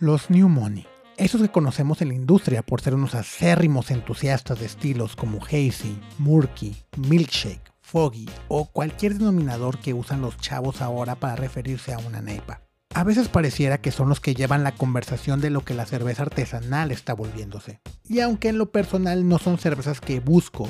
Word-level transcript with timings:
Los 0.00 0.30
New 0.30 0.48
Money, 0.48 0.86
esos 1.16 1.42
que 1.42 1.48
conocemos 1.48 2.00
en 2.02 2.08
la 2.08 2.14
industria 2.14 2.62
por 2.62 2.80
ser 2.80 2.94
unos 2.94 3.16
acérrimos 3.16 3.90
entusiastas 3.90 4.60
de 4.60 4.66
estilos 4.66 5.16
como 5.16 5.44
Hazy, 5.44 6.00
Murky, 6.18 6.76
Milkshake, 6.96 7.72
Foggy 7.80 8.30
o 8.46 8.66
cualquier 8.66 9.14
denominador 9.14 9.80
que 9.80 9.94
usan 9.94 10.20
los 10.20 10.36
chavos 10.36 10.82
ahora 10.82 11.16
para 11.16 11.34
referirse 11.34 11.92
a 11.92 11.98
una 11.98 12.22
neipa. 12.22 12.62
A 12.94 13.02
veces 13.02 13.26
pareciera 13.26 13.78
que 13.78 13.90
son 13.90 14.08
los 14.08 14.20
que 14.20 14.36
llevan 14.36 14.62
la 14.62 14.70
conversación 14.70 15.40
de 15.40 15.50
lo 15.50 15.64
que 15.64 15.74
la 15.74 15.84
cerveza 15.84 16.22
artesanal 16.22 16.92
está 16.92 17.12
volviéndose. 17.12 17.80
Y 18.04 18.20
aunque 18.20 18.50
en 18.50 18.58
lo 18.58 18.70
personal 18.70 19.28
no 19.28 19.38
son 19.38 19.58
cervezas 19.58 20.00
que 20.00 20.20
busco, 20.20 20.68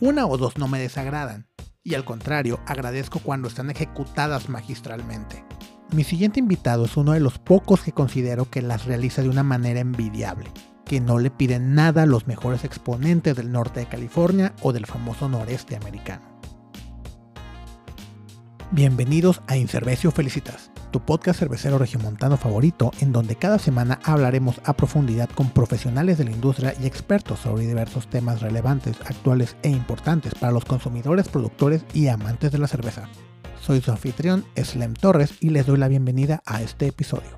una 0.00 0.26
o 0.26 0.36
dos 0.36 0.58
no 0.58 0.68
me 0.68 0.78
desagradan. 0.78 1.48
Y 1.82 1.94
al 1.94 2.04
contrario, 2.04 2.60
agradezco 2.66 3.20
cuando 3.20 3.48
están 3.48 3.70
ejecutadas 3.70 4.50
magistralmente. 4.50 5.45
Mi 5.92 6.02
siguiente 6.02 6.40
invitado 6.40 6.86
es 6.86 6.96
uno 6.96 7.12
de 7.12 7.20
los 7.20 7.38
pocos 7.38 7.80
que 7.80 7.92
considero 7.92 8.50
que 8.50 8.60
las 8.60 8.86
realiza 8.86 9.22
de 9.22 9.28
una 9.28 9.44
manera 9.44 9.78
envidiable, 9.78 10.50
que 10.84 11.00
no 11.00 11.18
le 11.18 11.30
piden 11.30 11.74
nada 11.74 12.02
a 12.02 12.06
los 12.06 12.26
mejores 12.26 12.64
exponentes 12.64 13.36
del 13.36 13.52
norte 13.52 13.80
de 13.80 13.86
California 13.86 14.52
o 14.62 14.72
del 14.72 14.84
famoso 14.84 15.28
noreste 15.28 15.76
americano. 15.76 16.40
Bienvenidos 18.72 19.42
a 19.46 19.56
Incervecio 19.56 20.10
Felicitas, 20.10 20.72
tu 20.90 21.00
podcast 21.00 21.38
cervecero 21.38 21.78
regiomontano 21.78 22.36
favorito, 22.36 22.90
en 22.98 23.12
donde 23.12 23.36
cada 23.36 23.60
semana 23.60 24.00
hablaremos 24.02 24.60
a 24.64 24.72
profundidad 24.72 25.30
con 25.30 25.50
profesionales 25.50 26.18
de 26.18 26.24
la 26.24 26.32
industria 26.32 26.74
y 26.80 26.86
expertos 26.86 27.38
sobre 27.38 27.64
diversos 27.64 28.08
temas 28.08 28.42
relevantes, 28.42 28.96
actuales 29.06 29.56
e 29.62 29.70
importantes 29.70 30.34
para 30.34 30.52
los 30.52 30.64
consumidores, 30.64 31.28
productores 31.28 31.84
y 31.94 32.08
amantes 32.08 32.50
de 32.50 32.58
la 32.58 32.66
cerveza. 32.66 33.08
Soy 33.66 33.80
su 33.80 33.90
anfitrión, 33.90 34.44
Slem 34.54 34.94
Torres, 34.94 35.34
y 35.40 35.50
les 35.50 35.66
doy 35.66 35.76
la 35.76 35.88
bienvenida 35.88 36.40
a 36.46 36.62
este 36.62 36.86
episodio. 36.86 37.30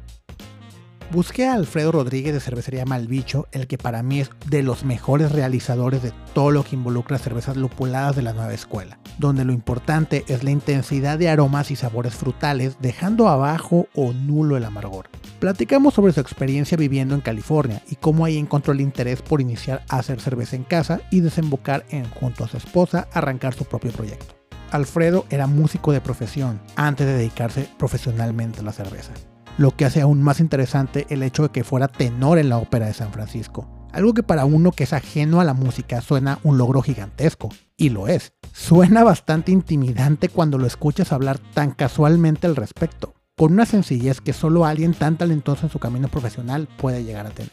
Busqué 1.10 1.46
a 1.46 1.54
Alfredo 1.54 1.90
Rodríguez 1.90 2.34
de 2.34 2.40
Cervecería 2.40 2.84
Malbicho, 2.84 3.46
el 3.50 3.66
que 3.66 3.78
para 3.78 4.02
mí 4.02 4.20
es 4.20 4.30
de 4.44 4.62
los 4.62 4.84
mejores 4.84 5.32
realizadores 5.32 6.02
de 6.02 6.12
todo 6.34 6.50
lo 6.50 6.64
que 6.64 6.76
involucra 6.76 7.16
cervezas 7.16 7.56
lupuladas 7.56 8.14
de 8.14 8.20
la 8.20 8.34
nueva 8.34 8.52
escuela, 8.52 8.98
donde 9.16 9.46
lo 9.46 9.54
importante 9.54 10.26
es 10.28 10.44
la 10.44 10.50
intensidad 10.50 11.18
de 11.18 11.30
aromas 11.30 11.70
y 11.70 11.76
sabores 11.76 12.14
frutales, 12.14 12.76
dejando 12.78 13.28
abajo 13.28 13.88
o 13.94 14.12
nulo 14.12 14.58
el 14.58 14.66
amargor. 14.66 15.08
Platicamos 15.40 15.94
sobre 15.94 16.12
su 16.12 16.20
experiencia 16.20 16.76
viviendo 16.76 17.14
en 17.14 17.22
California 17.22 17.82
y 17.88 17.96
cómo 17.96 18.26
ahí 18.26 18.36
encontró 18.36 18.74
el 18.74 18.82
interés 18.82 19.22
por 19.22 19.40
iniciar 19.40 19.82
a 19.88 20.00
hacer 20.00 20.20
cerveza 20.20 20.56
en 20.56 20.64
casa 20.64 21.00
y 21.10 21.20
desembocar 21.20 21.86
en, 21.88 22.04
junto 22.10 22.44
a 22.44 22.48
su 22.48 22.58
esposa, 22.58 23.08
arrancar 23.14 23.54
su 23.54 23.64
propio 23.64 23.92
proyecto. 23.92 24.37
Alfredo 24.70 25.24
era 25.30 25.46
músico 25.46 25.92
de 25.92 26.00
profesión 26.00 26.60
antes 26.76 27.06
de 27.06 27.14
dedicarse 27.14 27.68
profesionalmente 27.78 28.60
a 28.60 28.62
la 28.62 28.72
cerveza, 28.72 29.12
lo 29.56 29.74
que 29.74 29.84
hace 29.84 30.00
aún 30.00 30.22
más 30.22 30.40
interesante 30.40 31.06
el 31.10 31.22
hecho 31.22 31.44
de 31.44 31.48
que 31.50 31.64
fuera 31.64 31.88
tenor 31.88 32.38
en 32.38 32.48
la 32.48 32.58
ópera 32.58 32.86
de 32.86 32.94
San 32.94 33.12
Francisco, 33.12 33.68
algo 33.92 34.14
que 34.14 34.22
para 34.22 34.44
uno 34.44 34.72
que 34.72 34.84
es 34.84 34.92
ajeno 34.92 35.40
a 35.40 35.44
la 35.44 35.54
música 35.54 36.00
suena 36.00 36.38
un 36.42 36.58
logro 36.58 36.82
gigantesco, 36.82 37.48
y 37.76 37.88
lo 37.90 38.08
es. 38.08 38.32
Suena 38.52 39.04
bastante 39.04 39.52
intimidante 39.52 40.28
cuando 40.28 40.58
lo 40.58 40.66
escuchas 40.66 41.12
hablar 41.12 41.38
tan 41.38 41.70
casualmente 41.70 42.46
al 42.46 42.56
respecto, 42.56 43.14
con 43.36 43.52
una 43.52 43.66
sencillez 43.66 44.20
que 44.20 44.32
solo 44.32 44.66
alguien 44.66 44.94
tan 44.94 45.16
talentoso 45.16 45.66
en 45.66 45.72
su 45.72 45.78
camino 45.78 46.08
profesional 46.08 46.68
puede 46.76 47.04
llegar 47.04 47.26
a 47.26 47.30
tener. 47.30 47.52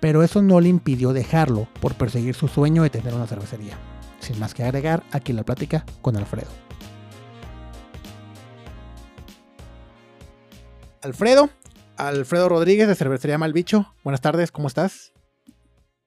Pero 0.00 0.22
eso 0.22 0.42
no 0.42 0.60
le 0.60 0.68
impidió 0.68 1.12
dejarlo 1.12 1.68
por 1.80 1.94
perseguir 1.94 2.34
su 2.34 2.48
sueño 2.48 2.82
de 2.82 2.90
tener 2.90 3.14
una 3.14 3.26
cervecería. 3.26 3.76
Sin 4.20 4.38
más 4.38 4.54
que 4.54 4.62
agregar, 4.62 5.02
aquí 5.12 5.32
la 5.32 5.44
plática 5.44 5.84
con 6.02 6.16
Alfredo. 6.16 6.50
Alfredo, 11.02 11.50
Alfredo 11.96 12.48
Rodríguez 12.48 12.88
de 12.88 12.94
Cervecería 12.94 13.38
Malbicho. 13.38 13.94
Buenas 14.02 14.20
tardes, 14.20 14.50
¿cómo 14.50 14.68
estás? 14.68 15.12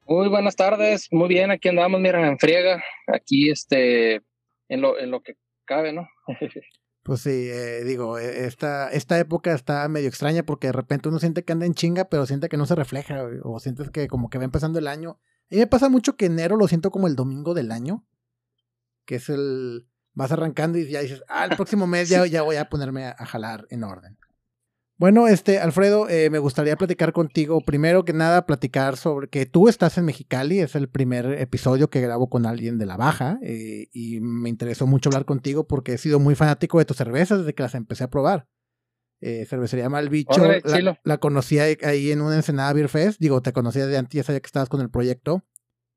Muy 0.05 0.27
buenas 0.27 0.55
tardes, 0.55 1.07
muy 1.11 1.29
bien, 1.29 1.51
aquí 1.51 1.69
andamos, 1.69 2.01
miren, 2.01 2.25
en 2.25 2.39
friega, 2.39 2.83
aquí 3.07 3.51
este, 3.51 4.15
en 4.67 4.81
lo, 4.81 4.99
en 4.99 5.11
lo 5.11 5.21
que 5.21 5.35
cabe, 5.65 5.93
¿no? 5.93 6.07
Pues 7.01 7.21
sí, 7.21 7.49
eh, 7.49 7.83
digo, 7.85 8.19
e, 8.19 8.45
esta, 8.45 8.89
esta 8.91 9.17
época 9.17 9.53
está 9.53 9.87
medio 9.87 10.09
extraña 10.09 10.43
porque 10.43 10.67
de 10.67 10.73
repente 10.73 11.09
uno 11.09 11.17
siente 11.17 11.43
que 11.43 11.53
anda 11.53 11.65
en 11.65 11.73
chinga, 11.73 12.05
pero 12.05 12.25
siente 12.25 12.49
que 12.49 12.57
no 12.57 12.67
se 12.67 12.75
refleja, 12.75 13.23
o 13.43 13.59
sientes 13.59 13.89
que 13.89 14.07
como 14.07 14.29
que 14.29 14.37
va 14.37 14.43
empezando 14.43 14.77
el 14.77 14.87
año. 14.87 15.19
A 15.51 15.55
mí 15.55 15.59
me 15.59 15.67
pasa 15.67 15.89
mucho 15.89 16.15
que 16.15 16.27
enero 16.27 16.57
lo 16.57 16.67
siento 16.67 16.91
como 16.91 17.07
el 17.07 17.15
domingo 17.15 17.53
del 17.53 17.71
año, 17.71 18.05
que 19.05 19.15
es 19.15 19.29
el... 19.29 19.87
Vas 20.13 20.31
arrancando 20.31 20.77
y 20.77 20.89
ya 20.89 21.01
dices, 21.01 21.23
ah, 21.29 21.45
el 21.45 21.55
próximo 21.55 21.87
mes 21.87 22.09
ya, 22.09 22.25
ya 22.25 22.41
voy 22.41 22.57
a 22.57 22.67
ponerme 22.69 23.05
a, 23.05 23.25
jalar 23.25 23.65
en 23.69 23.83
orden. 23.83 24.17
Bueno, 24.97 25.27
este, 25.27 25.59
Alfredo, 25.59 26.09
eh, 26.09 26.29
me 26.29 26.39
gustaría 26.39 26.75
platicar 26.75 27.13
contigo. 27.13 27.61
Primero 27.61 28.03
que 28.03 28.11
nada, 28.11 28.45
platicar 28.45 28.97
sobre 28.97 29.29
que 29.29 29.45
tú 29.45 29.69
estás 29.69 29.97
en 29.97 30.05
Mexicali. 30.05 30.59
Es 30.59 30.75
el 30.75 30.89
primer 30.89 31.25
episodio 31.39 31.89
que 31.89 32.01
grabo 32.01 32.29
con 32.29 32.45
alguien 32.45 32.77
de 32.77 32.85
la 32.85 32.97
baja. 32.97 33.39
Eh, 33.41 33.87
y 33.93 34.19
me 34.19 34.49
interesó 34.49 34.87
mucho 34.87 35.09
hablar 35.09 35.25
contigo 35.25 35.67
porque 35.67 35.93
he 35.93 35.97
sido 35.97 36.19
muy 36.19 36.35
fanático 36.35 36.79
de 36.79 36.85
tus 36.85 36.97
cervezas 36.97 37.39
desde 37.39 37.55
que 37.55 37.63
las 37.63 37.75
empecé 37.75 38.03
a 38.03 38.09
probar. 38.09 38.47
Eh, 39.21 39.45
cervecería 39.45 39.89
Malbicho. 39.89 40.45
la, 40.63 40.99
la, 41.03 41.17
conocí 41.17 41.59
ahí 41.59 42.11
en 42.11 42.21
una 42.21 42.35
Ensenada 42.35 42.71
Beer 42.73 42.89
Fest. 42.89 43.19
Digo, 43.19 43.41
te 43.41 43.51
conocía 43.51 43.85
de 43.85 43.97
antes, 43.97 44.15
ya 44.15 44.23
sabía 44.23 44.39
que 44.39 44.47
estabas 44.47 44.69
con 44.69 44.81
el 44.81 44.89
proyecto. 44.89 45.43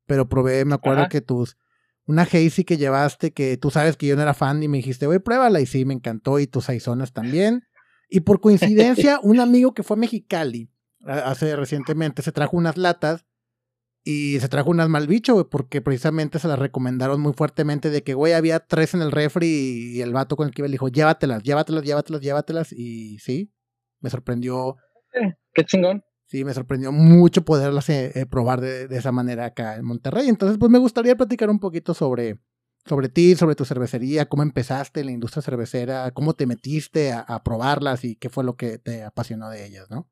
Pero 0.05 0.27
probé, 0.27 0.65
me 0.65 0.75
acuerdo 0.75 1.07
que 1.09 1.21
tus 1.21 1.57
una 2.05 2.23
Hazy 2.23 2.65
que 2.65 2.75
llevaste 2.75 3.31
que 3.31 3.55
tú 3.55 3.71
sabes 3.71 3.95
que 3.95 4.07
yo 4.07 4.17
no 4.17 4.21
era 4.21 4.33
fan 4.33 4.61
y 4.61 4.67
me 4.67 4.77
dijiste, 4.77 5.05
güey, 5.05 5.19
pruébala. 5.19 5.61
Y 5.61 5.65
sí, 5.65 5.85
me 5.85 5.93
encantó. 5.93 6.39
Y 6.39 6.47
tus 6.47 6.65
Saizonas 6.65 7.13
también. 7.13 7.63
Y 8.09 8.21
por 8.21 8.41
coincidencia, 8.41 9.19
un 9.23 9.39
amigo 9.39 9.73
que 9.73 9.83
fue 9.83 9.95
a 9.95 9.99
Mexicali 9.99 10.69
hace 11.05 11.55
recientemente 11.55 12.21
se 12.21 12.31
trajo 12.31 12.57
unas 12.57 12.77
latas 12.77 13.25
y 14.03 14.39
se 14.39 14.49
trajo 14.49 14.69
unas 14.69 14.89
malbicho, 14.89 15.33
güey, 15.33 15.45
porque 15.49 15.81
precisamente 15.81 16.39
se 16.39 16.47
las 16.47 16.59
recomendaron 16.59 17.21
muy 17.21 17.33
fuertemente 17.33 17.89
de 17.89 18.03
que, 18.03 18.13
güey, 18.13 18.33
había 18.33 18.59
tres 18.59 18.93
en 18.93 19.01
el 19.01 19.11
refri 19.11 19.47
y 19.95 20.01
el 20.01 20.13
vato 20.13 20.35
con 20.35 20.47
el 20.47 20.53
que 20.53 20.61
iba 20.61 20.67
le 20.67 20.73
dijo, 20.73 20.89
llévatelas, 20.89 21.43
llévatelas, 21.43 21.83
llévatelas, 21.83 22.21
llévatelas. 22.21 22.73
Y 22.73 23.19
sí, 23.19 23.51
me 24.01 24.09
sorprendió. 24.09 24.77
Qué 25.53 25.63
chingón 25.65 26.03
sí, 26.33 26.43
me 26.43 26.53
sorprendió 26.55 26.91
mucho 26.91 27.45
poderlas 27.45 27.87
eh, 27.89 28.11
eh, 28.15 28.25
probar 28.25 28.59
de, 28.59 28.87
esa 28.89 29.11
manera 29.11 29.45
acá 29.45 29.75
en 29.75 29.85
Monterrey. 29.85 30.27
Entonces, 30.27 30.57
pues 30.57 30.71
me 30.71 30.79
gustaría 30.79 31.15
platicar 31.15 31.47
un 31.51 31.59
poquito 31.59 31.93
sobre, 31.93 32.39
sobre 32.87 33.07
ti, 33.07 33.35
sobre 33.35 33.53
tu 33.53 33.65
cervecería, 33.65 34.25
cómo 34.25 34.41
empezaste 34.41 35.01
en 35.01 35.05
la 35.05 35.11
industria 35.11 35.43
cervecera, 35.43 36.09
cómo 36.09 36.33
te 36.33 36.47
metiste 36.47 37.11
a, 37.13 37.43
probarlas 37.43 38.03
y 38.03 38.15
qué 38.15 38.29
fue 38.29 38.43
lo 38.43 38.55
que 38.55 38.79
te 38.79 39.03
apasionó 39.03 39.51
de 39.51 39.63
ellas, 39.63 39.91
¿no? 39.91 40.09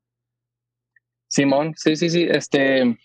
Simón, 1.26 1.74
sí, 1.76 1.96
sí, 1.96 2.08
sí. 2.08 2.28
Este, 2.30 2.96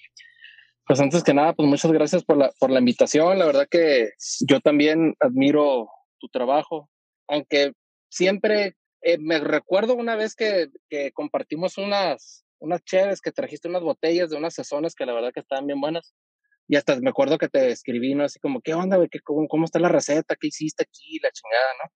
pues 0.87 0.99
antes 0.99 1.23
que 1.23 1.33
nada, 1.33 1.53
pues 1.53 1.67
muchas 1.67 1.91
gracias 1.91 2.23
por 2.23 2.37
la, 2.37 2.51
por 2.59 2.71
la 2.71 2.79
invitación. 2.79 3.37
La 3.37 3.45
verdad 3.45 3.67
que 3.69 4.11
yo 4.47 4.61
también 4.61 5.15
admiro 5.19 5.89
tu 6.19 6.29
trabajo, 6.29 6.89
aunque 7.27 7.73
siempre 8.09 8.75
eh, 9.01 9.17
me 9.19 9.39
recuerdo 9.39 9.95
una 9.95 10.15
vez 10.15 10.33
que, 10.33 10.69
que 10.89 11.11
compartimos 11.11 11.77
unas, 11.77 12.45
unas 12.59 12.83
chéves 12.83 13.21
que 13.21 13.31
trajiste 13.31 13.67
unas 13.67 13.83
botellas 13.83 14.29
de 14.29 14.37
unas 14.37 14.55
sazones 14.55 14.95
que 14.95 15.05
la 15.05 15.13
verdad 15.13 15.31
que 15.33 15.41
estaban 15.41 15.67
bien 15.67 15.81
buenas. 15.81 16.15
Y 16.69 16.75
hasta 16.75 16.99
me 16.99 17.09
acuerdo 17.09 17.37
que 17.37 17.47
te 17.47 17.69
escribí, 17.69 18.13
¿no? 18.13 18.25
Así 18.25 18.39
como, 18.39 18.61
¿qué 18.61 18.73
onda, 18.73 18.97
güey? 18.97 19.09
¿Cómo, 19.23 19.47
¿Cómo 19.47 19.65
está 19.65 19.79
la 19.79 19.89
receta? 19.89 20.35
¿Qué 20.39 20.47
hiciste 20.47 20.83
aquí? 20.83 21.19
La 21.21 21.31
chingada, 21.31 21.73
¿no? 21.83 21.91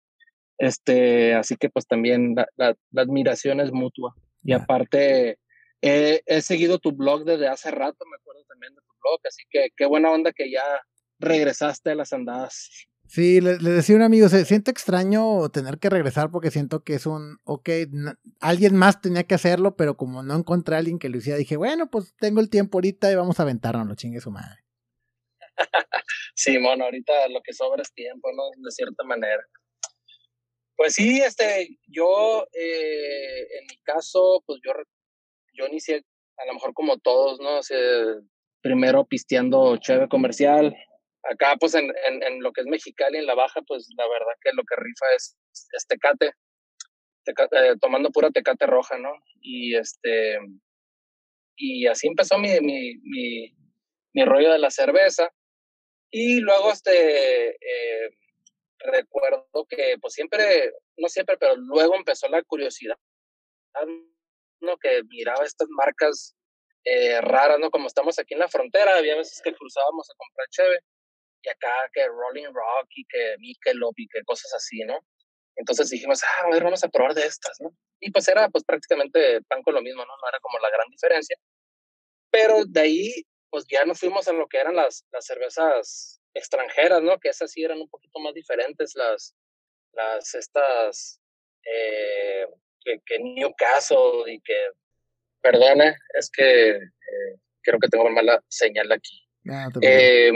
Este, 0.59 1.34
así 1.34 1.56
que 1.56 1.70
pues 1.70 1.87
también 1.87 2.34
la, 2.34 2.47
la, 2.56 3.03
admiración 3.03 3.60
es 3.60 3.72
mutua. 3.72 4.15
Y 4.43 4.53
aparte, 4.53 5.38
he 5.81 6.43
seguido 6.43 6.78
tu 6.78 6.93
blog 6.93 7.25
desde 7.25 7.49
hace 7.49 7.71
rato, 7.71 8.05
me 8.06 8.16
acuerdo 8.16 8.44
también 8.49 8.75
de 8.75 8.81
tu 8.81 8.93
blog, 9.00 9.21
así 9.27 9.43
que 9.50 9.69
qué 9.77 9.87
buena 9.87 10.11
onda 10.11 10.33
que 10.33 10.50
ya 10.50 10.65
regresaste 11.19 11.91
a 11.91 11.94
las 11.94 12.12
andadas. 12.12 12.89
Sí, 13.09 13.41
le, 13.41 13.56
decía 13.56 13.97
un 13.97 14.03
amigo, 14.03 14.28
se 14.28 14.44
siente 14.44 14.71
extraño 14.71 15.49
tener 15.49 15.78
que 15.78 15.88
regresar 15.88 16.31
porque 16.31 16.50
siento 16.50 16.84
que 16.84 16.94
es 16.94 17.06
un, 17.06 17.38
ok, 17.44 17.71
alguien 18.38 18.77
más 18.77 19.00
tenía 19.00 19.25
que 19.25 19.34
hacerlo, 19.34 19.77
pero 19.77 19.97
como 19.97 20.22
no 20.22 20.37
encontré 20.37 20.75
a 20.75 20.78
alguien 20.78 20.99
que 20.99 21.09
lo 21.09 21.17
hiciera, 21.17 21.38
dije, 21.38 21.56
bueno, 21.56 21.91
pues 21.91 22.14
tengo 22.19 22.41
el 22.41 22.50
tiempo 22.50 22.76
ahorita 22.76 23.11
y 23.11 23.14
vamos 23.14 23.41
a 23.41 23.44
aventarnos, 23.44 23.87
lo 23.87 23.94
chingue 23.94 24.20
su 24.20 24.31
madre. 24.31 24.61
sí, 26.35 26.58
mono, 26.58 26.85
ahorita 26.85 27.29
lo 27.29 27.41
que 27.43 27.55
sobra 27.55 27.81
es 27.81 27.93
tiempo, 27.94 28.29
¿no? 28.37 28.43
De 28.62 28.70
cierta 28.70 29.03
manera. 29.05 29.43
Pues 30.76 30.93
sí, 30.93 31.23
este, 31.23 31.79
yo, 31.87 32.47
eh, 32.53 33.58
en 33.58 33.67
mi 33.69 33.76
caso, 33.85 34.43
pues 34.47 34.61
yo, 34.62 34.73
yo 35.58 35.66
inicié, 35.66 36.05
a 36.37 36.46
lo 36.46 36.55
mejor 36.55 36.72
como 36.75 36.99
todos, 36.99 37.40
¿no? 37.40 37.60
primero 38.60 39.05
pisteando 39.05 39.76
chévere 39.76 40.08
comercial, 40.08 40.76
Acá, 41.25 41.56
pues, 41.58 41.75
en, 41.75 41.93
en, 42.06 42.43
lo 42.43 42.52
que 42.52 42.60
es 42.62 42.66
Mexicali, 42.66 43.19
en 43.19 43.26
la 43.26 43.34
baja, 43.34 43.60
pues, 43.62 43.88
la 43.96 44.08
verdad 44.08 44.32
que 44.40 44.50
lo 44.55 44.62
que 44.62 44.76
rifa 44.76 45.06
es, 45.14 45.37
tecate, 45.87 46.32
eh, 47.26 47.75
tomando 47.81 48.10
pura 48.10 48.31
tecate 48.31 48.66
roja, 48.66 48.99
¿no? 48.99 49.12
Y 49.40 49.76
este, 49.76 50.38
y 51.56 51.87
así 51.87 52.06
empezó 52.06 52.38
mi, 52.38 52.60
mi, 52.60 52.96
mi, 53.02 53.52
mi 54.14 54.25
rollo 54.25 54.52
de 54.52 54.58
la 54.58 54.70
cerveza. 54.70 55.31
Y 56.10 56.40
luego, 56.40 56.72
este, 56.72 57.50
eh, 57.50 58.10
recuerdo 58.78 59.66
que, 59.69 59.96
pues, 60.00 60.14
siempre, 60.14 60.72
no 60.96 61.08
siempre, 61.08 61.37
pero 61.37 61.56
luego 61.56 61.96
empezó 61.96 62.28
la 62.28 62.43
curiosidad 62.43 62.96
¿no? 64.60 64.76
Que 64.78 65.02
miraba 65.05 65.44
estas 65.44 65.69
marcas 65.70 66.34
eh, 66.84 67.20
raras, 67.20 67.58
¿no? 67.58 67.70
Como 67.70 67.87
estamos 67.87 68.19
aquí 68.19 68.34
en 68.34 68.40
la 68.40 68.49
frontera, 68.49 68.96
había 68.96 69.16
veces 69.16 69.40
que 69.43 69.55
cruzábamos 69.55 70.08
a 70.10 70.14
comprar 70.16 70.49
cheve 70.50 70.81
y 71.43 71.49
acá 71.49 71.72
que 71.93 72.06
Rolling 72.06 72.46
Rock 72.46 72.88
y 72.96 73.05
que 73.06 73.37
Michelob 73.38 73.94
y 73.96 74.08
que 74.08 74.22
cosas 74.25 74.52
así, 74.55 74.81
¿no? 74.84 74.99
Entonces 75.56 75.90
dijimos, 75.90 76.22
ah, 76.22 76.46
a 76.46 76.50
ver, 76.50 76.62
vamos 76.62 76.84
a 76.84 76.88
probar 76.88 77.14
de 77.14 77.26
estas, 77.26 77.60
¿no? 77.60 77.70
Y 78.00 78.10
pues 78.10 78.28
era 78.28 78.49
pues 78.49 78.64
prácticamente 78.64 79.43
pan 79.43 79.62
con 79.62 79.75
lo 79.75 79.82
mismo, 79.82 80.05
¿no? 80.05 80.12
No 80.16 80.28
era 80.28 80.38
como 80.40 80.58
la 80.60 80.70
gran 80.70 80.88
diferencia. 80.88 81.37
Pero 82.31 82.64
de 82.64 82.81
ahí, 82.81 83.22
pues 83.50 83.66
ya 83.69 83.84
nos 83.84 83.99
fuimos 83.99 84.28
a 84.28 84.32
lo 84.32 84.46
que 84.46 84.58
eran 84.58 84.76
las, 84.76 85.05
las 85.10 85.26
cervezas 85.26 86.20
extranjeras, 86.34 87.02
¿no? 87.02 87.19
Que 87.19 87.31
esas 87.31 87.50
sí 87.50 87.64
eran 87.64 87.81
un 87.81 87.88
poquito 87.88 88.20
más 88.20 88.34
diferentes, 88.34 88.94
las, 88.94 89.34
las 89.93 90.34
estas, 90.34 91.20
eh, 91.64 92.46
que, 92.85 93.01
que 93.05 93.19
Newcastle 93.19 94.33
y 94.33 94.41
que, 94.41 94.55
perdone, 95.43 95.95
es 96.19 96.31
que 96.31 96.71
eh, 96.71 97.39
creo 97.63 97.79
que 97.79 97.89
tengo 97.89 98.09
mala 98.11 98.43
señal 98.49 98.91
aquí. 98.93 99.27
Ah, 99.51 99.69
eh, 99.83 100.33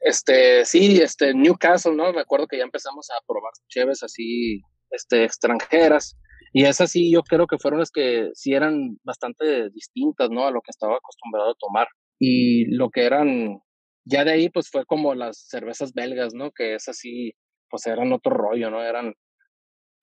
este, 0.00 0.64
sí, 0.64 1.00
este, 1.00 1.34
Newcastle, 1.34 1.94
¿no? 1.94 2.12
Me 2.12 2.20
acuerdo 2.20 2.46
que 2.46 2.58
ya 2.58 2.64
empezamos 2.64 3.08
a 3.10 3.24
probar 3.26 3.52
cheves 3.68 4.02
así, 4.02 4.60
este, 4.90 5.24
extranjeras. 5.24 6.16
Y 6.52 6.64
esas 6.64 6.90
sí, 6.90 7.12
yo 7.12 7.22
creo 7.22 7.46
que 7.46 7.58
fueron 7.58 7.80
las 7.80 7.90
que 7.90 8.30
sí 8.34 8.54
eran 8.54 8.98
bastante 9.04 9.70
distintas, 9.70 10.30
¿no? 10.30 10.46
A 10.46 10.50
lo 10.50 10.60
que 10.62 10.70
estaba 10.70 10.96
acostumbrado 10.96 11.50
a 11.50 11.56
tomar. 11.58 11.86
Y 12.18 12.66
lo 12.74 12.90
que 12.90 13.04
eran, 13.04 13.60
ya 14.04 14.24
de 14.24 14.32
ahí, 14.32 14.48
pues 14.48 14.68
fue 14.68 14.84
como 14.84 15.14
las 15.14 15.46
cervezas 15.48 15.92
belgas, 15.92 16.34
¿no? 16.34 16.50
Que 16.50 16.74
esas 16.74 16.96
sí, 16.96 17.32
pues 17.68 17.86
eran 17.86 18.12
otro 18.12 18.34
rollo, 18.34 18.70
¿no? 18.70 18.82
Eran 18.82 19.14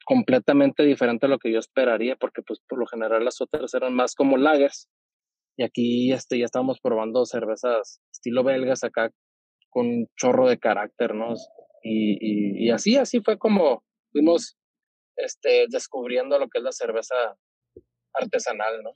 completamente 0.07 0.83
diferente 0.83 1.25
a 1.25 1.29
lo 1.29 1.37
que 1.37 1.51
yo 1.51 1.59
esperaría, 1.59 2.15
porque 2.15 2.41
pues 2.41 2.61
por 2.65 2.79
lo 2.79 2.87
general 2.87 3.25
las 3.25 3.41
otras 3.41 3.73
eran 3.73 3.93
más 3.93 4.15
como 4.15 4.37
lagers. 4.37 4.87
Y 5.57 5.63
aquí 5.63 6.13
este, 6.13 6.39
ya 6.39 6.45
estábamos 6.45 6.79
probando 6.81 7.25
cervezas 7.25 7.99
estilo 8.09 8.45
belgas 8.45 8.85
acá 8.85 9.11
con 9.69 9.85
un 9.85 10.07
chorro 10.15 10.47
de 10.47 10.59
carácter, 10.59 11.13
¿no? 11.13 11.33
Y, 11.83 12.67
y, 12.67 12.71
así, 12.71 12.95
así 12.95 13.19
fue 13.19 13.37
como 13.37 13.83
fuimos 14.13 14.57
este, 15.17 15.65
descubriendo 15.69 16.39
lo 16.39 16.47
que 16.47 16.59
es 16.59 16.63
la 16.63 16.71
cerveza 16.71 17.15
artesanal, 18.13 18.81
¿no? 18.83 18.91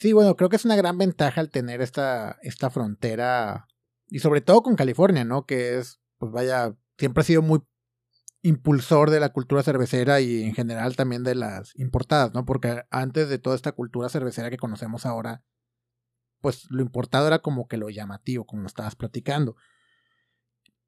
Sí, 0.00 0.12
bueno, 0.12 0.34
creo 0.34 0.48
que 0.48 0.56
es 0.56 0.64
una 0.64 0.76
gran 0.76 0.98
ventaja 0.98 1.40
el 1.40 1.50
tener 1.50 1.80
esta, 1.82 2.36
esta 2.42 2.70
frontera, 2.70 3.68
y 4.08 4.18
sobre 4.18 4.40
todo 4.40 4.62
con 4.62 4.74
California, 4.74 5.24
¿no? 5.24 5.46
Que 5.46 5.78
es, 5.78 6.00
pues 6.18 6.32
vaya, 6.32 6.74
siempre 6.98 7.20
ha 7.20 7.24
sido 7.24 7.42
muy 7.42 7.60
impulsor 8.42 9.10
de 9.10 9.20
la 9.20 9.30
cultura 9.30 9.62
cervecera 9.62 10.20
y 10.20 10.44
en 10.44 10.54
general 10.54 10.96
también 10.96 11.24
de 11.24 11.34
las 11.34 11.74
importadas, 11.76 12.32
¿no? 12.34 12.44
Porque 12.44 12.82
antes 12.90 13.28
de 13.28 13.38
toda 13.38 13.56
esta 13.56 13.72
cultura 13.72 14.08
cervecera 14.08 14.50
que 14.50 14.56
conocemos 14.58 15.06
ahora, 15.06 15.42
pues 16.40 16.66
lo 16.70 16.82
importado 16.82 17.26
era 17.26 17.40
como 17.40 17.66
que 17.66 17.76
lo 17.76 17.90
llamativo, 17.90 18.46
como 18.46 18.66
estabas 18.66 18.94
platicando. 18.94 19.56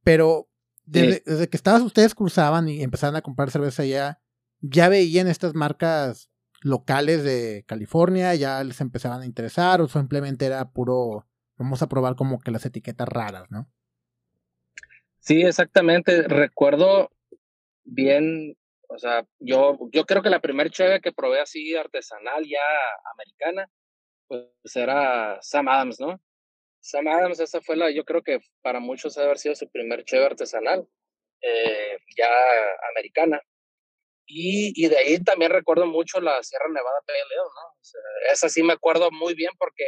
Pero 0.04 0.48
desde, 0.84 1.22
desde, 1.26 1.48
que 1.48 1.56
estabas, 1.56 1.82
ustedes 1.82 2.14
cruzaban 2.14 2.68
y 2.68 2.82
empezaban 2.82 3.16
a 3.16 3.22
comprar 3.22 3.50
cerveza 3.50 3.82
allá, 3.82 4.20
ya 4.60 4.88
veían 4.88 5.26
estas 5.26 5.54
marcas 5.54 6.30
locales 6.62 7.24
de 7.24 7.64
California, 7.66 8.34
ya 8.34 8.62
les 8.62 8.80
empezaban 8.80 9.22
a 9.22 9.26
interesar 9.26 9.80
o 9.80 9.88
simplemente 9.88 10.46
era 10.46 10.70
puro, 10.70 11.26
vamos 11.56 11.82
a 11.82 11.88
probar 11.88 12.14
como 12.16 12.38
que 12.38 12.50
las 12.50 12.66
etiquetas 12.66 13.08
raras, 13.08 13.50
¿no? 13.50 13.68
Sí, 15.18 15.42
exactamente. 15.42 16.22
Recuerdo 16.22 17.10
bien, 17.90 18.56
o 18.88 18.98
sea, 18.98 19.24
yo, 19.38 19.78
yo 19.92 20.04
creo 20.04 20.22
que 20.22 20.30
la 20.30 20.40
primera 20.40 20.70
cheve 20.70 21.00
que 21.00 21.12
probé 21.12 21.40
así 21.40 21.74
artesanal 21.76 22.44
ya 22.46 22.62
americana, 23.14 23.70
pues 24.28 24.76
era 24.76 25.38
Sam 25.42 25.68
Adams, 25.68 26.00
¿no? 26.00 26.20
Sam 26.80 27.08
Adams, 27.08 27.40
esa 27.40 27.60
fue 27.60 27.76
la, 27.76 27.90
yo 27.90 28.04
creo 28.04 28.22
que 28.22 28.40
para 28.62 28.80
muchos 28.80 29.14
debe 29.14 29.26
haber 29.26 29.38
sido 29.38 29.54
su 29.54 29.70
primer 29.70 30.04
cheve 30.04 30.26
artesanal, 30.26 30.88
eh, 31.42 31.98
ya 32.16 32.28
americana. 32.90 33.40
Y, 34.26 34.72
y, 34.76 34.88
de 34.88 34.96
ahí 34.96 35.24
también 35.24 35.50
recuerdo 35.50 35.86
mucho 35.86 36.20
la 36.20 36.40
Sierra 36.44 36.68
Nevada 36.68 37.00
Pale 37.04 37.18
¿no? 37.36 38.32
esa 38.32 38.48
sí 38.48 38.62
me 38.62 38.74
acuerdo 38.74 39.10
muy 39.10 39.34
bien 39.34 39.50
porque 39.58 39.84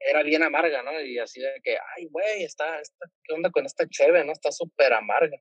era 0.00 0.22
bien 0.22 0.42
amarga, 0.42 0.82
¿no? 0.82 0.98
Y 1.00 1.18
así 1.18 1.40
de 1.40 1.60
que, 1.62 1.76
ay, 1.96 2.06
güey, 2.10 2.44
está, 2.44 2.80
está, 2.80 3.06
¿qué 3.24 3.34
onda 3.34 3.50
con 3.50 3.66
esta 3.66 3.86
cheve, 3.88 4.24
no? 4.24 4.32
Está 4.32 4.50
súper 4.52 4.94
amarga. 4.94 5.36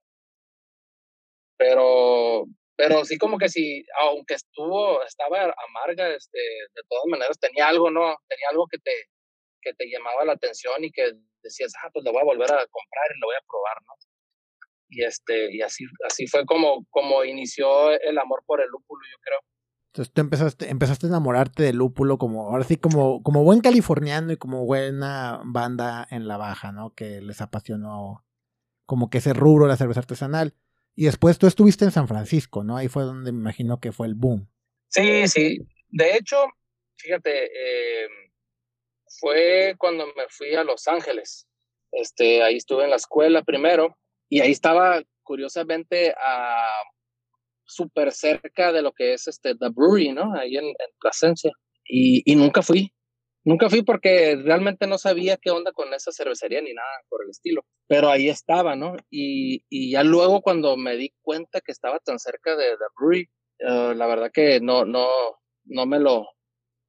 Pero, 1.58 2.46
pero 2.76 3.04
sí 3.06 3.18
como 3.18 3.38
que 3.38 3.50
sí, 3.50 3.84
aunque 4.02 4.36
estuvo, 4.36 5.04
estaba 5.04 5.42
amarga, 5.42 6.16
este, 6.16 6.40
de 6.40 6.82
todas 6.88 7.06
maneras 7.08 7.40
tenía 7.40 7.68
algo, 7.68 7.90
¿no? 7.90 8.16
Tenía 8.28 8.48
algo 8.52 8.68
que 8.72 8.78
te, 8.78 8.92
que 9.62 9.74
te 9.74 9.90
llamaba 9.90 10.26
la 10.26 10.34
atención 10.34 10.84
y 10.84 10.92
que 10.92 11.14
decías, 11.42 11.74
ah, 11.84 11.90
pues 11.92 12.06
lo 12.06 12.12
voy 12.12 12.22
a 12.22 12.26
volver 12.26 12.52
a 12.52 12.68
comprar 12.68 13.08
y 13.16 13.20
lo 13.20 13.28
voy 13.28 13.36
a 13.36 13.46
probar, 13.48 13.78
¿no? 13.86 13.94
Y, 14.90 15.04
este, 15.04 15.54
y 15.54 15.62
así, 15.62 15.84
así 16.06 16.28
fue 16.28 16.46
como, 16.46 16.86
como 16.90 17.26
inició 17.26 17.92
el 17.92 18.18
amor 18.18 18.44
por 18.46 18.62
el 18.62 18.70
lúpulo, 18.70 19.02
yo 19.12 19.18
creo. 19.22 19.40
Entonces 19.92 20.14
tú 20.14 20.22
empezaste, 20.22 20.70
empezaste 20.70 21.08
a 21.08 21.10
enamorarte 21.10 21.64
del 21.64 21.78
lúpulo 21.78 22.18
como, 22.18 22.50
ahora 22.50 22.64
sí, 22.64 22.78
como, 22.78 23.24
como 23.24 23.44
buen 23.44 23.62
californiano 23.62 24.32
y 24.32 24.38
como 24.38 24.66
buena 24.66 25.42
banda 25.44 26.08
en 26.12 26.28
la 26.28 26.38
baja, 26.38 26.72
¿no? 26.72 26.94
Que 26.94 27.20
les 27.20 27.42
apasionó 27.42 28.24
como 28.86 29.10
que 29.10 29.18
ese 29.18 29.34
rubro 29.34 29.68
la 29.68 29.76
cerveza 29.76 30.02
artesanal. 30.02 30.54
Y 31.00 31.06
después 31.06 31.38
tú 31.38 31.46
estuviste 31.46 31.86
en 31.86 31.92
San 31.92 32.08
Francisco, 32.08 32.64
¿no? 32.64 32.76
Ahí 32.76 32.88
fue 32.88 33.04
donde 33.04 33.32
me 33.32 33.38
imagino 33.38 33.80
que 33.80 33.92
fue 33.92 34.08
el 34.08 34.16
boom. 34.16 34.50
Sí, 34.90 35.28
sí. 35.28 35.60
De 35.90 36.16
hecho, 36.16 36.38
fíjate, 36.96 37.46
eh, 37.46 38.08
fue 39.20 39.76
cuando 39.78 40.08
me 40.08 40.24
fui 40.30 40.56
a 40.56 40.64
Los 40.64 40.88
Ángeles. 40.88 41.48
Este, 41.92 42.42
ahí 42.42 42.58
estuve 42.58 42.86
en 42.86 42.90
la 42.90 42.96
escuela 42.96 43.44
primero 43.44 43.96
y 44.28 44.42
ahí 44.42 44.52
estaba 44.52 45.04
curiosamente 45.22 46.16
a 46.20 46.66
súper 47.64 48.12
cerca 48.12 48.72
de 48.72 48.82
lo 48.82 48.92
que 48.92 49.14
es 49.14 49.28
este 49.28 49.54
The 49.54 49.70
Brewery, 49.70 50.14
¿no? 50.14 50.34
Ahí 50.34 50.58
en, 50.58 50.66
en 50.66 50.92
Plasencia. 51.00 51.52
Y, 51.86 52.24
y, 52.26 52.36
nunca 52.36 52.64
fui. 52.64 52.92
Nunca 53.48 53.70
fui 53.70 53.82
porque 53.82 54.36
realmente 54.44 54.88
no 54.88 54.98
sabía 54.98 55.38
qué 55.38 55.52
onda 55.52 55.72
con 55.72 55.94
esa 55.94 56.12
cervecería 56.12 56.62
ni 56.62 56.74
nada 56.74 56.90
por 57.08 57.24
el 57.24 57.30
estilo. 57.30 57.64
Pero 57.88 58.10
ahí 58.10 58.28
estaba, 58.28 58.76
¿no? 58.76 58.98
Y, 59.10 59.64
y 59.70 59.92
ya 59.92 60.04
luego 60.04 60.42
cuando 60.42 60.76
me 60.76 60.98
di 60.98 61.14
cuenta 61.22 61.62
que 61.62 61.72
estaba 61.72 61.98
tan 62.00 62.20
cerca 62.20 62.58
de 62.58 62.72
The 62.72 62.86
Brewery, 63.00 63.30
uh, 63.62 63.94
la 63.94 64.06
verdad 64.06 64.32
que 64.34 64.60
no, 64.60 64.84
no, 64.84 65.08
no 65.64 65.86
me 65.86 65.98
lo 65.98 66.28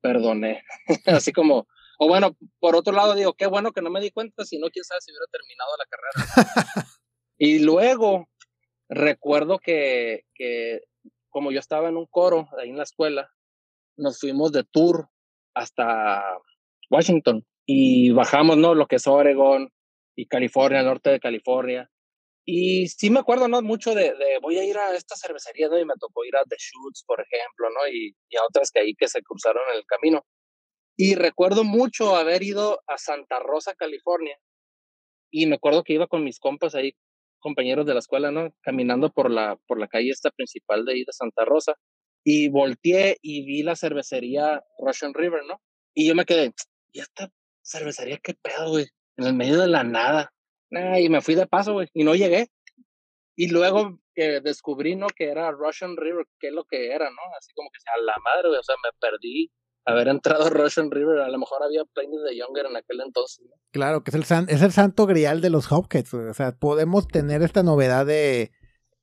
perdoné. 0.00 0.64
Así 1.06 1.32
como, 1.32 1.69
o 2.00 2.08
bueno, 2.08 2.36
por 2.58 2.74
otro 2.74 2.93
lado 2.93 3.15
digo, 3.15 3.34
qué 3.34 3.46
bueno 3.46 3.70
que 3.70 3.81
no 3.81 3.91
me 3.91 4.00
di 4.00 4.10
cuenta, 4.10 4.44
si 4.44 4.58
no, 4.58 4.67
quién 4.69 4.84
sabe 4.84 5.00
si 5.00 5.12
hubiera 5.12 5.27
terminado 5.31 5.70
la 5.79 5.86
carrera. 5.86 6.88
y 7.38 7.60
luego 7.60 8.27
recuerdo 8.88 9.60
que, 9.60 10.24
que 10.34 10.81
como 11.29 11.53
yo 11.53 11.60
estaba 11.60 11.88
en 11.88 11.96
un 11.96 12.06
coro 12.06 12.48
ahí 12.58 12.70
en 12.70 12.79
la 12.79 12.82
escuela, 12.82 13.31
nos 13.96 14.19
fuimos 14.19 14.50
de 14.50 14.65
tour 14.65 15.08
hasta 15.58 16.22
Washington 16.91 17.44
y 17.67 18.10
bajamos, 18.12 18.56
¿no? 18.56 18.74
Lo 18.74 18.86
que 18.86 18.96
es 18.96 19.06
Oregon 19.06 19.69
y 20.17 20.27
California, 20.27 20.82
norte 20.82 21.10
de 21.10 21.20
California. 21.20 21.91
Y 22.44 22.88
sí 22.88 23.10
me 23.10 23.20
acuerdo, 23.20 23.46
¿no? 23.46 23.60
Mucho 23.60 23.94
de, 23.94 24.15
voy 24.41 24.56
a 24.58 24.65
ir 24.65 24.79
a 24.79 24.94
esta 24.94 25.17
cervecería, 25.17 25.69
¿no? 25.69 25.79
Y 25.79 25.84
me 25.84 25.94
tocó 26.00 26.24
ir 26.24 26.34
a 26.36 26.44
The 26.48 26.56
Shoots, 26.58 27.05
por 27.06 27.20
ejemplo, 27.20 27.69
¿no? 27.69 27.86
Y, 27.93 28.15
y 28.31 28.36
a 28.36 28.41
otras 28.48 28.70
que 28.70 28.81
ahí 28.81 28.94
que 28.94 29.06
se 29.06 29.20
cruzaron 29.22 29.62
en 29.70 29.79
el 29.79 29.84
camino. 29.84 30.24
Y 30.96 31.15
recuerdo 31.15 31.62
mucho 31.62 32.17
haber 32.17 32.43
ido 32.43 32.81
a 32.86 32.96
Santa 32.96 33.38
Rosa, 33.41 33.74
California. 33.74 34.38
Y 35.31 35.46
me 35.46 35.56
acuerdo 35.56 35.84
que 35.84 35.93
iba 35.93 36.06
con 36.06 36.24
mis 36.24 36.41
compas 36.41 36.74
ahí, 36.74 36.94
compañeros 37.38 37.84
de 37.84 37.93
la 37.93 38.00
escuela, 38.00 38.31
¿no? 38.31 38.50
Caminando 38.62 39.10
por 39.10 39.31
la, 39.31 39.58
por 39.67 39.79
la 39.79 39.88
calle 39.88 40.10
esta 40.10 40.31
principal 40.31 40.86
de 40.86 40.93
ahí 40.94 41.05
de 41.05 41.12
Santa 41.12 41.44
Rosa. 41.44 41.74
Y 42.31 42.51
volteé 42.51 43.17
y 43.23 43.43
vi 43.47 43.63
la 43.63 43.75
cervecería 43.75 44.63
Russian 44.79 45.15
River, 45.15 45.47
¿no? 45.49 45.63
Y 45.94 46.06
yo 46.06 46.15
me 46.15 46.27
quedé, 46.27 46.53
¿y 46.93 47.01
esta 47.01 47.31
cervecería 47.65 48.19
qué 48.23 48.35
pedo, 48.35 48.69
güey? 48.69 48.87
En 49.17 49.25
el 49.29 49.32
medio 49.32 49.58
de 49.58 49.67
la 49.67 49.82
nada. 49.82 50.31
y 50.70 51.08
me 51.08 51.23
fui 51.23 51.35
de 51.35 51.47
paso, 51.47 51.73
güey, 51.73 51.89
y 51.94 52.05
no 52.05 52.15
llegué. 52.15 52.49
Y 53.35 53.49
luego 53.49 53.99
que 54.15 54.43
descubrí, 54.43 54.94
¿no? 54.94 55.06
Que 55.06 55.31
era 55.31 55.51
Russian 55.53 55.97
River, 55.97 56.27
qué 56.39 56.49
es 56.49 56.53
lo 56.53 56.65
que 56.65 56.93
era, 56.93 57.08
¿no? 57.08 57.23
Así 57.39 57.51
como 57.55 57.70
que 57.70 57.79
a 57.91 58.03
la 58.03 58.17
madre, 58.23 58.49
güey, 58.49 58.61
o 58.61 58.63
sea, 58.63 58.75
me 58.85 58.91
perdí 59.01 59.51
haber 59.87 60.08
entrado 60.08 60.49
a 60.49 60.51
Russian 60.51 60.91
River, 60.91 61.20
a 61.20 61.31
lo 61.31 61.39
mejor 61.39 61.63
había 61.63 61.82
Planes 61.94 62.20
de 62.29 62.37
Younger 62.37 62.67
en 62.67 62.77
aquel 62.77 63.01
entonces. 63.01 63.47
Claro, 63.73 64.05
que 64.05 64.11
es 64.11 64.15
el, 64.15 64.49
es 64.51 64.61
el 64.61 64.73
santo 64.73 65.06
grial 65.06 65.41
de 65.41 65.49
los 65.49 65.73
Hopkins. 65.73 66.13
O 66.13 66.35
sea, 66.35 66.53
podemos 66.53 67.08
tener 67.08 67.41
esta 67.41 67.63
novedad 67.63 68.05
de 68.05 68.53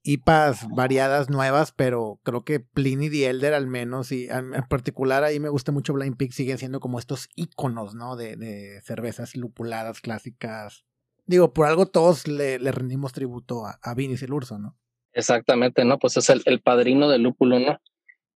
IPAs 0.06 0.70
variadas 0.70 1.30
nuevas, 1.30 1.72
pero 1.72 2.20
creo 2.24 2.46
que 2.46 2.60
Pliny 2.60 3.10
the 3.10 3.28
Elder 3.28 3.54
al 3.54 3.68
menos, 3.68 4.12
y 4.12 4.28
en 4.30 4.52
particular 4.70 5.24
ahí 5.24 5.40
me 5.40 5.50
gusta 5.50 5.72
mucho 5.72 5.94
Blind 5.94 6.16
Pig, 6.16 6.32
siguen 6.32 6.60
siendo 6.60 6.80
como 6.80 7.00
estos 7.00 7.28
iconos, 7.36 7.96
¿no? 7.96 8.16
De, 8.16 8.38
de 8.38 8.82
cervezas 8.84 9.36
lupuladas 9.36 10.02
clásicas. 10.02 10.86
Digo, 11.26 11.54
por 11.54 11.66
algo 11.66 11.88
todos 11.88 12.28
le, 12.28 12.60
le 12.60 12.72
rendimos 12.72 13.14
tributo 13.14 13.66
a, 13.66 13.80
a 13.82 13.96
el 13.98 14.34
Urso, 14.34 14.60
¿no? 14.60 14.78
Exactamente, 15.12 15.84
¿no? 15.84 15.98
Pues 15.98 16.18
es 16.18 16.30
el, 16.30 16.44
el 16.46 16.62
padrino 16.62 17.10
del 17.10 17.24
lúpulo, 17.24 17.58
¿no? 17.60 17.80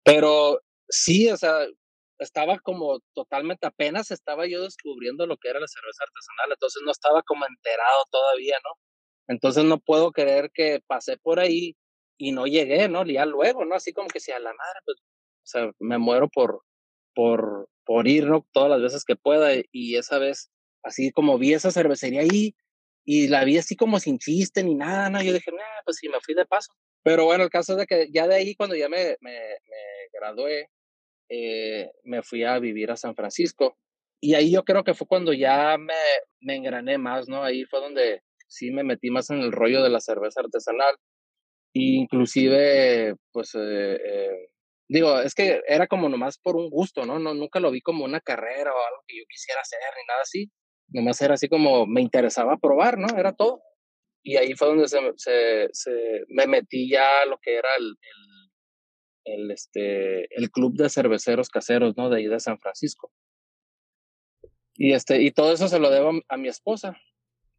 Pero 0.04 0.62
sí, 0.88 1.32
o 1.32 1.38
sea, 1.38 1.66
estaba 2.20 2.60
como 2.60 3.00
totalmente, 3.14 3.66
apenas 3.66 4.12
estaba 4.12 4.46
yo 4.46 4.62
descubriendo 4.62 5.26
lo 5.26 5.38
que 5.38 5.50
era 5.50 5.60
la 5.60 5.68
cerveza 5.68 6.04
artesanal, 6.04 6.52
entonces 6.52 6.82
no 6.86 6.92
estaba 6.92 7.24
como 7.24 7.46
enterado 7.46 8.04
todavía, 8.12 8.58
¿no? 8.64 8.85
Entonces 9.28 9.64
no 9.64 9.80
puedo 9.80 10.12
creer 10.12 10.52
que 10.54 10.82
pasé 10.88 11.18
por 11.18 11.40
ahí 11.40 11.76
y 12.18 12.32
no 12.32 12.46
llegué, 12.46 12.88
¿no? 12.90 13.06
Ya 13.06 13.26
luego, 13.26 13.66
¿no? 13.66 13.76
Así 13.76 13.94
como 13.94 14.08
que 14.08 14.20
si 14.20 14.32
a 14.32 14.40
la 14.40 14.54
madre, 14.54 14.80
pues, 14.86 14.98
o 15.00 15.48
sea, 15.48 15.72
me 15.80 15.98
muero 15.98 16.30
por, 16.30 16.62
por, 17.14 17.70
por 17.86 18.08
ir, 18.08 18.28
¿no? 18.28 18.46
Todas 18.52 18.70
las 18.70 18.82
veces 18.82 19.06
que 19.06 19.16
pueda 19.16 19.52
y 19.72 19.96
esa 19.98 20.20
vez, 20.20 20.52
así 20.84 21.12
como 21.12 21.38
vi 21.38 21.54
esa 21.54 21.72
cervecería 21.72 22.22
ahí 22.22 22.56
y 23.06 23.28
la 23.28 23.44
vi 23.46 23.58
así 23.58 23.76
como 23.76 24.00
sin 24.00 24.18
chiste 24.20 24.64
ni 24.64 24.76
nada, 24.76 25.10
¿no? 25.10 25.22
Yo 25.22 25.34
dije, 25.34 25.52
nah, 25.52 25.82
pues 25.86 25.98
sí, 25.98 26.10
me 26.10 26.20
fui 26.22 26.34
de 26.36 26.46
paso. 26.46 26.74
Pero 27.04 27.26
bueno, 27.26 27.44
el 27.44 27.50
caso 27.52 27.74
es 27.74 27.80
de 27.80 27.86
que 27.86 28.10
ya 28.12 28.28
de 28.28 28.36
ahí, 28.36 28.56
cuando 28.56 28.76
ya 28.76 28.90
me, 28.90 29.16
me, 29.22 29.32
me 29.32 30.10
gradué, 30.12 30.70
eh, 31.30 31.92
me 32.04 32.24
fui 32.24 32.44
a 32.44 32.58
vivir 32.60 32.92
a 32.92 32.98
San 32.98 33.16
Francisco. 33.16 33.78
Y 34.20 34.34
ahí 34.34 34.52
yo 34.52 34.64
creo 34.64 34.84
que 34.84 34.96
fue 34.96 35.08
cuando 35.08 35.34
ya 35.34 35.78
me, 35.78 35.94
me 36.40 36.56
engrané 36.56 36.98
más, 36.98 37.28
¿no? 37.28 37.44
Ahí 37.44 37.66
fue 37.66 37.80
donde 37.80 38.24
sí 38.48 38.72
me 38.72 38.84
metí 38.84 39.10
más 39.10 39.30
en 39.30 39.40
el 39.42 39.52
rollo 39.52 39.84
de 39.84 39.90
la 39.90 40.00
cerveza 40.00 40.42
artesanal. 40.42 40.96
inclusive, 41.74 43.16
pues, 43.32 43.54
eh, 43.56 43.96
eh, 43.96 44.50
digo, 44.88 45.20
es 45.20 45.36
que 45.36 45.62
era 45.68 45.88
como 45.88 46.10
nomás 46.10 46.38
por 46.38 46.56
un 46.56 46.70
gusto, 46.70 47.06
¿no? 47.06 47.20
¿no? 47.20 47.34
Nunca 47.34 47.60
lo 47.60 47.72
vi 47.72 47.82
como 47.82 48.06
una 48.06 48.22
carrera 48.22 48.72
o 48.74 48.78
algo 48.78 49.04
que 49.08 49.18
yo 49.18 49.24
quisiera 49.30 49.62
hacer 49.62 49.80
ni 49.98 50.08
nada 50.08 50.22
así. 50.22 50.52
Nomás 50.90 51.22
era 51.22 51.34
así 51.34 51.50
como 51.50 51.86
me 51.88 52.02
interesaba 52.02 52.58
probar, 52.58 52.98
¿no? 52.98 53.08
Era 53.18 53.34
todo. 53.34 53.62
Y 54.24 54.38
ahí 54.38 54.54
fue 54.56 54.70
donde 54.70 54.88
se, 54.88 55.00
se, 55.18 55.68
se 55.72 55.92
me 56.30 56.48
metí 56.48 56.90
ya 56.90 57.22
a 57.22 57.26
lo 57.26 57.38
que 57.42 57.56
era 57.56 57.70
el, 57.78 57.96
el, 59.26 59.52
este, 59.52 60.34
el 60.36 60.50
club 60.52 60.76
de 60.78 60.90
cerveceros 60.90 61.50
caseros, 61.50 61.96
¿no? 61.98 62.10
De 62.10 62.18
ahí 62.18 62.28
de 62.28 62.40
San 62.40 62.60
Francisco. 62.60 63.12
Y, 64.76 64.94
este, 64.94 65.22
y 65.22 65.32
todo 65.32 65.54
eso 65.54 65.68
se 65.68 65.80
lo 65.80 65.90
debo 65.90 66.12
a, 66.28 66.38
mi 66.38 66.48
esposa, 66.48 66.98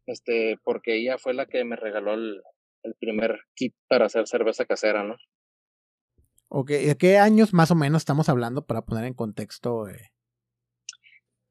este, 0.07 0.57
porque 0.63 0.97
ella 0.97 1.17
fue 1.17 1.33
la 1.33 1.45
que 1.45 1.63
me 1.63 1.75
regaló 1.75 2.15
el, 2.15 2.41
el 2.83 2.95
primer 2.95 3.39
kit 3.55 3.75
para 3.87 4.07
hacer 4.07 4.27
cerveza 4.27 4.65
casera, 4.65 5.03
¿no? 5.03 5.15
Ok, 6.49 6.71
¿de 6.71 6.97
qué 6.97 7.17
años 7.17 7.53
más 7.53 7.71
o 7.71 7.75
menos 7.75 8.01
estamos 8.01 8.29
hablando 8.29 8.65
para 8.65 8.85
poner 8.85 9.03
en 9.03 9.13
contexto? 9.13 9.89
Eh? 9.89 10.13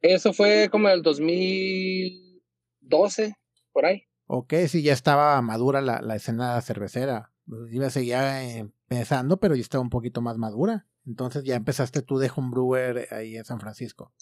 Eso 0.00 0.32
fue 0.32 0.70
como 0.70 0.88
el 0.88 1.02
2012, 1.02 3.34
por 3.72 3.84
ahí. 3.84 4.04
Ok, 4.26 4.54
sí, 4.68 4.82
ya 4.82 4.94
estaba 4.94 5.42
madura 5.42 5.82
la, 5.82 6.00
la 6.00 6.16
escena 6.16 6.58
cervecera. 6.62 7.34
Iba 7.70 7.86
a 7.86 7.90
seguir 7.90 8.16
empezando, 8.16 9.38
pero 9.38 9.54
ya 9.54 9.60
estaba 9.60 9.82
un 9.82 9.90
poquito 9.90 10.22
más 10.22 10.38
madura. 10.38 10.86
Entonces 11.06 11.44
ya 11.44 11.54
empezaste 11.54 12.02
tú 12.02 12.18
de 12.18 12.30
homebrewer 12.34 13.06
ahí 13.12 13.36
en 13.36 13.44
San 13.44 13.60
Francisco. 13.60 14.12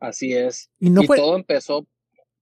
Así 0.00 0.34
es. 0.34 0.70
Y, 0.78 0.90
no 0.90 1.02
todo 1.02 1.36
empezó. 1.36 1.86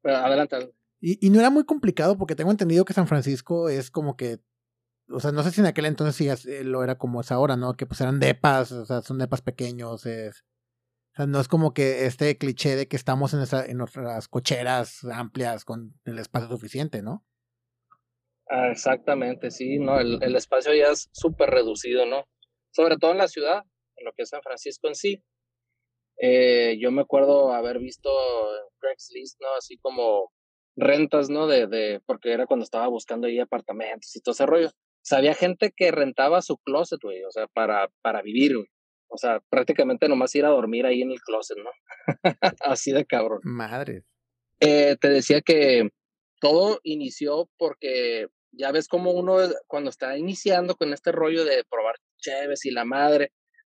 Adelante. 0.04 0.74
Y, 1.00 1.24
y 1.26 1.30
no 1.30 1.40
era 1.40 1.50
muy 1.50 1.64
complicado 1.64 2.16
porque 2.16 2.36
tengo 2.36 2.50
entendido 2.50 2.84
que 2.84 2.92
San 2.92 3.08
Francisco 3.08 3.68
es 3.68 3.90
como 3.90 4.16
que 4.16 4.40
o 5.12 5.20
sea, 5.20 5.32
no 5.32 5.42
sé 5.42 5.50
si 5.50 5.60
en 5.60 5.66
aquel 5.66 5.86
entonces 5.86 6.16
sí 6.16 6.28
eh, 6.50 6.64
lo 6.64 6.82
era 6.82 6.96
como 6.96 7.20
es 7.20 7.30
ahora, 7.32 7.56
¿no? 7.56 7.74
Que 7.74 7.86
pues 7.86 8.00
eran 8.00 8.20
depas, 8.20 8.72
o 8.72 8.84
sea, 8.86 9.02
son 9.02 9.18
depas 9.18 9.42
pequeños, 9.42 10.06
es, 10.06 10.44
o 11.12 11.16
sea, 11.16 11.26
no 11.26 11.40
es 11.40 11.48
como 11.48 11.74
que 11.74 12.06
este 12.06 12.38
cliché 12.38 12.76
de 12.76 12.88
que 12.88 12.96
estamos 12.96 13.34
en, 13.34 13.40
en 13.70 13.76
nuestras 13.76 14.28
cocheras 14.28 15.04
amplias 15.04 15.64
con 15.64 15.94
el 16.04 16.18
espacio 16.18 16.48
suficiente, 16.48 17.02
¿no? 17.02 17.24
Ah, 18.48 18.68
exactamente, 18.70 19.50
sí, 19.50 19.78
no, 19.78 19.98
el, 19.98 20.22
el 20.22 20.36
espacio 20.36 20.74
ya 20.74 20.88
es 20.88 21.08
súper 21.12 21.50
reducido, 21.50 22.06
¿no? 22.06 22.26
Sobre 22.70 22.96
todo 22.96 23.12
en 23.12 23.18
la 23.18 23.28
ciudad, 23.28 23.64
en 23.96 24.04
lo 24.04 24.12
que 24.12 24.22
es 24.22 24.30
San 24.30 24.42
Francisco 24.42 24.88
en 24.88 24.94
sí. 24.94 25.22
Eh, 26.24 26.78
yo 26.80 26.92
me 26.92 27.02
acuerdo 27.02 27.52
haber 27.52 27.80
visto 27.80 28.08
en 28.08 28.68
Craigslist, 28.78 29.40
¿no? 29.40 29.48
Así 29.58 29.76
como 29.78 30.30
rentas, 30.76 31.28
¿no? 31.28 31.48
De, 31.48 31.66
de, 31.66 32.00
porque 32.06 32.32
era 32.32 32.46
cuando 32.46 32.62
estaba 32.62 32.86
buscando 32.86 33.26
ahí 33.26 33.40
apartamentos 33.40 34.14
y 34.14 34.20
todo 34.20 34.32
ese 34.32 34.46
rollo. 34.46 34.68
O 34.68 35.04
sea, 35.04 35.18
había 35.18 35.34
gente 35.34 35.72
que 35.76 35.90
rentaba 35.90 36.40
su 36.40 36.58
closet, 36.58 37.00
güey, 37.02 37.24
o 37.24 37.30
sea, 37.32 37.48
para, 37.48 37.90
para 38.02 38.22
vivir, 38.22 38.56
güey. 38.56 38.68
O 39.08 39.18
sea, 39.18 39.42
prácticamente 39.50 40.08
nomás 40.08 40.34
ir 40.36 40.44
a 40.44 40.50
dormir 40.50 40.86
ahí 40.86 41.02
en 41.02 41.10
el 41.10 41.20
closet, 41.20 41.58
¿no? 41.58 41.70
Así 42.60 42.92
de 42.92 43.04
cabrón. 43.04 43.40
Madre. 43.42 44.04
Eh, 44.60 44.96
te 45.00 45.08
decía 45.08 45.40
que 45.40 45.90
todo 46.40 46.78
inició 46.84 47.50
porque 47.58 48.28
ya 48.52 48.70
ves 48.70 48.86
como 48.86 49.10
uno 49.10 49.38
cuando 49.66 49.90
está 49.90 50.16
iniciando 50.16 50.76
con 50.76 50.92
este 50.92 51.10
rollo 51.10 51.44
de 51.44 51.64
probar 51.68 51.96
cheves 52.18 52.64
y 52.64 52.70
la 52.70 52.84
madre, 52.84 53.32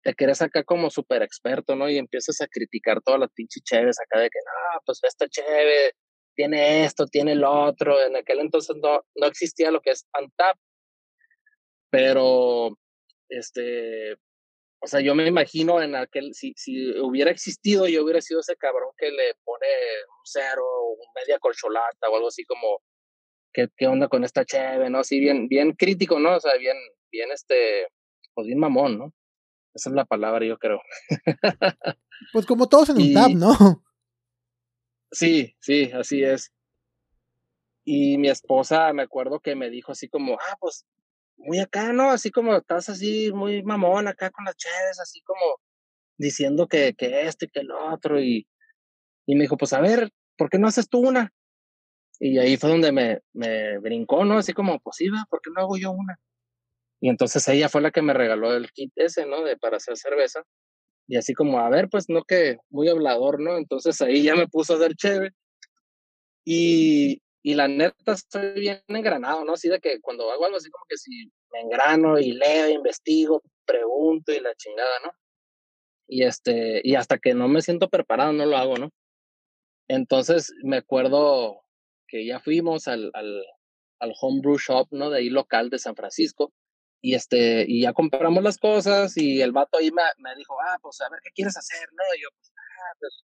te 0.06 0.14
quieres 0.14 0.40
acá 0.44 0.64
como 0.64 0.92
súper 0.92 1.24
experto, 1.24 1.76
¿no? 1.76 1.90
Y 1.90 1.98
empiezas 1.98 2.40
a 2.40 2.48
criticar 2.48 3.02
todas 3.02 3.20
las 3.20 3.32
pinches 3.32 3.64
cheves 3.64 3.98
acá 4.00 4.20
de 4.20 4.30
que, 4.30 4.38
no, 4.46 4.80
pues 4.86 5.00
esta 5.02 5.28
cheve 5.28 5.94
tiene 6.36 6.86
esto, 6.86 7.08
tiene 7.08 7.34
lo 7.34 7.52
otro. 7.52 8.00
En 8.00 8.16
aquel 8.16 8.40
entonces 8.40 8.76
no, 8.84 9.04
no 9.16 9.26
existía 9.26 9.72
lo 9.72 9.82
que 9.82 9.90
es 9.90 10.06
Antap, 10.14 10.58
pero, 11.90 12.78
este, 13.30 14.14
o 14.80 14.86
sea, 14.86 15.02
yo 15.02 15.16
me 15.16 15.26
imagino 15.26 15.82
en 15.82 15.96
aquel, 15.96 16.36
si, 16.36 16.54
si 16.56 16.92
hubiera 17.00 17.32
existido, 17.32 17.88
yo 17.88 18.04
hubiera 18.04 18.22
sido 18.22 18.42
ese 18.42 18.56
cabrón 18.58 18.92
que 18.98 19.10
le 19.10 19.34
pone 19.44 19.66
un 20.08 20.24
cero, 20.24 20.64
un 21.00 21.08
media 21.16 21.40
colcholata 21.40 22.10
o 22.12 22.16
algo 22.16 22.28
así 22.28 22.46
como, 22.46 22.80
¿qué, 23.52 23.70
qué 23.76 23.88
onda 23.88 24.08
con 24.08 24.24
esta 24.24 24.46
cheve, 24.46 24.88
no? 24.88 25.00
Así 25.00 25.20
bien, 25.20 25.48
bien 25.48 25.72
crítico, 25.72 26.20
¿no? 26.20 26.36
O 26.36 26.40
sea, 26.40 26.58
bien, 26.58 26.78
bien, 27.12 27.32
este, 27.32 27.88
pues 28.36 28.46
bien 28.46 28.60
mamón, 28.60 29.00
¿no? 29.00 29.14
Esa 29.76 29.90
es 29.90 29.96
la 29.96 30.06
palabra, 30.06 30.46
yo 30.46 30.58
creo. 30.58 30.82
pues 32.34 32.46
como 32.46 32.68
todos 32.68 32.90
en 32.90 32.98
un 32.98 33.14
tab, 33.14 33.32
¿no? 33.32 33.84
Sí, 35.12 35.56
sí, 35.60 35.92
así 35.92 36.24
es. 36.24 36.52
Y 37.84 38.18
mi 38.18 38.30
esposa, 38.30 38.92
me 38.94 39.04
acuerdo 39.04 39.40
que 39.40 39.54
me 39.56 39.70
dijo 39.70 39.92
así 39.92 40.08
como, 40.08 40.34
ah, 40.34 40.58
pues 40.60 40.86
muy 41.38 41.60
acá, 41.60 41.92
¿no? 41.92 42.10
Así 42.10 42.32
como 42.32 42.56
estás 42.56 42.88
así, 42.90 43.32
muy 43.34 43.64
mamón 43.64 44.08
acá 44.08 44.32
con 44.32 44.46
las 44.46 44.56
chaves, 44.56 45.00
así 45.00 45.22
como 45.22 45.60
diciendo 46.18 46.68
que, 46.68 46.94
que 46.94 47.28
esto 47.28 47.46
y 47.46 47.50
que 47.50 47.60
el 47.60 47.72
otro. 47.72 48.20
Y, 48.20 48.48
y 49.26 49.36
me 49.36 49.42
dijo, 49.42 49.58
pues 49.58 49.74
a 49.74 49.82
ver, 49.82 50.10
¿por 50.38 50.50
qué 50.50 50.58
no 50.58 50.68
haces 50.68 50.88
tú 50.88 51.00
una? 51.00 51.34
Y 52.20 52.38
ahí 52.40 52.56
fue 52.56 52.70
donde 52.70 52.94
me, 52.94 53.20
me 53.34 53.78
brincó, 53.80 54.24
¿no? 54.24 54.38
Así 54.38 54.54
como, 54.54 54.80
pues 54.80 54.96
sí, 54.96 55.10
¿por 55.30 55.42
qué 55.42 55.52
no 55.54 55.62
hago 55.62 55.78
yo 55.78 55.92
una? 55.92 56.18
Y 57.06 57.10
entonces 57.10 57.48
ella 57.50 57.70
fue 57.70 57.82
la 57.82 57.92
que 57.92 58.02
me 58.02 58.16
regaló 58.16 58.56
el 58.56 58.72
kit 58.72 58.92
ese, 58.96 59.28
¿no? 59.28 59.44
De 59.44 59.58
para 59.58 59.78
hacer 59.78 59.96
cerveza. 59.96 60.42
Y 61.08 61.18
así 61.18 61.36
como, 61.36 61.60
a 61.60 61.70
ver, 61.70 61.88
pues 61.88 62.06
no 62.10 62.24
que 62.24 62.58
muy 62.72 62.90
hablador, 62.90 63.40
¿no? 63.40 63.58
Entonces 63.60 64.02
ahí 64.02 64.24
ya 64.24 64.36
me 64.36 64.48
puso 64.48 64.74
a 64.74 64.78
hacer 64.78 64.96
chévere. 64.96 65.30
Y, 66.44 67.22
y 67.44 67.54
la 67.54 67.68
neta 67.68 68.14
estoy 68.14 68.60
bien 68.60 68.82
engranado, 68.88 69.46
¿no? 69.46 69.54
Así 69.54 69.70
de 69.70 69.80
que 69.80 70.02
cuando 70.02 70.32
hago 70.32 70.46
algo 70.46 70.58
así 70.58 70.72
como 70.72 70.84
que 70.90 70.98
si 70.98 71.32
me 71.52 71.60
engrano 71.62 72.18
y 72.18 72.32
leo, 72.32 72.70
investigo, 72.70 73.44
pregunto 73.68 74.32
y 74.34 74.40
la 74.40 74.56
chingada, 74.56 75.00
¿no? 75.04 75.12
Y 76.08 76.24
este, 76.24 76.82
y 76.84 76.96
hasta 76.96 77.20
que 77.20 77.36
no 77.36 77.48
me 77.48 77.62
siento 77.62 77.88
preparado 77.88 78.34
no 78.34 78.48
lo 78.48 78.58
hago, 78.58 78.78
¿no? 78.80 78.90
Entonces 79.88 80.52
me 80.64 80.78
acuerdo 80.78 81.62
que 82.08 82.26
ya 82.26 82.40
fuimos 82.40 82.88
al, 82.88 83.12
al, 83.14 83.46
al 84.00 84.14
homebrew 84.20 84.58
shop, 84.58 84.88
¿no? 84.90 85.12
De 85.12 85.20
ahí 85.20 85.30
local 85.30 85.70
de 85.70 85.78
San 85.78 85.96
Francisco. 85.96 86.52
Y 87.06 87.14
este, 87.14 87.66
y 87.68 87.84
ya 87.84 87.94
compramos 87.94 88.42
las 88.42 88.58
cosas 88.58 89.16
y 89.16 89.40
el 89.40 89.52
vato 89.52 89.78
ahí 89.78 89.92
me, 89.92 90.02
me 90.18 90.36
dijo, 90.36 90.56
ah, 90.60 90.80
pues 90.82 91.00
a 91.02 91.10
ver 91.12 91.20
qué 91.24 91.30
quieres 91.36 91.56
hacer, 91.56 91.88
¿no? 91.92 92.04
Y 92.18 92.24
yo, 92.24 92.30
pues, 92.36 92.52
ah, 92.58 92.96
pues 93.00 93.24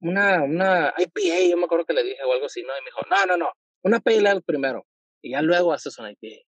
una, 0.00 0.42
una 0.44 0.94
IPA, 0.98 1.48
yo 1.48 1.56
me 1.56 1.64
acuerdo 1.64 1.86
que 1.86 1.94
le 1.94 2.04
dije 2.04 2.22
o 2.22 2.34
algo 2.34 2.44
así, 2.44 2.60
¿no? 2.60 2.68
Y 2.78 2.82
me 2.82 2.90
dijo, 2.90 3.00
no, 3.08 3.24
no, 3.24 3.38
no, 3.38 3.50
una 3.82 4.00
Pale 4.00 4.42
primero, 4.42 4.84
y 5.22 5.30
ya 5.30 5.40
luego 5.40 5.72
haces 5.72 5.98
una 5.98 6.10
IPA. 6.10 6.44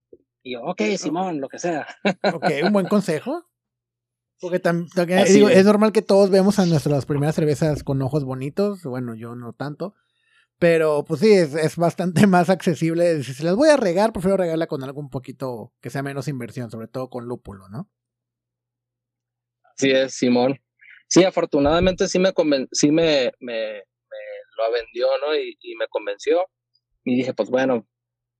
Y 0.44 0.54
yo, 0.54 0.62
ok, 0.62 0.80
Simón, 0.96 1.42
lo 1.42 1.48
que 1.50 1.58
sea. 1.58 1.86
Ok, 2.32 2.46
un 2.62 2.72
buen 2.72 2.86
consejo. 2.86 3.44
Porque 4.40 4.58
también, 4.58 4.88
digo, 5.26 5.50
es. 5.50 5.64
normal 5.66 5.92
que 5.92 6.00
todos 6.00 6.30
vemos 6.30 6.58
a 6.58 6.64
nuestras 6.64 7.04
primeras 7.04 7.34
cervezas 7.34 7.84
con 7.84 8.00
ojos 8.00 8.24
bonitos, 8.24 8.82
bueno, 8.82 9.14
yo 9.14 9.34
no 9.34 9.52
tanto, 9.52 9.94
pero 10.58 11.04
pues 11.04 11.20
sí, 11.20 11.32
es, 11.32 11.54
es 11.54 11.76
bastante 11.76 12.26
más 12.26 12.50
accesible. 12.50 13.22
Si 13.22 13.42
las 13.42 13.56
voy 13.56 13.68
a 13.68 13.76
regar, 13.76 14.12
prefiero 14.12 14.36
regarla 14.36 14.66
con 14.66 14.82
algo 14.82 15.00
un 15.00 15.10
poquito 15.10 15.72
que 15.80 15.90
sea 15.90 16.02
menos 16.02 16.28
inversión, 16.28 16.70
sobre 16.70 16.88
todo 16.88 17.10
con 17.10 17.26
lúpulo, 17.26 17.68
¿no? 17.68 17.90
Así 19.76 19.90
es, 19.90 20.14
Simón. 20.14 20.58
Sí, 21.08 21.24
afortunadamente 21.24 22.08
sí 22.08 22.18
me, 22.18 22.32
sí 22.72 22.90
me, 22.90 23.32
me, 23.40 23.82
lo 24.56 24.72
vendió, 24.72 25.06
¿no? 25.24 25.36
Y, 25.36 25.56
y, 25.60 25.76
me 25.76 25.86
convenció. 25.88 26.46
Y 27.04 27.16
dije, 27.16 27.34
pues 27.34 27.50
bueno, 27.50 27.86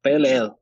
peleo. 0.02 0.60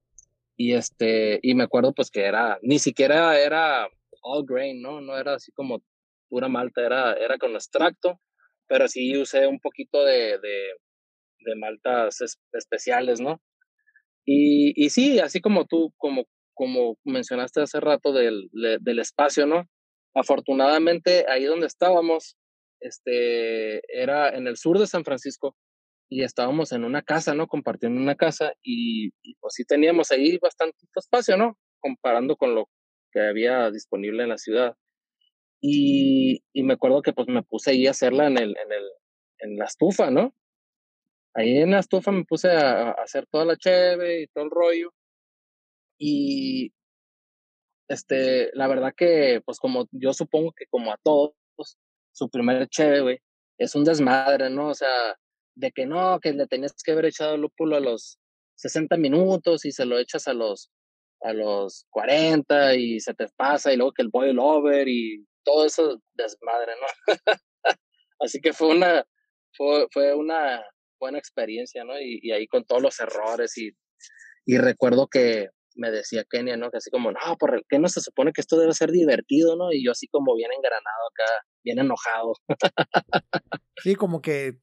Y 0.56 0.74
este, 0.74 1.40
y 1.42 1.54
me 1.54 1.64
acuerdo 1.64 1.92
pues 1.94 2.10
que 2.10 2.22
era, 2.24 2.58
ni 2.62 2.78
siquiera 2.78 3.38
era 3.40 3.88
all 4.22 4.44
grain, 4.46 4.82
¿no? 4.82 5.00
No 5.00 5.16
era 5.16 5.34
así 5.34 5.52
como 5.52 5.82
pura 6.28 6.48
malta, 6.48 6.84
era, 6.84 7.14
era 7.14 7.38
con 7.38 7.54
extracto, 7.54 8.20
pero 8.66 8.88
sí 8.88 9.16
usé 9.16 9.46
un 9.46 9.60
poquito 9.60 10.04
de, 10.04 10.38
de 11.44 11.56
maltas 11.56 12.18
especiales, 12.52 13.20
¿no? 13.20 13.40
Y, 14.24 14.72
y 14.82 14.90
sí, 14.90 15.18
así 15.18 15.40
como 15.40 15.66
tú, 15.66 15.92
como, 15.98 16.24
como 16.54 16.96
mencionaste 17.04 17.60
hace 17.60 17.80
rato 17.80 18.12
del, 18.12 18.48
del 18.52 18.98
espacio, 18.98 19.46
¿no? 19.46 19.68
afortunadamente 20.14 21.26
ahí 21.28 21.44
donde 21.44 21.66
estábamos, 21.66 22.36
este, 22.80 23.82
era 24.00 24.30
en 24.30 24.46
el 24.46 24.56
sur 24.56 24.78
de 24.78 24.86
San 24.86 25.04
Francisco 25.04 25.56
y 26.08 26.22
estábamos 26.22 26.72
en 26.72 26.84
una 26.84 27.02
casa, 27.02 27.34
¿no? 27.34 27.48
Compartiendo 27.48 28.00
una 28.00 28.14
casa 28.14 28.52
y, 28.62 29.10
pues 29.40 29.54
sí 29.54 29.64
teníamos 29.64 30.10
ahí 30.10 30.38
bastante 30.38 30.76
espacio, 30.94 31.36
¿no? 31.36 31.58
Comparando 31.80 32.36
con 32.36 32.54
lo 32.54 32.68
que 33.10 33.20
había 33.20 33.70
disponible 33.70 34.22
en 34.22 34.28
la 34.28 34.38
ciudad. 34.38 34.76
Y, 35.60 36.42
y 36.52 36.62
me 36.62 36.74
acuerdo 36.74 37.02
que 37.02 37.12
pues 37.12 37.26
me 37.28 37.42
puse 37.42 37.70
ahí 37.70 37.86
a 37.86 37.92
hacerla 37.92 38.26
en, 38.26 38.38
el, 38.38 38.50
en, 38.50 38.72
el, 38.72 38.84
en 39.38 39.56
la 39.56 39.64
estufa, 39.64 40.10
¿no? 40.10 40.34
Ahí 41.34 41.58
en 41.58 41.72
la 41.72 41.80
estufa 41.80 42.12
me 42.12 42.24
puse 42.24 42.50
a, 42.50 42.90
a 42.90 42.92
hacer 42.92 43.26
toda 43.26 43.44
la 43.44 43.56
cheve 43.56 44.22
y 44.22 44.26
todo 44.28 44.44
el 44.44 44.50
rollo. 44.50 44.92
Y 45.98 46.72
este, 47.88 48.50
la 48.54 48.66
verdad 48.66 48.94
que, 48.96 49.42
pues 49.44 49.58
como 49.58 49.86
yo 49.92 50.12
supongo 50.12 50.52
que 50.52 50.66
como 50.66 50.92
a 50.92 50.98
todos, 51.02 51.34
su 52.12 52.28
primer 52.30 52.68
cheve, 52.68 53.00
güey, 53.00 53.18
es 53.58 53.74
un 53.74 53.84
desmadre, 53.84 54.50
¿no? 54.50 54.68
O 54.68 54.74
sea, 54.74 55.16
de 55.56 55.72
que 55.72 55.86
no, 55.86 56.18
que 56.20 56.32
le 56.32 56.46
tenías 56.46 56.74
que 56.82 56.92
haber 56.92 57.06
echado 57.06 57.36
lúpulo 57.36 57.76
a 57.76 57.80
los 57.80 58.18
60 58.56 58.96
minutos 58.96 59.64
y 59.64 59.72
se 59.72 59.84
lo 59.84 59.98
echas 59.98 60.28
a 60.28 60.34
los 60.34 60.70
a 61.22 61.32
los 61.32 61.86
40 61.90 62.74
y 62.76 63.00
se 63.00 63.14
te 63.14 63.26
pasa 63.36 63.72
y 63.72 63.76
luego 63.76 63.92
que 63.92 64.02
el 64.02 64.10
boil 64.10 64.38
over 64.38 64.86
y 64.88 65.26
todo 65.42 65.64
eso 65.64 66.00
desmadre, 66.14 66.74
¿no? 66.80 66.86
Así 68.20 68.40
que 68.40 68.52
fue 68.52 68.68
una 68.68 69.04
fue, 69.56 69.86
fue 69.90 70.14
una 70.14 70.62
buena 70.98 71.18
experiencia, 71.18 71.84
¿no? 71.84 71.98
Y, 72.00 72.20
y 72.22 72.32
ahí 72.32 72.46
con 72.46 72.64
todos 72.64 72.82
los 72.82 72.98
errores 73.00 73.56
y, 73.58 73.70
y 74.46 74.58
recuerdo 74.58 75.08
que 75.08 75.48
me 75.76 75.90
decía 75.90 76.24
Kenia, 76.28 76.56
¿no? 76.56 76.70
Que 76.70 76.78
así 76.78 76.90
como, 76.90 77.10
no, 77.10 77.36
¿por 77.38 77.64
qué 77.68 77.78
no 77.78 77.88
se 77.88 78.00
supone 78.00 78.32
que 78.32 78.40
esto 78.40 78.58
debe 78.58 78.72
ser 78.72 78.90
divertido, 78.90 79.56
¿no? 79.56 79.72
Y 79.72 79.84
yo 79.84 79.92
así 79.92 80.06
como 80.08 80.34
bien 80.34 80.50
engranado 80.52 81.06
acá, 81.10 81.46
bien 81.64 81.78
enojado. 81.78 82.34
sí, 83.82 83.94
como 83.94 84.22
que 84.22 84.58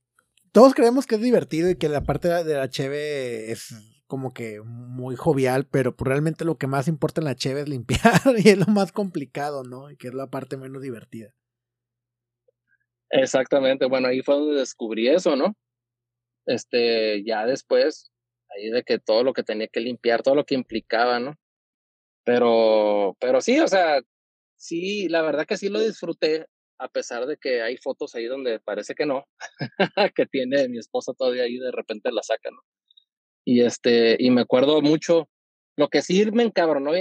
todos 0.52 0.74
creemos 0.74 1.08
que 1.08 1.16
es 1.16 1.22
divertido 1.22 1.70
y 1.70 1.78
que 1.78 1.90
la 1.90 2.02
parte 2.02 2.28
de 2.28 2.54
la 2.56 2.70
cheve 2.70 3.52
es 3.52 3.74
como 4.08 4.34
que 4.34 4.60
muy 4.62 5.16
jovial, 5.16 5.68
pero 5.72 5.96
pues 5.96 6.08
realmente 6.08 6.44
lo 6.44 6.58
que 6.58 6.68
más 6.68 6.88
importa 6.88 7.22
en 7.22 7.26
la 7.26 7.36
cheve 7.36 7.62
es 7.62 7.70
limpiar 7.70 8.02
y 8.38 8.50
es 8.50 8.58
lo 8.58 8.66
más 8.66 8.92
complicado, 8.92 9.64
¿no? 9.64 9.90
Y 9.90 9.98
que 9.98 10.10
es 10.10 10.14
la 10.14 10.28
parte 10.28 10.58
menos 10.58 10.82
divertida. 10.82 11.34
Exactamente, 13.10 13.86
bueno, 13.88 14.08
ahí 14.08 14.22
fue 14.22 14.36
donde 14.36 14.60
descubrí 14.60 15.10
eso, 15.10 15.36
¿no? 15.36 15.56
Este, 16.46 17.24
ya 17.24 17.46
después, 17.46 18.12
ahí 18.50 18.70
de 18.70 18.84
que 18.84 19.00
todo 19.00 19.24
lo 19.24 19.34
que 19.34 19.44
tenía 19.44 19.68
que 19.68 19.80
limpiar, 19.80 20.24
todo 20.24 20.36
lo 20.36 20.46
que 20.46 20.56
implicaba, 20.56 21.20
¿no? 21.20 21.36
Pero, 22.24 23.16
pero 23.20 23.42
sí, 23.42 23.60
o 23.60 23.68
sea, 23.68 24.02
sí, 24.58 25.10
la 25.10 25.22
verdad 25.22 25.46
que 25.46 25.58
sí 25.58 25.70
lo 25.70 25.80
disfruté, 25.80 26.46
a 26.80 26.88
pesar 26.88 27.26
de 27.28 27.38
que 27.38 27.62
hay 27.62 27.78
fotos 27.78 28.16
ahí 28.16 28.26
donde 28.26 28.60
parece 28.60 28.96
que 28.96 29.06
no, 29.06 29.26
que 30.16 30.26
tiene 30.26 30.68
mi 30.68 30.80
esposa 30.80 31.14
todavía 31.18 31.44
ahí, 31.44 31.58
de 31.58 31.72
repente 31.72 32.12
la 32.12 32.24
saca, 32.24 32.50
¿no? 32.52 32.62
Y 33.46 33.62
este, 33.62 34.18
y 34.20 34.30
me 34.32 34.42
acuerdo 34.42 34.82
mucho, 34.82 35.30
lo 35.78 35.90
que 35.90 36.02
sí 36.02 36.30
me 36.32 36.44
encabronó 36.44 36.92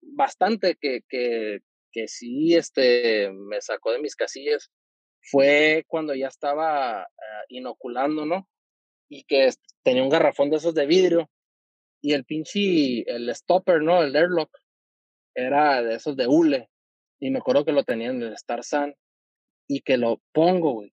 bastante, 0.00 0.76
que, 0.80 1.00
que, 1.08 1.60
que 1.92 2.08
sí, 2.08 2.54
este, 2.54 3.30
me 3.32 3.60
sacó 3.60 3.92
de 3.92 4.00
mis 4.00 4.14
casillas, 4.14 4.70
fue 5.22 5.84
cuando 5.88 6.14
ya 6.14 6.28
estaba 6.28 7.02
uh, 7.02 7.44
inoculando, 7.48 8.26
¿no? 8.26 8.48
Y 9.08 9.24
que 9.24 9.50
tenía 9.82 10.02
un 10.02 10.10
garrafón 10.10 10.50
de 10.50 10.56
esos 10.56 10.74
de 10.74 10.86
vidrio 10.86 11.30
y 12.00 12.12
el 12.12 12.24
pinche, 12.24 13.02
el 13.10 13.34
stopper, 13.34 13.82
¿no? 13.82 14.02
El 14.02 14.14
airlock, 14.14 14.50
era 15.34 15.82
de 15.82 15.94
esos 15.94 16.16
de 16.16 16.26
hule. 16.26 16.68
Y 17.20 17.30
me 17.30 17.38
acuerdo 17.38 17.64
que 17.64 17.72
lo 17.72 17.84
tenía 17.84 18.08
en 18.10 18.22
el 18.22 18.32
Star 18.34 18.64
Sun 18.64 18.94
y 19.66 19.80
que 19.80 19.96
lo 19.96 20.20
pongo, 20.32 20.72
güey. 20.72 20.92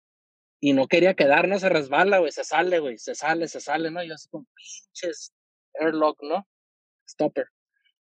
Y 0.61 0.73
no 0.73 0.87
quería 0.87 1.13
quedar, 1.13 1.47
no 1.47 1.59
se 1.59 1.69
resbala, 1.69 2.19
güey, 2.19 2.31
se 2.31 2.45
sale, 2.45 2.79
güey, 2.79 2.97
se 2.97 3.15
sale, 3.15 3.47
se 3.47 3.59
sale, 3.59 3.91
¿no? 3.91 4.01
Y 4.01 4.07
yo 4.07 4.15
así 4.15 4.29
con 4.29 4.45
pinches 4.55 5.33
airlock, 5.73 6.23
¿no? 6.23 6.47
Stopper. 7.07 7.47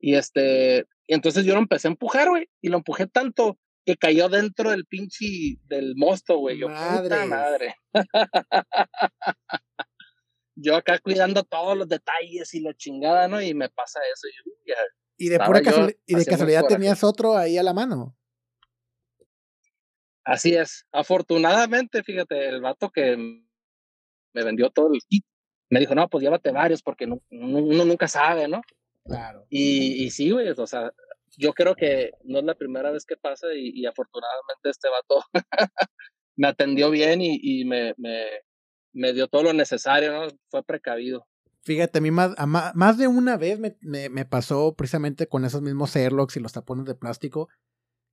Y 0.00 0.14
este, 0.14 0.86
y 1.06 1.14
entonces 1.14 1.44
yo 1.44 1.54
lo 1.54 1.60
empecé 1.60 1.88
a 1.88 1.92
empujar, 1.92 2.28
güey, 2.28 2.48
y 2.60 2.68
lo 2.68 2.78
empujé 2.78 3.06
tanto 3.06 3.58
que 3.84 3.96
cayó 3.96 4.28
dentro 4.28 4.70
del 4.70 4.86
pinche 4.86 5.58
del 5.64 5.94
mosto, 5.96 6.38
güey. 6.38 6.58
Yo, 6.58 6.68
madre. 6.68 7.02
puta 7.02 7.26
madre. 7.26 7.74
Yo 10.60 10.76
acá 10.76 10.98
cuidando 10.98 11.44
todos 11.44 11.76
los 11.76 11.88
detalles 11.88 12.52
y 12.54 12.60
la 12.60 12.74
chingada, 12.74 13.28
¿no? 13.28 13.40
Y 13.40 13.54
me 13.54 13.68
pasa 13.68 14.00
eso. 14.12 14.28
Y, 14.28 15.26
¿Y 15.26 15.28
de, 15.28 15.38
pura 15.38 15.60
y 16.06 16.14
de 16.14 16.24
casualidad 16.24 16.66
tenías 16.66 17.02
otro 17.04 17.36
ahí 17.36 17.58
a 17.58 17.62
la 17.62 17.72
mano. 17.72 18.16
Así 20.24 20.54
es. 20.54 20.86
Afortunadamente, 20.92 22.02
fíjate, 22.02 22.48
el 22.48 22.60
vato 22.60 22.90
que 22.90 23.16
me 23.16 24.44
vendió 24.44 24.70
todo 24.70 24.92
el 24.92 25.00
kit 25.08 25.24
me 25.70 25.80
dijo, 25.80 25.94
no, 25.94 26.08
pues 26.08 26.22
llévate 26.22 26.50
varios 26.50 26.82
porque 26.82 27.06
no, 27.06 27.20
uno 27.30 27.84
nunca 27.84 28.08
sabe, 28.08 28.48
¿no? 28.48 28.62
Claro. 29.04 29.46
Y, 29.50 30.04
y 30.04 30.10
sí, 30.10 30.30
güey, 30.30 30.48
o 30.48 30.66
sea, 30.66 30.92
yo 31.36 31.52
creo 31.52 31.74
que 31.74 32.12
no 32.24 32.38
es 32.38 32.44
la 32.44 32.54
primera 32.54 32.90
vez 32.90 33.04
que 33.04 33.16
pasa 33.16 33.48
y, 33.54 33.70
y 33.74 33.86
afortunadamente 33.86 34.70
este 34.70 34.88
vato 34.88 35.24
me 36.36 36.48
atendió 36.48 36.90
bien 36.90 37.20
y, 37.20 37.38
y 37.42 37.64
me, 37.64 37.94
me, 37.96 38.26
me 38.98 39.12
dio 39.12 39.28
todo 39.28 39.44
lo 39.44 39.52
necesario, 39.52 40.12
¿no? 40.12 40.28
Fue 40.48 40.62
precavido. 40.62 41.26
Fíjate, 41.62 41.98
a 41.98 42.02
mí 42.02 42.10
más, 42.10 42.32
más 42.46 42.98
de 42.98 43.08
una 43.08 43.36
vez 43.36 43.58
me, 43.58 43.76
me, 43.80 44.24
pasó 44.24 44.74
precisamente 44.74 45.26
con 45.26 45.44
esos 45.44 45.62
mismos 45.62 45.94
airlocks 45.96 46.36
y 46.36 46.40
los 46.40 46.52
tapones 46.52 46.86
de 46.86 46.94
plástico, 46.94 47.48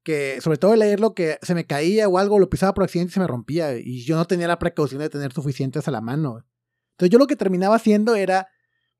que 0.03 0.39
sobre 0.41 0.57
todo 0.57 0.73
el 0.73 0.81
airlock 0.81 1.15
que 1.15 1.37
se 1.41 1.55
me 1.55 1.65
caía 1.65 2.07
o 2.07 2.17
algo, 2.17 2.37
lo 2.37 2.49
pisaba 2.49 2.73
por 2.73 2.83
accidente 2.83 3.11
y 3.11 3.13
se 3.13 3.19
me 3.19 3.27
rompía, 3.27 3.77
y 3.77 4.03
yo 4.03 4.15
no 4.15 4.25
tenía 4.25 4.47
la 4.47 4.59
precaución 4.59 4.99
de 4.99 5.09
tener 5.09 5.31
suficientes 5.31 5.87
a 5.87 5.91
la 5.91 6.01
mano. 6.01 6.45
Entonces 6.91 7.11
yo 7.11 7.17
lo 7.17 7.27
que 7.27 7.35
terminaba 7.35 7.75
haciendo 7.75 8.15
era, 8.15 8.47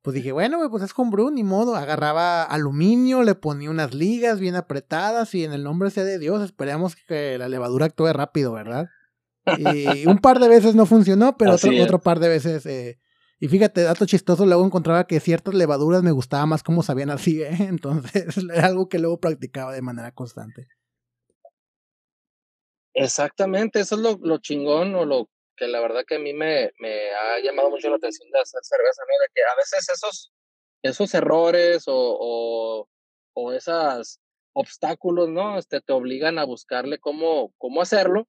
pues 0.01 0.15
dije, 0.15 0.31
bueno, 0.31 0.59
pues 0.69 0.83
es 0.83 0.93
con 0.93 1.11
Brun, 1.11 1.35
ni 1.35 1.43
modo, 1.43 1.75
agarraba 1.75 2.43
aluminio, 2.43 3.23
le 3.23 3.35
ponía 3.35 3.69
unas 3.69 3.93
ligas 3.93 4.39
bien 4.39 4.55
apretadas 4.55 5.35
y 5.35 5.43
en 5.43 5.53
el 5.53 5.63
nombre 5.63 5.89
sea 5.91 6.03
de 6.03 6.17
Dios, 6.17 6.41
esperemos 6.41 6.95
que 6.95 7.37
la 7.37 7.49
levadura 7.49 7.87
actúe 7.87 8.11
rápido, 8.13 8.53
¿verdad? 8.53 8.87
Y 9.57 10.07
un 10.07 10.17
par 10.17 10.39
de 10.39 10.49
veces 10.49 10.75
no 10.75 10.85
funcionó, 10.85 11.37
pero 11.37 11.53
otro, 11.53 11.71
otro, 11.81 11.99
par 11.99 12.19
de 12.19 12.29
veces. 12.29 12.65
Eh, 12.65 12.99
y 13.39 13.47
fíjate, 13.47 13.81
dato 13.83 14.05
chistoso, 14.05 14.45
luego 14.45 14.65
encontraba 14.65 15.05
que 15.07 15.19
ciertas 15.19 15.53
levaduras 15.53 16.03
me 16.03 16.11
gustaba 16.11 16.45
más 16.45 16.63
cómo 16.63 16.83
sabían 16.83 17.09
así, 17.09 17.41
¿eh? 17.41 17.49
Entonces 17.59 18.37
era 18.37 18.67
algo 18.67 18.89
que 18.89 18.99
luego 18.99 19.19
practicaba 19.19 19.73
de 19.73 19.81
manera 19.81 20.11
constante. 20.11 20.67
Exactamente, 22.93 23.81
eso 23.81 23.95
es 23.95 24.01
lo, 24.01 24.17
lo 24.21 24.37
chingón 24.37 24.95
o 24.95 25.05
lo 25.05 25.29
que 25.57 25.67
la 25.67 25.81
verdad 25.81 26.05
que 26.07 26.15
a 26.15 26.19
mí 26.19 26.33
me, 26.33 26.71
me 26.79 27.11
ha 27.11 27.39
llamado 27.43 27.69
mucho 27.69 27.89
la 27.89 27.97
atención 27.97 28.29
de 28.31 28.39
hacer 28.39 28.61
cerveza, 28.63 29.01
¿no? 29.03 29.13
De 29.21 29.27
que 29.33 29.41
a 29.41 29.55
veces 29.57 29.89
esos, 29.89 30.33
esos 30.81 31.13
errores 31.13 31.83
o, 31.87 31.93
o, 31.93 32.89
o 33.33 33.51
esos 33.51 34.19
obstáculos, 34.53 35.29
¿no? 35.29 35.57
Este, 35.57 35.81
te 35.81 35.91
obligan 35.91 36.39
a 36.39 36.45
buscarle 36.45 36.97
cómo, 36.99 37.53
cómo 37.57 37.81
hacerlo 37.81 38.27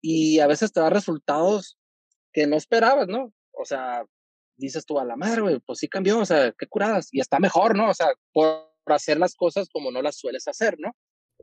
y 0.00 0.40
a 0.40 0.46
veces 0.46 0.72
te 0.72 0.80
da 0.80 0.90
resultados 0.90 1.78
que 2.32 2.46
no 2.46 2.56
esperabas, 2.56 3.08
¿no? 3.08 3.32
O 3.52 3.64
sea, 3.64 4.04
dices 4.56 4.84
tú 4.84 4.98
a 4.98 5.04
la 5.04 5.16
madre, 5.16 5.40
güey, 5.40 5.60
pues 5.60 5.78
sí 5.78 5.88
cambió, 5.88 6.18
o 6.18 6.26
sea, 6.26 6.52
qué 6.52 6.66
curadas, 6.66 7.08
y 7.12 7.20
está 7.20 7.38
mejor, 7.38 7.76
¿no? 7.76 7.90
O 7.90 7.94
sea, 7.94 8.08
por 8.32 8.70
hacer 8.86 9.18
las 9.18 9.34
cosas 9.34 9.68
como 9.72 9.90
no 9.90 10.02
las 10.02 10.16
sueles 10.16 10.46
hacer, 10.48 10.76
¿no? 10.78 10.92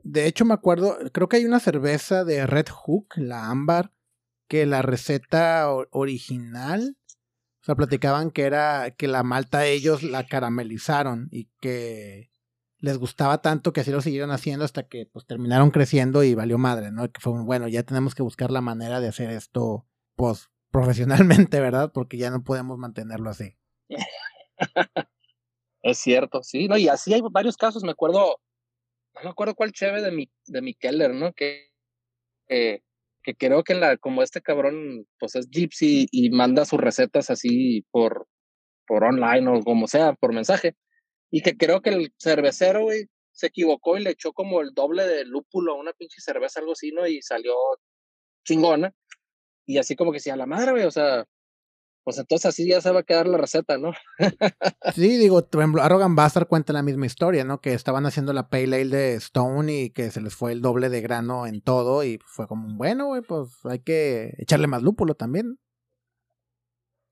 De 0.02 0.26
hecho, 0.26 0.44
me 0.44 0.54
acuerdo, 0.54 0.98
creo 1.12 1.28
que 1.28 1.36
hay 1.36 1.44
una 1.44 1.60
cerveza 1.60 2.24
de 2.24 2.46
Red 2.46 2.68
Hook, 2.68 3.14
la 3.16 3.50
ámbar, 3.50 3.92
que 4.48 4.66
la 4.66 4.82
receta 4.82 5.68
original, 5.90 6.96
o 7.62 7.64
sea, 7.64 7.74
platicaban 7.74 8.30
que 8.30 8.42
era 8.42 8.90
que 8.90 9.08
la 9.08 9.22
malta 9.22 9.66
ellos 9.66 10.02
la 10.02 10.26
caramelizaron 10.26 11.28
y 11.30 11.48
que 11.60 12.30
les 12.84 12.98
gustaba 12.98 13.40
tanto 13.40 13.72
que 13.72 13.80
así 13.80 13.90
lo 13.90 14.02
siguieron 14.02 14.30
haciendo 14.30 14.64
hasta 14.64 14.86
que 14.86 15.06
pues 15.06 15.26
terminaron 15.26 15.70
creciendo 15.70 16.22
y 16.22 16.34
valió 16.34 16.58
madre, 16.58 16.92
¿no? 16.92 17.10
Que 17.10 17.18
fue 17.18 17.32
bueno, 17.42 17.66
ya 17.66 17.82
tenemos 17.82 18.14
que 18.14 18.22
buscar 18.22 18.50
la 18.50 18.60
manera 18.60 19.00
de 19.00 19.08
hacer 19.08 19.30
esto 19.30 19.86
pues 20.16 20.50
profesionalmente, 20.70 21.60
¿verdad? 21.60 21.92
Porque 21.94 22.18
ya 22.18 22.30
no 22.30 22.44
podemos 22.44 22.76
mantenerlo 22.76 23.30
así. 23.30 23.56
es 25.82 25.98
cierto, 25.98 26.42
sí, 26.42 26.68
no, 26.68 26.76
y 26.76 26.88
así 26.88 27.14
hay 27.14 27.22
varios 27.30 27.56
casos, 27.56 27.84
me 27.84 27.92
acuerdo, 27.92 28.36
no 29.14 29.22
me 29.22 29.30
acuerdo 29.30 29.54
cuál 29.54 29.72
cheve 29.72 30.02
de 30.02 30.10
mi, 30.10 30.30
de 30.46 30.60
mi 30.60 30.74
Keller, 30.74 31.14
¿no? 31.14 31.32
Que, 31.32 31.70
que 32.46 33.34
creo 33.38 33.64
que 33.64 33.74
la, 33.74 33.96
como 33.96 34.22
este 34.22 34.42
cabrón, 34.42 35.06
pues 35.18 35.36
es 35.36 35.48
gypsy 35.48 36.06
y 36.10 36.28
manda 36.28 36.66
sus 36.66 36.80
recetas 36.80 37.30
así 37.30 37.86
por, 37.90 38.28
por 38.86 39.04
online 39.04 39.48
o 39.48 39.62
como 39.62 39.86
sea, 39.86 40.12
por 40.12 40.34
mensaje 40.34 40.76
y 41.34 41.42
que 41.42 41.56
creo 41.56 41.82
que 41.82 41.90
el 41.90 42.14
cervecero, 42.16 42.82
güey, 42.82 43.08
se 43.32 43.48
equivocó 43.48 43.98
y 43.98 44.04
le 44.04 44.10
echó 44.10 44.32
como 44.32 44.60
el 44.60 44.72
doble 44.72 45.04
de 45.04 45.24
lúpulo 45.24 45.72
a 45.72 45.80
una 45.80 45.92
pinche 45.92 46.20
cerveza, 46.20 46.60
algo 46.60 46.74
así, 46.74 46.92
¿no? 46.92 47.08
Y 47.08 47.22
salió 47.22 47.54
chingona. 48.44 48.94
Y 49.66 49.78
así 49.78 49.96
como 49.96 50.12
que 50.12 50.18
decía, 50.18 50.36
la 50.36 50.46
madre, 50.46 50.70
güey, 50.70 50.84
o 50.84 50.92
sea, 50.92 51.24
pues 52.04 52.18
entonces 52.18 52.46
así 52.46 52.68
ya 52.68 52.80
se 52.80 52.92
va 52.92 53.00
a 53.00 53.02
quedar 53.02 53.26
la 53.26 53.36
receta, 53.36 53.78
¿no? 53.78 53.90
sí, 54.94 55.16
digo, 55.16 55.44
por 55.44 55.60
ejemplo, 55.60 55.82
Arrogant 55.82 56.14
Bastard 56.14 56.46
cuenta 56.46 56.72
la 56.72 56.84
misma 56.84 57.06
historia, 57.06 57.42
¿no? 57.42 57.60
Que 57.60 57.74
estaban 57.74 58.06
haciendo 58.06 58.32
la 58.32 58.48
Pale 58.48 58.82
Ale 58.82 58.96
de 58.96 59.14
Stone 59.14 59.72
y 59.72 59.90
que 59.90 60.12
se 60.12 60.20
les 60.20 60.36
fue 60.36 60.52
el 60.52 60.62
doble 60.62 60.88
de 60.88 61.00
grano 61.00 61.48
en 61.48 61.62
todo 61.62 62.04
y 62.04 62.20
fue 62.24 62.46
como, 62.46 62.76
bueno, 62.76 63.06
güey, 63.06 63.22
pues 63.22 63.48
hay 63.64 63.80
que 63.80 64.34
echarle 64.38 64.68
más 64.68 64.84
lúpulo 64.84 65.16
también. 65.16 65.58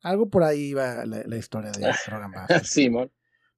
Algo 0.01 0.31
por 0.31 0.45
ahí 0.45 0.75
va 0.75 1.05
la, 1.07 1.37
historia 1.37 1.73
de 1.73 1.87
Arrogant 2.07 2.37
Bastard. 2.37 2.65
sí, 2.65 2.89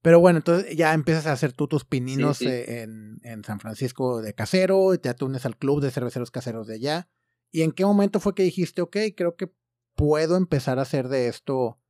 Pero 0.05 0.21
bueno, 0.21 0.41
entonces 0.41 0.77
ya 0.77 0.93
empiezas 0.93 1.27
a 1.27 1.33
hacer 1.33 1.55
tú 1.55 1.67
tus 1.67 1.87
pininos 1.87 2.43
eh, 2.43 2.83
En, 2.83 3.21
en, 3.23 3.43
San 3.43 3.59
Francisco 3.59 4.21
de 4.21 4.35
casero, 4.35 4.93
y 4.93 4.99
te 4.99 5.09
atunes 5.09 5.47
al 5.47 5.57
club 5.57 5.81
de 5.81 5.91
cerveceros 5.91 6.31
caseros 6.31 6.67
de 6.67 6.75
allá. 6.75 7.09
¿Y 7.51 7.63
en 7.63 7.73
qué 7.73 7.87
momento 7.87 8.21
fue 8.21 8.35
que 8.35 8.43
dijiste, 8.43 8.83
ok, 8.83 8.99
creo 9.17 9.35
que 9.35 9.51
puedo 9.95 10.37
empezar 10.37 10.79
a 10.79 10.83
hacer 10.83 11.09
de 11.09 11.29
esto 11.29 11.81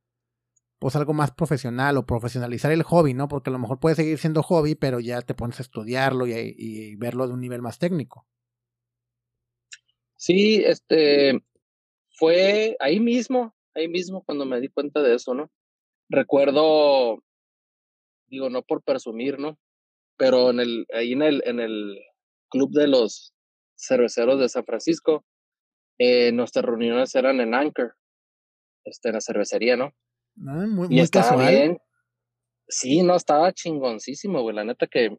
pues 0.79 0.95
algo 0.95 1.11
más 1.11 1.31
profesional 1.31 1.97
o 1.97 2.05
profesionalizar 2.05 2.71
el 2.71 2.83
hobby, 2.83 3.13
¿no? 3.13 3.27
Porque 3.27 3.49
a 3.49 3.53
lo 3.53 3.59
mejor 3.59 3.81
puede 3.81 3.97
seguir 3.97 4.17
siendo 4.17 4.43
hobby, 4.43 4.75
pero 4.75 5.01
ya 5.01 5.21
te 5.21 5.33
pones 5.33 5.59
a 5.59 5.63
estudiarlo 5.63 6.25
y, 6.25 6.95
verlo 6.95 7.27
de 7.27 7.33
un 7.33 7.41
nivel 7.41 7.61
más 7.61 7.79
técnico. 7.79 8.25
Sí, 10.15 10.63
este 10.65 11.43
fue 12.11 12.77
ahí 12.79 13.01
mismo, 13.01 13.53
ahí 13.73 13.89
mismo 13.89 14.23
cuando 14.23 14.45
me 14.45 14.61
di 14.61 14.69
cuenta 14.69 15.01
de 15.01 15.15
eso, 15.15 15.33
¿no? 15.33 15.51
Recuerdo, 16.07 17.24
digo, 18.35 18.49
no 18.49 18.61
por 18.61 18.83
presumir, 18.83 19.39
¿no? 19.39 19.57
Pero 20.17 20.49
en 20.51 20.59
el, 20.59 20.85
ahí 20.93 21.13
en 21.13 21.21
el, 21.21 21.41
en 21.45 21.59
el 21.59 21.99
club 22.49 22.71
de 22.71 22.87
los 22.87 23.33
cerveceros 23.77 24.39
de 24.39 24.49
San 24.49 24.65
Francisco, 24.65 25.25
eh, 25.99 26.31
nuestras 26.31 26.65
reuniones 26.65 27.15
eran 27.15 27.39
en 27.39 27.53
Anchor, 27.53 27.95
este, 28.85 29.09
en 29.09 29.15
la 29.15 29.21
cervecería, 29.21 29.75
¿no? 29.75 29.93
Ah, 30.47 30.65
muy, 30.67 30.87
y 30.89 30.99
estaba 30.99 31.49
bien. 31.49 31.77
Sí, 32.67 33.03
no, 33.03 33.15
estaba 33.15 33.53
chingoncísimo, 33.53 34.41
güey. 34.41 34.55
La 34.55 34.63
neta 34.63 34.87
que, 34.87 35.15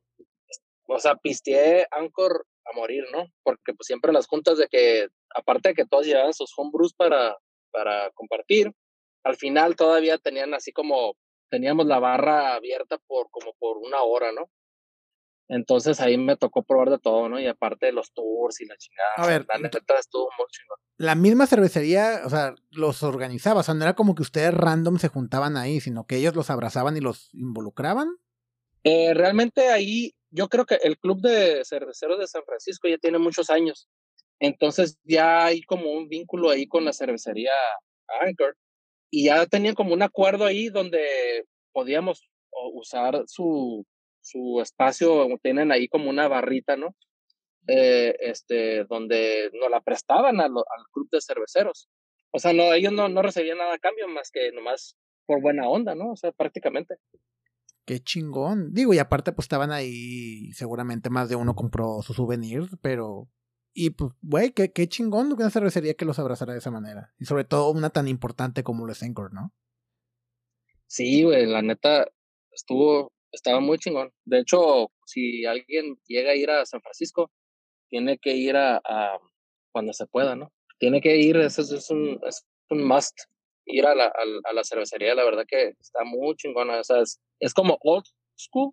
o 0.89 0.99
sea, 0.99 1.17
pisteé 1.17 1.87
Anchor 1.91 2.47
a 2.65 2.77
morir, 2.77 3.05
¿no? 3.13 3.27
Porque 3.43 3.73
pues 3.73 3.87
siempre 3.87 4.13
las 4.13 4.27
juntas 4.27 4.59
de 4.59 4.67
que, 4.69 5.09
aparte 5.35 5.71
de 5.71 5.75
que 5.75 5.87
todos 5.87 6.07
llevaban 6.07 6.35
sus 6.35 6.53
homebrews 6.57 6.93
para, 6.95 7.37
para 7.71 8.11
compartir, 8.15 8.73
al 9.25 9.37
final 9.37 9.77
todavía 9.77 10.19
tenían 10.19 10.55
así 10.55 10.73
como, 10.73 11.15
teníamos 11.49 11.87
la 11.87 11.99
barra 11.99 12.55
abierta 12.55 12.99
por 13.07 13.31
como 13.31 13.53
por 13.59 13.79
una 13.79 14.03
hora, 14.03 14.33
¿no? 14.33 14.51
Entonces 15.49 16.01
ahí 16.01 16.19
me 16.19 16.37
tocó 16.37 16.65
probar 16.65 16.91
de 16.91 16.99
todo, 16.99 17.29
¿no? 17.29 17.39
Y 17.39 17.47
aparte 17.47 17.87
de 17.87 17.93
los 17.93 18.13
tours 18.13 18.61
y 18.61 18.67
la 18.67 18.77
chingada. 18.77 19.13
A 19.17 19.27
ver, 19.27 19.47
la 19.49 19.61
neta 19.61 19.79
estuvo 19.99 20.29
muy 20.37 20.47
chingón. 20.51 20.79
La 20.99 21.15
misma 21.15 21.47
cervecería, 21.47 22.23
o 22.25 22.31
sea, 22.31 22.55
los 22.71 23.03
organizaba, 23.03 23.61
o 23.61 23.63
sea, 23.63 23.75
no 23.75 23.85
era 23.85 23.95
como 23.95 24.15
que 24.15 24.23
ustedes 24.23 24.53
random 24.53 24.99
se 24.99 25.09
juntaban 25.09 25.57
ahí, 25.57 25.81
sino 25.81 26.07
que 26.07 26.17
ellos 26.17 26.35
los 26.35 26.51
abrazaban 26.51 26.97
y 26.97 27.01
los 27.01 27.33
involucraban. 27.33 28.09
Eh, 28.83 29.15
realmente 29.15 29.69
ahí, 29.69 30.15
yo 30.31 30.49
creo 30.49 30.67
que 30.67 30.77
el 30.83 30.99
club 30.99 31.21
de 31.21 31.65
cerveceros 31.65 32.19
de 32.19 32.27
San 32.27 32.43
Francisco 32.45 32.89
ya 32.89 32.99
tiene 32.99 33.19
muchos 33.19 33.51
años. 33.51 33.89
Entonces 34.41 34.99
ya 35.05 35.45
hay 35.45 35.63
como 35.63 35.93
un 35.93 36.09
vínculo 36.09 36.51
ahí 36.51 36.67
con 36.67 36.85
la 36.85 36.93
cervecería 36.93 37.53
Anchor. 38.21 38.57
Y 39.17 39.25
ya 39.25 39.47
tenían 39.47 39.75
como 39.75 39.95
un 39.95 40.03
acuerdo 40.03 40.45
ahí 40.45 40.69
donde 40.69 41.47
podíamos 41.73 42.29
usar 42.75 43.23
su, 43.27 43.87
su 44.21 44.61
espacio, 44.61 45.27
tienen 45.43 45.73
ahí 45.73 45.89
como 45.89 46.11
una 46.11 46.29
barrita, 46.29 46.77
¿no? 46.77 46.95
Eh, 47.67 48.15
este, 48.21 48.85
donde 48.85 49.51
nos 49.55 49.71
la 49.71 49.81
prestaban 49.81 50.39
al 50.43 50.53
club 50.93 51.09
de 51.11 51.23
cerveceros. 51.23 51.89
O 52.31 52.39
sea, 52.39 52.53
no, 52.53 52.75
ellos 52.75 52.93
no, 52.93 53.09
no 53.09 53.23
recibían 53.23 53.57
nada 53.57 53.77
a 53.77 53.79
cambio 53.79 54.07
más 54.07 54.31
que 54.31 54.53
nomás 54.53 54.99
por 55.25 55.41
buena 55.41 55.67
onda, 55.67 55.95
¿no? 55.95 56.11
O 56.11 56.17
sea, 56.17 56.33
prácticamente. 56.33 56.97
Qué 57.87 58.01
chingón. 58.01 58.75
Digo, 58.75 58.93
y 58.93 58.99
aparte, 58.99 59.33
pues 59.33 59.47
estaban 59.47 59.73
ahí, 59.73 60.53
seguramente 60.53 61.09
más 61.09 61.31
de 61.31 61.37
uno 61.37 61.55
compró 61.55 62.03
su 62.03 62.13
souvenir, 62.13 62.65
pero. 62.83 63.31
Y 63.79 63.91
pues, 63.91 64.13
güey, 64.23 64.53
qué, 64.53 64.73
qué 64.73 64.89
chingón 64.89 65.31
una 65.31 65.51
cervecería 65.51 65.93
que 65.93 66.07
los 66.07 66.19
abrazara 66.19 66.55
de 66.55 66.61
esa 66.61 66.71
manera. 66.71 67.13
Y 67.19 67.27
sobre 67.27 67.45
todo 67.45 67.71
una 67.71 67.91
tan 67.91 68.09
importante 68.09 68.63
como 68.63 68.87
los 68.87 69.03
Encore, 69.03 69.35
¿no? 69.35 69.53
Sí, 70.87 71.25
güey, 71.25 71.45
la 71.45 71.61
neta, 71.61 72.07
estuvo, 72.53 73.13
estaba 73.33 73.61
muy 73.61 73.77
chingón. 73.77 74.15
De 74.25 74.39
hecho, 74.39 74.91
si 75.05 75.45
alguien 75.45 75.99
llega 76.07 76.31
a 76.31 76.37
ir 76.37 76.51
a 76.51 76.65
San 76.65 76.81
Francisco, 76.81 77.31
tiene 77.91 78.17
que 78.17 78.35
ir 78.35 78.57
a, 78.57 78.81
cuando 79.73 79.93
se 79.93 80.07
pueda, 80.07 80.35
¿no? 80.35 80.51
Tiene 80.79 81.03
que 81.03 81.19
ir, 81.19 81.37
eso 81.37 81.61
es, 81.61 81.91
un, 81.91 82.19
es 82.27 82.47
un 82.71 82.83
must, 82.83 83.19
ir 83.67 83.85
a 83.85 83.95
la, 83.95 84.07
a, 84.07 84.53
la 84.55 84.65
cervecería, 84.65 85.15
la 85.15 85.25
verdad 85.25 85.45
que 85.47 85.75
está 85.79 86.03
muy 86.03 86.35
chingona. 86.37 86.81
O 86.81 86.85
sea, 86.85 87.03
es, 87.03 87.53
como 87.53 87.77
old 87.83 88.07
school, 88.39 88.73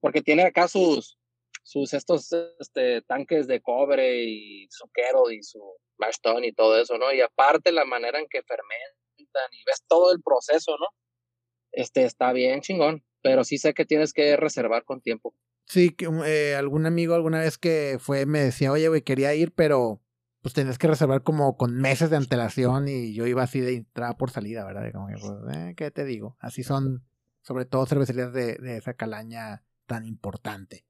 porque 0.00 0.20
tiene 0.20 0.42
acá 0.42 0.66
sus, 0.66 1.16
sus 1.62 1.92
estos 1.94 2.30
este, 2.58 3.02
tanques 3.02 3.46
de 3.46 3.60
cobre 3.60 4.24
y 4.24 4.66
su 4.70 4.88
quero 4.92 5.30
y 5.30 5.42
su 5.42 5.60
mash 5.98 6.16
y 6.42 6.52
todo 6.52 6.80
eso, 6.80 6.98
¿no? 6.98 7.12
Y 7.12 7.20
aparte 7.20 7.72
la 7.72 7.84
manera 7.84 8.18
en 8.18 8.26
que 8.28 8.42
fermentan 8.42 9.48
y 9.52 9.64
ves 9.64 9.84
todo 9.86 10.12
el 10.12 10.22
proceso, 10.22 10.72
¿no? 10.78 10.86
Este 11.72 12.04
está 12.04 12.32
bien 12.32 12.60
chingón 12.62 13.04
pero 13.22 13.44
sí 13.44 13.58
sé 13.58 13.74
que 13.74 13.84
tienes 13.84 14.12
que 14.12 14.36
reservar 14.36 14.84
con 14.84 15.00
tiempo. 15.00 15.34
Sí, 15.66 15.90
que, 15.90 16.08
eh, 16.26 16.56
algún 16.56 16.86
amigo 16.86 17.14
alguna 17.14 17.40
vez 17.40 17.58
que 17.58 17.98
fue 18.00 18.26
me 18.26 18.40
decía, 18.40 18.72
oye, 18.72 18.88
güey, 18.88 19.02
quería 19.02 19.34
ir, 19.34 19.52
pero 19.54 20.02
pues 20.42 20.54
tenías 20.54 20.78
que 20.78 20.88
reservar 20.88 21.22
como 21.22 21.56
con 21.56 21.76
meses 21.76 22.10
de 22.10 22.16
antelación 22.16 22.88
y 22.88 23.14
yo 23.14 23.26
iba 23.26 23.42
así 23.42 23.60
de 23.60 23.76
entrada 23.76 24.16
por 24.16 24.30
salida, 24.30 24.64
¿verdad? 24.64 24.84
que, 24.84 25.20
pues, 25.20 25.56
eh, 25.56 25.74
¿qué 25.76 25.90
te 25.90 26.04
digo? 26.04 26.36
Así 26.40 26.62
son, 26.62 27.04
sobre 27.42 27.66
todo 27.66 27.86
cervecerías 27.86 28.32
de, 28.32 28.56
de 28.56 28.78
esa 28.78 28.94
calaña 28.94 29.64
tan 29.86 30.06
importante. 30.06 30.86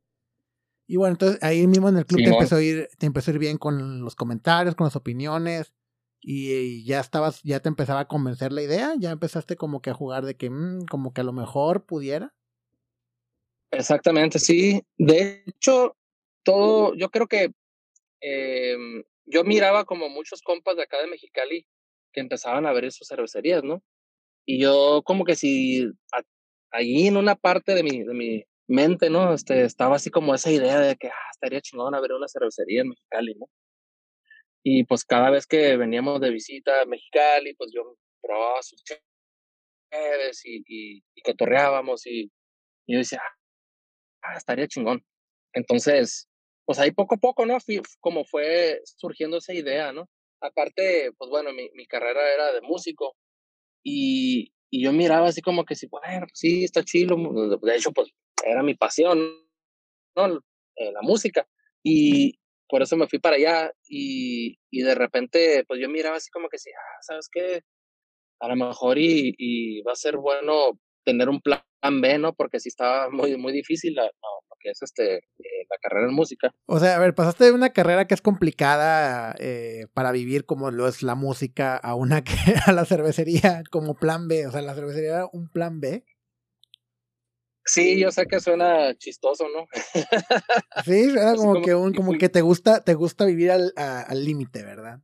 Y 0.90 0.96
bueno, 0.96 1.12
entonces 1.12 1.40
ahí 1.40 1.68
mismo 1.68 1.88
en 1.88 1.98
el 1.98 2.04
club 2.04 2.20
te, 2.24 2.30
empezó 2.30 2.56
a 2.56 2.62
ir, 2.62 2.88
te 2.98 3.06
empezó 3.06 3.30
a 3.30 3.34
ir 3.34 3.38
bien 3.38 3.58
con 3.58 4.00
los 4.00 4.16
comentarios, 4.16 4.74
con 4.74 4.86
las 4.86 4.96
opiniones 4.96 5.72
y 6.20 6.84
ya 6.84 6.98
estabas, 6.98 7.40
ya 7.44 7.60
te 7.60 7.68
empezaba 7.68 8.00
a 8.00 8.08
convencer 8.08 8.50
la 8.50 8.62
idea, 8.62 8.94
ya 8.98 9.12
empezaste 9.12 9.54
como 9.54 9.82
que 9.82 9.90
a 9.90 9.94
jugar 9.94 10.24
de 10.24 10.36
que 10.36 10.50
mm, 10.50 10.86
como 10.86 11.12
que 11.12 11.20
a 11.20 11.24
lo 11.24 11.32
mejor 11.32 11.86
pudiera. 11.86 12.34
Exactamente, 13.70 14.40
sí. 14.40 14.82
De 14.98 15.44
hecho, 15.46 15.96
todo, 16.42 16.96
yo 16.96 17.08
creo 17.10 17.28
que 17.28 17.52
em, 18.20 19.04
yo 19.26 19.44
miraba 19.44 19.84
como 19.84 20.08
muchos 20.08 20.42
compas 20.42 20.74
de 20.74 20.82
acá 20.82 21.00
de 21.00 21.06
Mexicali 21.06 21.68
que 22.12 22.20
empezaban 22.20 22.66
a 22.66 22.72
ver 22.72 22.90
sus 22.90 23.06
cervecerías, 23.06 23.62
¿no? 23.62 23.80
Y 24.44 24.60
yo 24.60 25.02
como 25.04 25.24
que 25.24 25.36
si 25.36 25.88
allí 26.72 27.06
en 27.06 27.16
una 27.16 27.36
parte 27.36 27.76
de 27.76 27.84
mi, 27.84 28.02
de 28.02 28.12
mi 28.12 28.44
mente, 28.70 29.10
¿no? 29.10 29.34
Este, 29.34 29.64
estaba 29.64 29.96
así 29.96 30.10
como 30.10 30.34
esa 30.34 30.50
idea 30.50 30.80
de 30.80 30.96
que 30.96 31.08
ah, 31.08 31.30
estaría 31.32 31.60
chingón 31.60 31.94
a 31.94 32.00
ver 32.00 32.12
una 32.12 32.28
cervecería 32.28 32.82
en 32.82 32.88
Mexicali, 32.90 33.34
¿no? 33.34 33.46
Y 34.62 34.84
pues 34.84 35.04
cada 35.04 35.30
vez 35.30 35.46
que 35.46 35.76
veníamos 35.76 36.20
de 36.20 36.30
visita 36.30 36.82
a 36.82 36.86
Mexicali, 36.86 37.54
pues 37.54 37.70
yo 37.74 37.96
probaba 38.22 38.62
sus 38.62 38.82
cheves 38.84 40.44
y, 40.44 40.62
y, 40.66 41.02
y 41.14 41.22
cotorreábamos 41.22 42.06
y, 42.06 42.30
y, 42.86 42.94
yo 42.94 42.98
decía, 42.98 43.22
ah, 44.22 44.36
estaría 44.36 44.68
chingón. 44.68 45.04
Entonces, 45.54 46.28
pues 46.66 46.78
ahí 46.78 46.92
poco 46.92 47.14
a 47.16 47.18
poco, 47.18 47.46
¿no? 47.46 47.58
Fui, 47.60 47.80
como 48.00 48.24
fue 48.24 48.80
surgiendo 48.84 49.38
esa 49.38 49.54
idea, 49.54 49.92
¿no? 49.92 50.08
Aparte, 50.42 51.10
pues 51.18 51.30
bueno, 51.30 51.52
mi, 51.52 51.70
mi 51.74 51.86
carrera 51.86 52.32
era 52.32 52.52
de 52.52 52.60
músico 52.62 53.14
y, 53.84 54.52
y 54.70 54.84
yo 54.84 54.92
miraba 54.92 55.28
así 55.28 55.42
como 55.42 55.64
que 55.64 55.74
sí, 55.74 55.86
bueno, 55.90 56.26
pues 56.26 56.32
sí, 56.34 56.64
está 56.64 56.84
chido. 56.84 57.16
De 57.62 57.76
hecho, 57.76 57.92
pues 57.92 58.10
era 58.44 58.62
mi 58.62 58.74
pasión, 58.74 59.18
¿no? 60.16 60.26
Eh, 60.76 60.92
la 60.92 61.02
música. 61.02 61.46
Y, 61.82 62.40
por 62.70 62.82
eso 62.82 62.96
me 62.96 63.08
fui 63.08 63.18
para 63.18 63.36
allá 63.36 63.72
y, 63.88 64.56
y 64.70 64.82
de 64.82 64.94
repente, 64.94 65.64
pues 65.66 65.80
yo 65.80 65.88
miraba 65.88 66.16
así 66.16 66.30
como 66.30 66.48
que 66.48 66.58
sí, 66.58 66.70
ah, 66.70 66.98
¿sabes 67.02 67.28
qué? 67.30 67.62
A 68.40 68.48
lo 68.48 68.56
mejor 68.56 68.96
y, 68.96 69.34
y 69.36 69.82
va 69.82 69.92
a 69.92 69.96
ser 69.96 70.16
bueno 70.16 70.78
tener 71.04 71.28
un 71.28 71.40
plan 71.40 71.62
B, 72.00 72.18
¿no? 72.18 72.32
Porque 72.32 72.60
sí 72.60 72.68
estaba 72.68 73.10
muy, 73.10 73.36
muy 73.36 73.52
difícil 73.52 73.94
la, 73.94 74.04
lo 74.04 74.56
que 74.60 74.70
es 74.70 74.82
este, 74.82 75.16
eh, 75.16 75.66
la 75.68 75.76
carrera 75.82 76.06
en 76.08 76.14
música. 76.14 76.52
O 76.66 76.78
sea, 76.78 76.96
a 76.96 76.98
ver, 77.00 77.14
pasaste 77.14 77.44
de 77.44 77.52
una 77.52 77.70
carrera 77.70 78.06
que 78.06 78.14
es 78.14 78.22
complicada 78.22 79.34
eh, 79.38 79.86
para 79.92 80.12
vivir 80.12 80.44
como 80.44 80.70
lo 80.70 80.86
es 80.86 81.02
la 81.02 81.14
música 81.14 81.76
a 81.76 81.94
una 81.94 82.22
que 82.22 82.34
a 82.66 82.72
la 82.72 82.84
cervecería 82.84 83.62
como 83.70 83.94
plan 83.94 84.28
B. 84.28 84.46
O 84.46 84.50
sea, 84.52 84.62
la 84.62 84.74
cervecería 84.74 85.10
era 85.10 85.26
un 85.32 85.48
plan 85.48 85.80
B. 85.80 86.04
Sí, 87.64 88.00
yo 88.00 88.10
sé 88.10 88.26
que 88.26 88.40
suena 88.40 88.94
chistoso, 88.96 89.46
¿no? 89.48 89.66
sí, 90.84 91.10
suena 91.10 91.34
como, 91.36 91.62
que 91.62 91.74
un, 91.74 91.92
como 91.92 92.16
que 92.18 92.28
te 92.28 92.40
gusta, 92.40 92.82
te 92.82 92.94
gusta 92.94 93.26
vivir 93.26 93.50
al 93.50 94.24
límite, 94.24 94.62
¿verdad? 94.62 95.00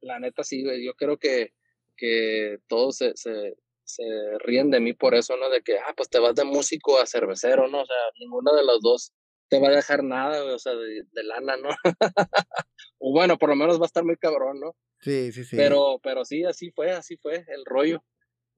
La 0.00 0.18
neta 0.18 0.42
sí, 0.44 0.62
güey. 0.62 0.84
Yo 0.84 0.94
creo 0.94 1.18
que, 1.18 1.52
que 1.96 2.58
todos 2.68 2.96
se, 2.96 3.12
se, 3.16 3.56
se, 3.84 4.02
ríen 4.40 4.70
de 4.70 4.80
mí 4.80 4.92
por 4.92 5.14
eso, 5.14 5.36
¿no? 5.36 5.48
De 5.50 5.62
que, 5.62 5.78
ah, 5.78 5.94
pues 5.96 6.08
te 6.08 6.18
vas 6.18 6.34
de 6.34 6.44
músico 6.44 6.98
a 6.98 7.06
cervecero, 7.06 7.68
¿no? 7.68 7.82
O 7.82 7.86
sea, 7.86 7.96
ninguno 8.18 8.54
de 8.54 8.64
los 8.64 8.80
dos 8.80 9.12
te 9.48 9.60
va 9.60 9.68
a 9.68 9.76
dejar 9.76 10.02
nada, 10.02 10.42
o 10.44 10.58
sea, 10.58 10.74
de, 10.74 11.04
lana, 11.24 11.56
¿no? 11.56 11.68
o 12.98 13.12
bueno, 13.12 13.36
por 13.38 13.50
lo 13.50 13.56
menos 13.56 13.78
va 13.78 13.84
a 13.84 13.86
estar 13.86 14.04
muy 14.04 14.16
cabrón, 14.16 14.60
¿no? 14.60 14.74
Sí, 15.00 15.30
sí, 15.32 15.44
sí. 15.44 15.56
Pero, 15.56 16.00
pero 16.02 16.24
sí, 16.24 16.44
así 16.44 16.70
fue, 16.70 16.90
así 16.90 17.16
fue 17.16 17.44
el 17.48 17.64
rollo. 17.64 18.02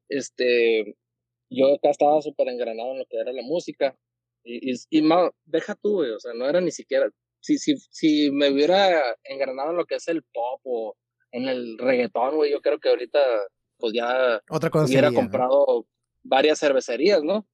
Este, 0.08 0.96
yo 1.56 1.74
acá 1.74 1.90
estaba 1.90 2.20
súper 2.22 2.48
engranado 2.48 2.92
en 2.92 2.98
lo 3.00 3.06
que 3.06 3.18
era 3.18 3.32
la 3.32 3.42
música. 3.42 3.96
Y, 4.44 4.72
y, 4.72 4.74
y 4.90 5.02
deja 5.44 5.74
tú, 5.74 5.94
güey, 5.94 6.10
o 6.10 6.20
sea, 6.20 6.34
no 6.34 6.46
era 6.46 6.60
ni 6.60 6.70
siquiera, 6.70 7.08
si, 7.40 7.58
si, 7.58 7.76
si 7.90 8.30
me 8.30 8.50
hubiera 8.50 9.02
engranado 9.24 9.70
en 9.70 9.76
lo 9.76 9.86
que 9.86 9.96
es 9.96 10.08
el 10.08 10.22
pop 10.22 10.60
o 10.64 10.96
en 11.30 11.48
el 11.48 11.78
reggaetón, 11.78 12.36
güey, 12.36 12.50
yo 12.50 12.60
creo 12.60 12.78
que 12.78 12.88
ahorita, 12.90 13.18
pues 13.78 13.92
ya 13.94 14.40
Otra 14.50 14.70
cosa 14.70 14.84
hubiera 14.86 15.08
sería, 15.08 15.10
¿no? 15.10 15.28
comprado 15.28 15.86
varias 16.22 16.60
cervecerías, 16.60 17.22
¿no? 17.22 17.46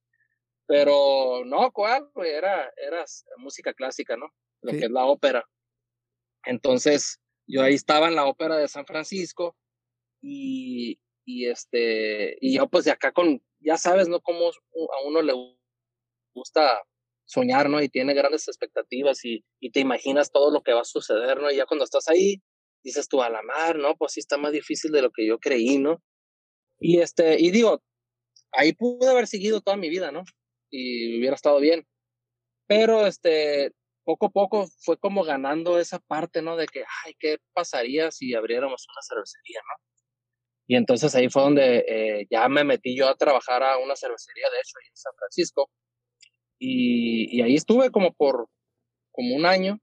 Pero 0.67 1.45
no, 1.45 1.73
¿cuál? 1.73 2.09
Güey? 2.15 2.31
Era, 2.31 2.73
era 2.77 3.05
música 3.39 3.73
clásica, 3.75 4.17
¿no? 4.17 4.27
Lo 4.63 4.73
Sí. 4.73 4.79
que 4.79 4.85
es 4.85 4.91
la 4.91 5.07
ópera. 5.07 5.45
Entonces, 6.45 7.19
yo 7.47 7.63
ahí 7.63 7.75
estaba 7.75 8.09
en 8.09 8.15
la 8.15 8.27
ópera 8.27 8.57
de 8.57 8.69
San 8.69 8.87
Francisco 8.87 9.57
y, 10.23 11.01
y 11.25 11.47
este, 11.47 12.37
y 12.41 12.55
yo 12.57 12.69
pues 12.69 12.85
de 12.85 12.93
acá 12.93 13.13
con, 13.13 13.43
ya 13.61 13.77
sabes, 13.77 14.09
¿no? 14.09 14.21
Cómo 14.21 14.49
a 14.49 15.07
uno 15.07 15.23
le 15.23 15.33
gusta 16.35 16.83
soñar, 17.25 17.71
¿no? 17.71 17.83
Y 17.83 17.89
tiene 17.89 18.15
grandes 18.15 18.49
expectativas 18.49 19.25
y, 19.25 19.45
y 19.61 19.71
te 19.71 19.81
imaginas 19.81 20.33
todo 20.33 20.51
lo 20.51 20.63
que 20.63 20.73
va 20.73 20.81
a 20.81 20.85
suceder, 20.85 21.41
¿no? 21.41 21.51
Y 21.51 21.57
ya 21.57 21.67
cuando 21.67 21.85
estás 21.85 22.09
ahí, 22.09 22.43
dices 22.83 23.09
tú, 23.09 23.23
a 23.23 23.31
la 23.31 23.43
mar, 23.43 23.77
¿no? 23.77 23.97
Pues 23.97 24.13
sí 24.13 24.21
está 24.21 24.37
más 24.37 24.53
difícil 24.53 24.91
de 24.93 25.03
lo 25.03 25.11
que 25.11 25.27
yo 25.27 25.39
creí, 25.39 25.79
¿no? 25.79 26.03
Y 26.81 27.01
este, 27.01 27.39
y 27.41 27.51
digo, 27.51 27.83
ahí 28.53 28.73
pude 28.73 29.09
haber 29.09 29.27
seguido 29.27 29.61
toda 29.61 29.77
mi 29.77 29.89
vida, 29.91 30.11
¿no? 30.11 30.25
Y 30.71 31.19
hubiera 31.19 31.37
estado 31.37 31.61
bien. 31.61 31.87
Pero 32.67 33.07
este, 33.07 33.73
poco 34.05 34.27
a 34.27 34.31
poco 34.31 34.67
fue 34.81 34.97
como 34.99 35.25
ganando 35.25 35.79
esa 35.79 35.99
parte, 35.99 36.43
¿no? 36.43 36.57
De 36.57 36.67
que, 36.67 36.85
ay, 37.05 37.15
¿qué 37.19 37.39
pasaría 37.53 38.11
si 38.11 38.35
abriéramos 38.35 38.87
una 38.89 39.03
cervecería, 39.03 39.61
¿no? 39.61 39.85
Y 40.71 40.77
entonces 40.77 41.13
ahí 41.17 41.29
fue 41.29 41.43
donde 41.43 41.79
eh, 41.89 42.27
ya 42.31 42.49
me 42.49 42.63
metí 42.63 42.97
yo 42.97 43.09
a 43.09 43.17
trabajar 43.17 43.61
a 43.65 43.77
una 43.79 43.97
cervecería, 43.97 44.45
de 44.51 44.59
hecho, 44.59 44.79
ahí 44.81 44.87
en 44.89 44.97
San 44.97 45.13
Francisco. 45.19 45.69
Y, 46.61 47.37
y 47.37 47.43
ahí 47.43 47.57
estuve 47.57 47.91
como 47.91 48.13
por 48.13 48.47
como 49.11 49.35
un 49.35 49.47
año. 49.47 49.81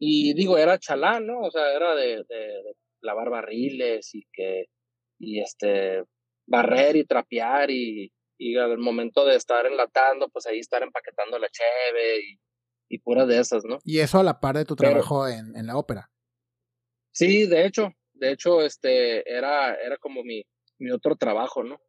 Y 0.00 0.34
digo, 0.34 0.58
era 0.58 0.80
chalán, 0.80 1.28
¿no? 1.28 1.42
O 1.42 1.50
sea, 1.52 1.72
era 1.76 1.94
de, 1.94 2.24
de, 2.28 2.36
de 2.38 2.74
lavar 3.02 3.30
barriles 3.30 4.12
y 4.16 4.26
que, 4.32 4.64
y 5.20 5.40
este, 5.40 6.02
barrer 6.48 6.96
y 6.96 7.04
trapear 7.04 7.70
y, 7.70 8.12
y 8.36 8.56
al 8.56 8.78
momento 8.78 9.24
de 9.24 9.36
estar 9.36 9.64
enlatando, 9.64 10.28
pues 10.28 10.44
ahí 10.46 10.58
estar 10.58 10.82
empaquetando 10.82 11.38
la 11.38 11.48
cheve 11.50 12.18
y, 12.18 12.40
y 12.88 12.98
puras 12.98 13.28
de 13.28 13.38
esas, 13.38 13.64
¿no? 13.64 13.78
Y 13.84 14.00
eso 14.00 14.18
a 14.18 14.24
la 14.24 14.40
par 14.40 14.56
de 14.56 14.64
tu 14.64 14.74
Pero- 14.74 14.90
trabajo 14.90 15.28
en, 15.28 15.56
en 15.56 15.68
la 15.68 15.76
ópera. 15.76 16.10
Sí, 17.12 17.46
de 17.46 17.64
hecho, 17.66 17.92
de 18.14 18.30
hecho, 18.32 18.62
este, 18.62 19.28
era, 19.30 19.74
era 19.74 19.96
como 19.98 20.22
mi, 20.22 20.44
mi 20.78 20.90
otro 20.90 21.16
trabajo, 21.16 21.62
¿no? 21.62 21.80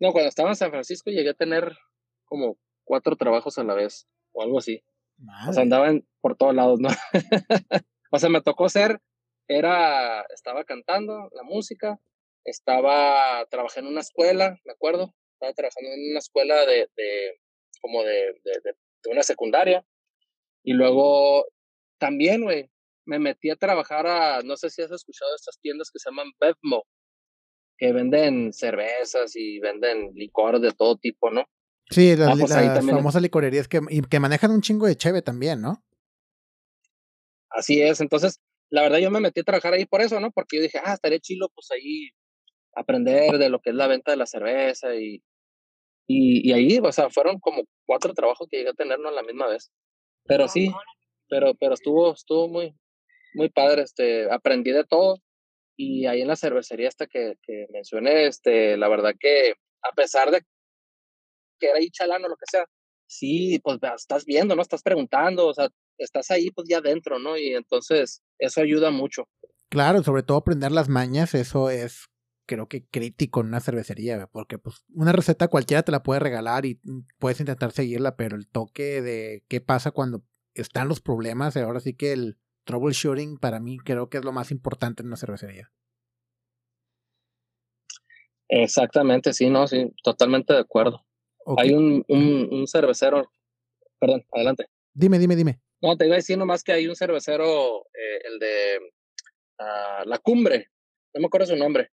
No, 0.00 0.12
cuando 0.12 0.28
estaba 0.28 0.48
en 0.50 0.56
San 0.56 0.70
Francisco 0.70 1.10
llegué 1.10 1.30
a 1.30 1.34
tener 1.34 1.76
como 2.24 2.58
cuatro 2.84 3.16
trabajos 3.16 3.58
a 3.58 3.64
la 3.64 3.74
vez, 3.74 4.06
o 4.32 4.42
algo 4.42 4.58
así. 4.58 4.82
O 5.18 5.24
sea, 5.24 5.34
Madre. 5.46 5.62
andaba 5.62 5.88
en- 5.88 6.06
por 6.20 6.36
todos 6.36 6.54
lados, 6.54 6.80
¿no? 6.80 6.88
o 8.10 8.18
sea, 8.18 8.28
me 8.30 8.40
tocó 8.42 8.68
ser, 8.68 9.00
era, 9.48 10.22
estaba 10.34 10.64
cantando 10.64 11.28
la 11.32 11.42
música, 11.44 11.98
estaba, 12.44 13.46
trabajé 13.50 13.80
en 13.80 13.86
una 13.86 14.00
escuela, 14.00 14.58
me 14.64 14.72
acuerdo, 14.72 15.14
estaba 15.34 15.52
trabajando 15.54 15.90
en 15.92 16.10
una 16.10 16.18
escuela 16.18 16.66
de, 16.66 16.88
de 16.96 17.40
como 17.80 18.02
de, 18.02 18.34
de, 18.44 18.52
de- 18.64 18.76
de 19.04 19.10
una 19.10 19.22
secundaria, 19.22 19.84
y 20.62 20.72
luego 20.72 21.46
también, 21.98 22.42
güey, 22.42 22.70
me 23.06 23.18
metí 23.18 23.50
a 23.50 23.56
trabajar 23.56 24.06
a, 24.06 24.40
no 24.42 24.56
sé 24.56 24.70
si 24.70 24.82
has 24.82 24.90
escuchado 24.90 25.34
estas 25.34 25.58
tiendas 25.60 25.90
que 25.90 25.98
se 25.98 26.10
llaman 26.10 26.30
Bevmo, 26.40 26.84
que 27.76 27.92
venden 27.92 28.52
cervezas 28.52 29.34
y 29.36 29.58
venden 29.60 30.12
licor 30.14 30.60
de 30.60 30.72
todo 30.72 30.96
tipo, 30.96 31.30
¿no? 31.30 31.44
Sí, 31.90 32.16
las, 32.16 32.28
Ah, 32.28 32.34
pues 32.38 32.50
las 32.50 32.74
también- 32.74 32.96
famosas 32.96 33.20
licorerías 33.22 33.68
que, 33.68 33.80
y 33.90 34.00
que 34.02 34.20
manejan 34.20 34.50
un 34.52 34.62
chingo 34.62 34.86
de 34.86 34.96
cheve 34.96 35.22
también, 35.22 35.60
¿no? 35.60 35.84
Así 37.50 37.80
es, 37.82 38.00
entonces, 38.00 38.40
la 38.70 38.82
verdad 38.82 38.98
yo 38.98 39.10
me 39.10 39.20
metí 39.20 39.40
a 39.40 39.44
trabajar 39.44 39.74
ahí 39.74 39.84
por 39.86 40.00
eso, 40.00 40.18
¿no? 40.20 40.30
Porque 40.32 40.56
yo 40.56 40.62
dije, 40.62 40.78
ah, 40.82 40.94
estaría 40.94 41.18
chilo, 41.20 41.48
pues 41.54 41.70
ahí 41.70 42.08
aprender 42.74 43.38
de 43.38 43.48
lo 43.48 43.60
que 43.60 43.70
es 43.70 43.76
la 43.76 43.86
venta 43.86 44.10
de 44.10 44.16
la 44.16 44.26
cerveza 44.26 44.94
y, 44.96 45.22
y, 46.08 46.48
y 46.48 46.52
ahí, 46.52 46.78
o 46.82 46.90
sea, 46.92 47.10
fueron 47.10 47.38
como 47.38 47.62
cuatro 47.86 48.12
trabajos 48.14 48.48
que 48.50 48.56
llegué 48.58 48.70
a 48.70 48.74
tener, 48.74 48.98
¿no? 48.98 49.08
A 49.08 49.12
la 49.12 49.22
misma 49.22 49.46
vez. 49.46 49.70
Pero 50.26 50.48
sí, 50.48 50.72
pero, 51.28 51.54
pero 51.54 51.74
estuvo, 51.74 52.12
estuvo 52.14 52.48
muy, 52.48 52.74
muy 53.34 53.48
padre, 53.50 53.82
este, 53.82 54.30
aprendí 54.30 54.72
de 54.72 54.84
todo 54.84 55.18
y 55.76 56.06
ahí 56.06 56.22
en 56.22 56.28
la 56.28 56.36
cervecería 56.36 56.88
esta 56.88 57.06
que, 57.06 57.34
que 57.42 57.66
mencioné, 57.70 58.26
este, 58.26 58.76
la 58.76 58.88
verdad 58.88 59.12
que 59.18 59.54
a 59.82 59.92
pesar 59.94 60.30
de 60.30 60.42
que 61.58 61.68
era 61.68 61.78
ahí 61.78 61.90
chalano, 61.90 62.28
lo 62.28 62.36
que 62.36 62.46
sea, 62.50 62.64
sí, 63.06 63.60
pues 63.62 63.78
estás 63.96 64.24
viendo, 64.24 64.56
¿no? 64.56 64.62
Estás 64.62 64.82
preguntando, 64.82 65.46
o 65.46 65.54
sea, 65.54 65.68
estás 65.98 66.30
ahí 66.30 66.50
pues 66.50 66.68
ya 66.68 66.78
adentro, 66.78 67.18
¿no? 67.18 67.36
Y 67.36 67.54
entonces 67.54 68.22
eso 68.38 68.60
ayuda 68.60 68.90
mucho. 68.90 69.28
Claro, 69.68 70.02
sobre 70.02 70.22
todo 70.22 70.38
aprender 70.38 70.72
las 70.72 70.88
mañas, 70.88 71.34
eso 71.34 71.70
es 71.70 72.06
creo 72.46 72.68
que 72.68 72.86
crítico 72.86 73.40
en 73.40 73.48
una 73.48 73.60
cervecería, 73.60 74.26
porque 74.26 74.58
pues 74.58 74.84
una 74.92 75.12
receta 75.12 75.48
cualquiera 75.48 75.82
te 75.82 75.92
la 75.92 76.02
puede 76.02 76.20
regalar 76.20 76.66
y 76.66 76.80
mm, 76.82 77.00
puedes 77.18 77.40
intentar 77.40 77.72
seguirla, 77.72 78.16
pero 78.16 78.36
el 78.36 78.48
toque 78.48 79.02
de 79.02 79.44
qué 79.48 79.60
pasa 79.60 79.90
cuando 79.90 80.24
están 80.54 80.88
los 80.88 81.00
problemas, 81.00 81.56
ahora 81.56 81.80
sí 81.80 81.94
que 81.94 82.12
el 82.12 82.38
troubleshooting 82.64 83.38
para 83.38 83.60
mí 83.60 83.78
creo 83.78 84.08
que 84.08 84.18
es 84.18 84.24
lo 84.24 84.32
más 84.32 84.50
importante 84.50 85.02
en 85.02 85.08
una 85.08 85.16
cervecería. 85.16 85.70
Exactamente, 88.48 89.32
sí, 89.32 89.48
no, 89.48 89.66
sí, 89.66 89.90
totalmente 90.02 90.52
de 90.52 90.60
acuerdo. 90.60 91.04
Hay 91.58 91.72
un, 91.72 92.04
un, 92.08 92.48
un 92.50 92.66
cervecero, 92.66 93.30
perdón, 93.98 94.24
adelante. 94.32 94.66
Dime, 94.92 95.18
dime, 95.18 95.36
dime. 95.36 95.60
No, 95.82 95.96
te 95.96 96.06
iba 96.06 96.14
a 96.14 96.16
decir 96.16 96.38
nomás 96.38 96.62
que 96.62 96.72
hay 96.72 96.86
un 96.86 96.96
cervecero, 96.96 97.86
eh, 97.92 98.20
el 98.24 98.38
de 98.38 98.78
ah, 99.58 100.02
La 100.06 100.18
Cumbre, 100.18 100.68
no 101.14 101.20
me 101.20 101.26
acuerdo 101.26 101.46
su 101.46 101.56
nombre, 101.56 101.90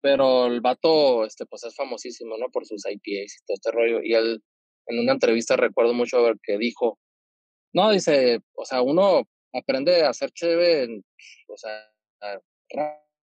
pero 0.00 0.46
el 0.46 0.60
vato, 0.60 1.24
este, 1.24 1.44
pues 1.46 1.64
es 1.64 1.74
famosísimo, 1.74 2.36
¿no? 2.38 2.48
Por 2.50 2.66
sus 2.66 2.84
IPAs 2.86 3.36
y 3.36 3.44
todo 3.46 3.54
este 3.54 3.70
rollo. 3.72 4.00
Y 4.02 4.14
él, 4.14 4.42
en 4.86 4.98
una 5.00 5.12
entrevista 5.12 5.56
recuerdo 5.56 5.94
mucho 5.94 6.22
ver 6.22 6.36
que 6.42 6.58
dijo, 6.58 6.98
no, 7.72 7.90
dice, 7.90 8.40
o 8.54 8.64
sea, 8.64 8.82
uno 8.82 9.28
aprende 9.52 10.02
a 10.02 10.10
hacer 10.10 10.30
chévere, 10.30 11.02
o 11.48 11.56
sea, 11.56 11.90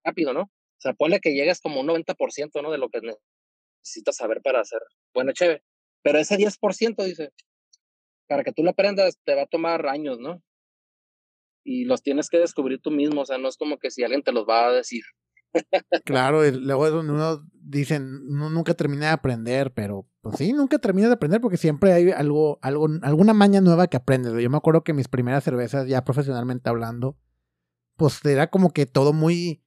rápido, 0.04 0.34
¿no? 0.34 0.42
O 0.42 0.80
sea, 0.80 0.94
ponle 0.94 1.20
que 1.20 1.34
llegues 1.34 1.62
como 1.62 1.82
un 1.82 1.88
90%, 1.88 2.62
¿no? 2.62 2.72
De 2.72 2.78
lo 2.78 2.90
que 2.90 3.02
necesitas 3.02 4.18
saber 4.18 4.42
para 4.42 4.62
hacer 4.62 4.82
buena 5.14 5.34
chévere. 5.34 5.64
Pero 6.04 6.20
ese 6.20 6.38
10%, 6.38 7.04
dice, 7.04 7.32
para 8.28 8.44
que 8.44 8.52
tú 8.52 8.64
lo 8.64 8.72
aprendas, 8.72 9.20
te 9.24 9.36
va 9.36 9.44
a 9.44 9.48
tomar 9.48 9.88
años, 9.88 10.20
¿no? 10.20 10.42
Y 11.64 11.86
los 11.86 12.04
tienes 12.04 12.30
que 12.30 12.38
descubrir 12.38 12.80
tú 12.82 12.92
mismo, 12.92 13.22
o 13.22 13.26
sea, 13.26 13.38
no 13.38 13.48
es 13.48 13.58
como 13.58 13.78
que 13.80 13.90
si 13.90 14.04
alguien 14.04 14.22
te 14.22 14.32
los 14.32 14.46
va 14.48 14.68
a 14.68 14.72
decir. 14.72 15.04
Claro, 16.06 16.44
luego 16.52 16.88
es 16.88 16.94
donde 16.94 17.14
uno 17.14 17.46
dicen, 17.62 18.26
uno 18.30 18.50
nunca 18.50 18.74
termina 18.74 19.08
de 19.08 19.12
aprender, 19.12 19.74
pero 19.74 20.08
pues 20.22 20.38
sí, 20.38 20.54
nunca 20.54 20.78
termina 20.78 21.08
de 21.08 21.14
aprender 21.14 21.42
porque 21.42 21.58
siempre 21.58 21.94
hay 21.94 22.12
algo, 22.12 22.60
algo, 22.62 22.88
alguna 23.02 23.34
maña 23.34 23.62
nueva 23.62 23.88
que 23.88 23.98
aprendes. 23.98 24.34
Yo 24.42 24.50
me 24.50 24.58
acuerdo 24.58 24.84
que 24.84 24.94
mis 24.94 25.08
primeras 25.08 25.44
cervezas, 25.44 25.88
ya 25.88 26.04
profesionalmente 26.04 26.70
hablando, 26.70 27.18
pues 27.98 28.24
era 28.26 28.48
como 28.48 28.72
que 28.72 28.86
todo 28.86 29.14
muy, 29.14 29.64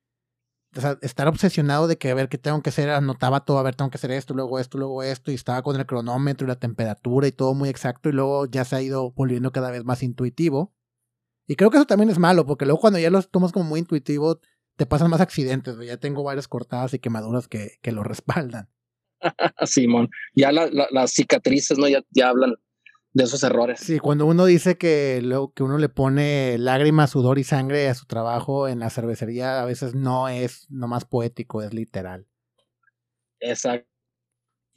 o 0.77 0.81
sea, 0.81 0.99
estar 1.03 1.29
obsesionado 1.29 1.89
de 1.89 1.99
que 1.99 2.11
a 2.11 2.15
ver 2.15 2.29
qué 2.29 2.39
tengo 2.39 2.63
que 2.63 2.71
hacer, 2.71 2.91
anotaba 2.91 3.45
todo, 3.45 3.59
a 3.59 3.63
ver, 3.63 3.75
tengo 3.75 3.91
que 3.91 3.97
hacer 3.99 4.11
esto, 4.11 4.35
luego 4.35 4.59
esto, 4.59 4.79
luego 4.79 5.03
esto, 5.03 5.31
y 5.31 5.35
estaba 5.35 5.63
con 5.63 5.77
el 5.77 5.87
cronómetro 5.87 6.47
y 6.47 6.49
la 6.49 6.59
temperatura 6.59 7.27
y 7.27 7.33
todo 7.33 7.55
muy 7.55 7.69
exacto, 7.69 8.09
y 8.09 8.13
luego 8.13 8.47
ya 8.47 8.65
se 8.65 8.77
ha 8.77 8.83
ido 8.83 9.13
volviendo 9.13 9.51
cada 9.53 9.71
vez 9.71 9.85
más 9.85 10.03
intuitivo. 10.03 10.75
Y 11.47 11.57
creo 11.57 11.71
que 11.71 11.79
eso 11.79 11.87
también 11.87 12.11
es 12.11 12.19
malo, 12.19 12.45
porque 12.47 12.67
luego 12.67 12.81
cuando 12.81 12.99
ya 12.99 13.11
los 13.11 13.31
tomas 13.31 13.53
como 13.53 13.65
muy 13.65 13.81
intuitivo, 13.81 14.41
te 14.79 14.87
pasan 14.87 15.11
más 15.11 15.21
accidentes. 15.21 15.77
Ya 15.85 15.97
tengo 15.97 16.23
varias 16.23 16.47
cortadas 16.47 16.95
y 16.95 17.01
quemaduras 17.01 17.49
que, 17.49 17.79
que 17.83 17.91
lo 17.91 18.05
respaldan. 18.05 18.71
Simón, 19.67 20.09
ya 20.35 20.53
la, 20.53 20.69
la, 20.71 20.87
las 20.93 21.11
cicatrices, 21.11 21.77
¿no? 21.79 21.89
Ya, 21.89 22.05
ya 22.11 22.29
hablan 22.29 22.55
de 23.13 23.25
esos 23.25 23.43
errores. 23.43 23.81
Sí, 23.81 23.99
cuando 23.99 24.25
uno 24.27 24.45
dice 24.47 24.79
que, 24.79 25.21
lo, 25.21 25.53
que 25.53 25.65
uno 25.65 25.79
le 25.79 25.89
pone 25.89 26.57
lágrimas, 26.59 27.11
sudor 27.11 27.41
y 27.41 27.45
sangre 27.45 27.89
a 27.89 27.95
su 27.95 28.07
trabajo 28.07 28.69
en 28.69 28.79
la 28.79 28.89
cervecería, 28.91 29.61
a 29.61 29.65
veces 29.65 29.97
no 29.97 30.29
es 30.29 30.71
nomás 30.71 31.05
poético, 31.05 31.61
es 31.61 31.75
literal. 31.75 32.29
Exacto. 33.41 33.89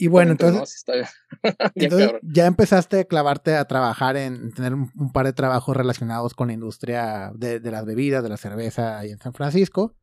Y 0.02 0.08
bueno, 0.08 0.30
No, 0.30 0.32
entonces, 0.32 0.70
sí 0.72 0.76
está 0.78 0.94
bien. 0.94 1.06
Bien 1.76 1.92
entonces 1.92 2.08
cabrón. 2.08 2.22
ya 2.24 2.48
empezaste 2.48 3.02
a 3.02 3.04
clavarte 3.04 3.54
a 3.56 3.66
trabajar 3.66 4.18
en 4.18 4.52
tener 4.52 4.74
un, 4.74 4.92
un 4.96 5.12
par 5.12 5.28
de 5.28 5.34
trabajos 5.34 5.78
relacionados 5.78 6.34
con 6.34 6.48
la 6.48 6.54
industria 6.56 7.32
de, 7.36 7.60
de 7.60 7.70
las 7.70 7.86
bebidas, 7.86 8.24
de 8.24 8.30
la 8.30 8.38
cerveza 8.38 8.98
ahí 8.98 9.12
en 9.12 9.20
San 9.20 9.34
Francisco. 9.36 9.96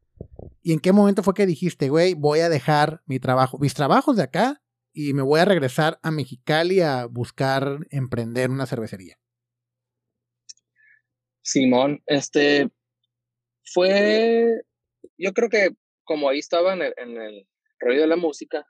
¿Y 0.63 0.73
en 0.73 0.79
qué 0.79 0.93
momento 0.93 1.25
fue 1.25 1.35
que 1.35 1.47
dijiste, 1.47 1.89
güey, 1.89 2.15
voy 2.15 2.39
a 2.39 2.49
dejar 2.49 3.03
mi 3.07 3.19
trabajo, 3.19 3.59
mis 3.59 3.75
trabajos 3.75 4.17
de 4.17 4.23
acá 4.23 4.63
y 4.93 5.15
me 5.15 5.23
voy 5.23 5.41
a 5.41 5.45
regresar 5.45 5.99
a 6.05 6.13
Mexicali 6.13 6.81
a 6.81 7.07
buscar 7.07 7.81
emprender 7.91 8.51
una 8.51 8.67
cervecería? 8.67 9.19
Simón, 11.43 12.05
este, 12.07 12.71
fue, 13.65 14.63
yo 15.17 15.33
creo 15.33 15.49
que 15.49 15.71
como 16.05 16.29
ahí 16.29 16.39
estaba 16.39 16.75
en 16.75 16.83
el, 16.83 16.95
en 16.99 17.21
el 17.21 17.49
rollo 17.81 18.03
de 18.03 18.07
la 18.07 18.17
música 18.17 18.65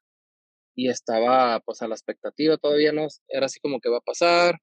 y 0.79 0.89
estaba 0.89 1.59
pues 1.67 1.83
a 1.83 1.89
la 1.89 1.97
expectativa 1.97 2.57
todavía, 2.57 2.93
¿no? 2.93 3.09
Era 3.27 3.47
así 3.47 3.59
como 3.59 3.81
que 3.81 3.89
va 3.89 3.97
a 3.99 4.01
pasar. 4.01 4.61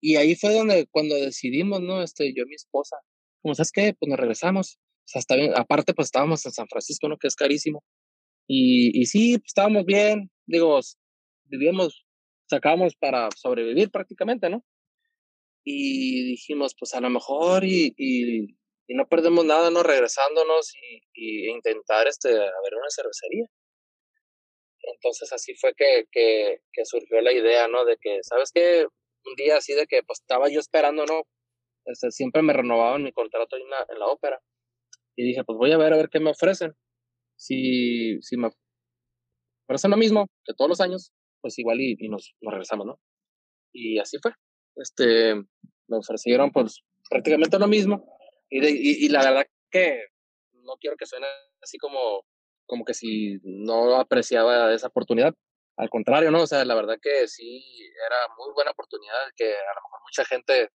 Y 0.00 0.16
ahí 0.16 0.34
fue 0.34 0.54
donde, 0.54 0.86
cuando 0.90 1.14
decidimos, 1.14 1.82
¿no? 1.82 2.02
Este, 2.02 2.32
yo 2.34 2.44
y 2.44 2.46
mi 2.46 2.54
esposa, 2.54 2.96
como, 3.42 3.54
¿sabes 3.54 3.70
qué? 3.70 3.94
Pues 3.98 4.08
nos 4.08 4.18
regresamos. 4.18 4.78
O 4.78 5.04
sea, 5.04 5.20
está 5.20 5.36
bien. 5.36 5.52
Aparte, 5.54 5.92
pues 5.92 6.06
estábamos 6.06 6.46
en 6.46 6.52
San 6.52 6.68
Francisco, 6.68 7.06
¿no? 7.06 7.18
Que 7.18 7.28
es 7.28 7.36
carísimo. 7.36 7.84
Y, 8.46 8.98
y 8.98 9.04
sí, 9.04 9.36
pues, 9.36 9.48
estábamos 9.48 9.84
bien. 9.84 10.30
Digo, 10.46 10.80
vivíamos, 11.44 12.06
sacábamos 12.48 12.96
para 12.96 13.28
sobrevivir 13.36 13.90
prácticamente, 13.90 14.48
¿no? 14.48 14.64
Y 15.64 16.30
dijimos, 16.30 16.74
pues 16.78 16.94
a 16.94 17.00
lo 17.02 17.10
mejor 17.10 17.64
y, 17.64 17.92
y, 17.98 18.56
no 18.94 19.06
perdemos 19.06 19.44
nada, 19.44 19.70
¿no? 19.70 19.82
Regresándonos 19.82 20.72
y, 20.74 21.02
y, 21.12 21.50
intentar, 21.50 22.08
este, 22.08 22.30
a 22.30 22.32
ver 22.64 22.74
una 22.74 22.88
cervecería. 22.88 23.48
Entonces 24.94 25.32
así 25.32 25.54
fue 25.54 25.74
que, 25.74 26.06
que, 26.10 26.60
que 26.72 26.84
surgió 26.84 27.20
la 27.20 27.32
idea, 27.32 27.68
¿no? 27.68 27.84
De 27.84 27.96
que, 28.00 28.18
¿sabes 28.22 28.50
qué? 28.52 28.86
Un 29.24 29.34
día 29.36 29.56
así 29.56 29.74
de 29.74 29.86
que, 29.86 30.02
pues 30.02 30.20
estaba 30.20 30.48
yo 30.48 30.60
esperando, 30.60 31.04
¿no? 31.04 31.22
Este, 31.84 32.10
siempre 32.10 32.42
me 32.42 32.52
renovaban 32.52 33.02
mi 33.02 33.12
contrato 33.12 33.56
en 33.56 33.68
la, 33.68 33.86
en 33.88 33.98
la 33.98 34.06
ópera. 34.06 34.40
Y 35.16 35.24
dije, 35.24 35.42
pues 35.44 35.58
voy 35.58 35.72
a 35.72 35.78
ver 35.78 35.92
a 35.92 35.96
ver 35.96 36.08
qué 36.10 36.20
me 36.20 36.30
ofrecen. 36.30 36.74
Si, 37.36 38.20
si 38.20 38.36
me 38.36 38.50
ofrecen 39.66 39.90
lo 39.90 39.96
mismo 39.96 40.26
que 40.44 40.54
todos 40.54 40.68
los 40.68 40.80
años, 40.80 41.12
pues 41.40 41.58
igual 41.58 41.80
y, 41.80 41.96
nos, 42.08 42.34
nos, 42.40 42.52
regresamos, 42.52 42.86
¿no? 42.86 43.00
Y 43.72 43.98
así 43.98 44.18
fue. 44.22 44.32
Este, 44.76 45.34
me 45.34 45.96
ofrecieron 45.96 46.50
pues 46.52 46.82
prácticamente 47.08 47.58
lo 47.58 47.66
mismo. 47.66 48.04
Y, 48.50 48.60
de, 48.60 48.70
y, 48.70 49.08
la 49.08 49.24
verdad 49.24 49.46
que 49.70 50.04
no 50.52 50.76
quiero 50.80 50.96
que 50.96 51.06
suene 51.06 51.26
así 51.62 51.78
como, 51.78 52.24
como 52.68 52.84
que 52.84 52.94
si 52.94 53.40
no 53.42 53.96
apreciaba 53.96 54.72
esa 54.72 54.88
oportunidad. 54.88 55.34
Al 55.76 55.90
contrario, 55.90 56.30
¿no? 56.30 56.42
O 56.42 56.46
sea, 56.46 56.64
la 56.64 56.74
verdad 56.74 56.98
que 57.00 57.26
sí, 57.28 57.62
era 58.06 58.34
muy 58.36 58.52
buena 58.54 58.72
oportunidad 58.72 59.14
que 59.36 59.46
a 59.46 59.74
lo 59.74 59.80
mejor 59.82 60.00
mucha 60.04 60.24
gente 60.24 60.70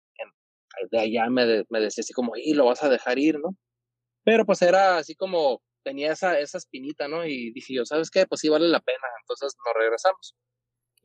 de 0.91 0.99
allá 0.99 1.29
me, 1.29 1.63
me 1.69 1.79
decía 1.79 2.01
así 2.01 2.13
como, 2.13 2.34
y 2.36 2.53
lo 2.53 2.65
vas 2.65 2.84
a 2.84 2.89
dejar 2.89 3.19
ir, 3.19 3.39
¿no? 3.39 3.56
Pero 4.23 4.45
pues 4.45 4.62
era 4.62 4.97
así 4.97 5.15
como, 5.15 5.62
tenía 5.84 6.13
esa, 6.13 6.39
esa 6.39 6.58
espinita, 6.58 7.08
¿no? 7.08 7.25
Y 7.25 7.51
dije 7.51 7.75
yo, 7.75 7.86
¿sabes 7.86 8.10
qué? 8.10 8.25
Pues 8.25 8.41
sí 8.41 8.49
vale 8.49 8.67
la 8.67 8.79
pena, 8.79 9.08
entonces 9.21 9.53
nos 9.65 9.75
regresamos. 9.75 10.36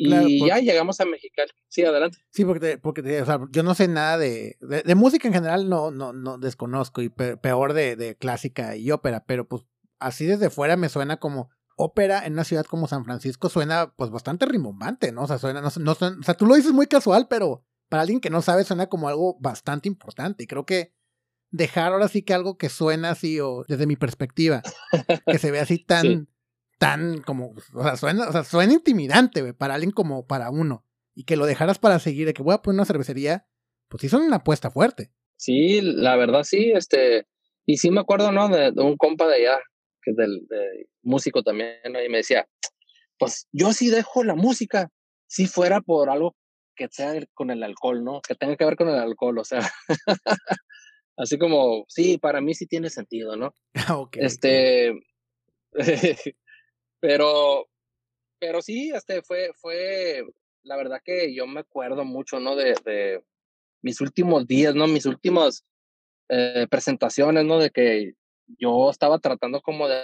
Y 0.00 0.46
ya 0.46 0.58
llegamos 0.58 1.00
a 1.00 1.04
Mexicali. 1.04 1.50
Sí, 1.68 1.84
adelante. 1.84 2.18
Sí, 2.30 2.44
porque, 2.44 2.78
porque 2.78 3.20
o 3.20 3.26
sea, 3.26 3.40
yo 3.50 3.64
no 3.64 3.74
sé 3.74 3.88
nada 3.88 4.16
de, 4.16 4.56
de, 4.60 4.94
música 4.94 5.26
en 5.26 5.34
general, 5.34 5.68
no, 5.68 5.90
no, 5.90 6.12
no 6.12 6.38
desconozco, 6.38 7.02
y 7.02 7.08
peor 7.08 7.72
de, 7.72 7.96
de 7.96 8.16
clásica 8.16 8.76
y 8.76 8.92
ópera, 8.92 9.24
pero 9.26 9.48
pues 9.48 9.64
así 9.98 10.26
desde 10.26 10.50
fuera 10.50 10.76
me 10.76 10.88
suena 10.88 11.18
como 11.18 11.50
ópera 11.76 12.26
en 12.26 12.32
una 12.32 12.44
ciudad 12.44 12.66
como 12.66 12.88
San 12.88 13.04
Francisco, 13.04 13.48
suena 13.48 13.94
pues 13.96 14.10
bastante 14.10 14.46
rimbombante, 14.46 15.12
¿no? 15.12 15.22
O 15.22 15.26
sea, 15.26 15.38
suena, 15.38 15.60
no, 15.60 15.70
no, 15.78 15.92
o 15.92 16.22
sea, 16.22 16.34
tú 16.34 16.46
lo 16.46 16.56
dices 16.56 16.72
muy 16.72 16.86
casual, 16.86 17.28
pero 17.28 17.64
para 17.88 18.02
alguien 18.02 18.20
que 18.20 18.30
no 18.30 18.42
sabe 18.42 18.64
suena 18.64 18.88
como 18.88 19.08
algo 19.08 19.36
bastante 19.40 19.88
importante. 19.88 20.44
Y 20.44 20.46
creo 20.46 20.66
que 20.66 20.92
dejar 21.50 21.92
ahora 21.92 22.08
sí 22.08 22.22
que 22.22 22.34
algo 22.34 22.58
que 22.58 22.68
suena 22.68 23.10
así, 23.10 23.40
o 23.40 23.64
desde 23.66 23.86
mi 23.86 23.96
perspectiva, 23.96 24.62
que 25.26 25.38
se 25.38 25.50
ve 25.50 25.60
así 25.60 25.78
tan, 25.84 26.28
tan 26.78 27.22
como, 27.22 27.54
o 27.74 27.82
sea, 27.82 27.96
suena, 27.96 28.28
o 28.28 28.32
sea, 28.32 28.44
suena 28.44 28.72
intimidante, 28.72 29.54
para 29.54 29.74
alguien 29.74 29.92
como 29.92 30.26
para 30.26 30.50
uno. 30.50 30.84
Y 31.14 31.24
que 31.24 31.36
lo 31.36 31.46
dejaras 31.46 31.78
para 31.78 31.98
seguir, 31.98 32.26
de 32.26 32.34
que 32.34 32.42
voy 32.42 32.54
a 32.54 32.62
poner 32.62 32.76
una 32.76 32.84
cervecería, 32.84 33.46
pues 33.88 34.02
sí 34.02 34.08
son 34.08 34.22
una 34.22 34.36
apuesta 34.36 34.70
fuerte. 34.70 35.10
Sí, 35.36 35.80
la 35.80 36.16
verdad 36.16 36.44
sí, 36.44 36.72
este, 36.74 37.26
y 37.64 37.78
sí 37.78 37.90
me 37.90 38.00
acuerdo, 38.00 38.32
¿no? 38.32 38.48
De, 38.48 38.72
un 38.76 38.96
compa 38.96 39.26
de 39.26 39.36
allá, 39.36 39.58
que 40.08 40.10
es 40.10 40.16
del 40.16 40.46
de 40.48 40.88
músico 41.02 41.42
también, 41.42 41.78
y 41.84 42.08
me 42.08 42.18
decía, 42.18 42.48
pues 43.18 43.48
yo 43.52 43.72
sí 43.72 43.90
dejo 43.90 44.24
la 44.24 44.34
música, 44.34 44.90
si 45.26 45.46
fuera 45.46 45.80
por 45.80 46.10
algo 46.10 46.36
que 46.74 46.88
sea 46.90 47.14
con 47.34 47.50
el 47.50 47.62
alcohol, 47.62 48.04
¿no? 48.04 48.20
Que 48.22 48.34
tenga 48.34 48.56
que 48.56 48.64
ver 48.64 48.76
con 48.76 48.88
el 48.88 48.94
alcohol, 48.94 49.38
o 49.38 49.44
sea. 49.44 49.60
Así 51.16 51.36
como, 51.36 51.84
sí, 51.88 52.16
para 52.16 52.40
mí 52.40 52.54
sí 52.54 52.66
tiene 52.66 52.90
sentido, 52.90 53.36
¿no? 53.36 53.52
okay, 53.98 54.24
este, 54.24 54.92
pero, 57.00 57.68
pero 58.38 58.62
sí, 58.62 58.92
este 58.94 59.22
fue, 59.22 59.50
fue, 59.56 60.24
la 60.62 60.76
verdad 60.76 61.02
que 61.04 61.34
yo 61.34 61.46
me 61.46 61.60
acuerdo 61.60 62.04
mucho, 62.04 62.38
¿no? 62.38 62.54
De, 62.54 62.74
de 62.84 63.24
mis 63.82 64.00
últimos 64.00 64.46
días, 64.46 64.76
¿no? 64.76 64.86
Mis 64.86 65.06
últimas 65.06 65.64
eh, 66.28 66.66
presentaciones, 66.70 67.44
¿no? 67.44 67.58
De 67.58 67.70
que 67.70 68.12
yo 68.58 68.90
estaba 68.90 69.18
tratando 69.18 69.60
como 69.60 69.88
de, 69.88 70.02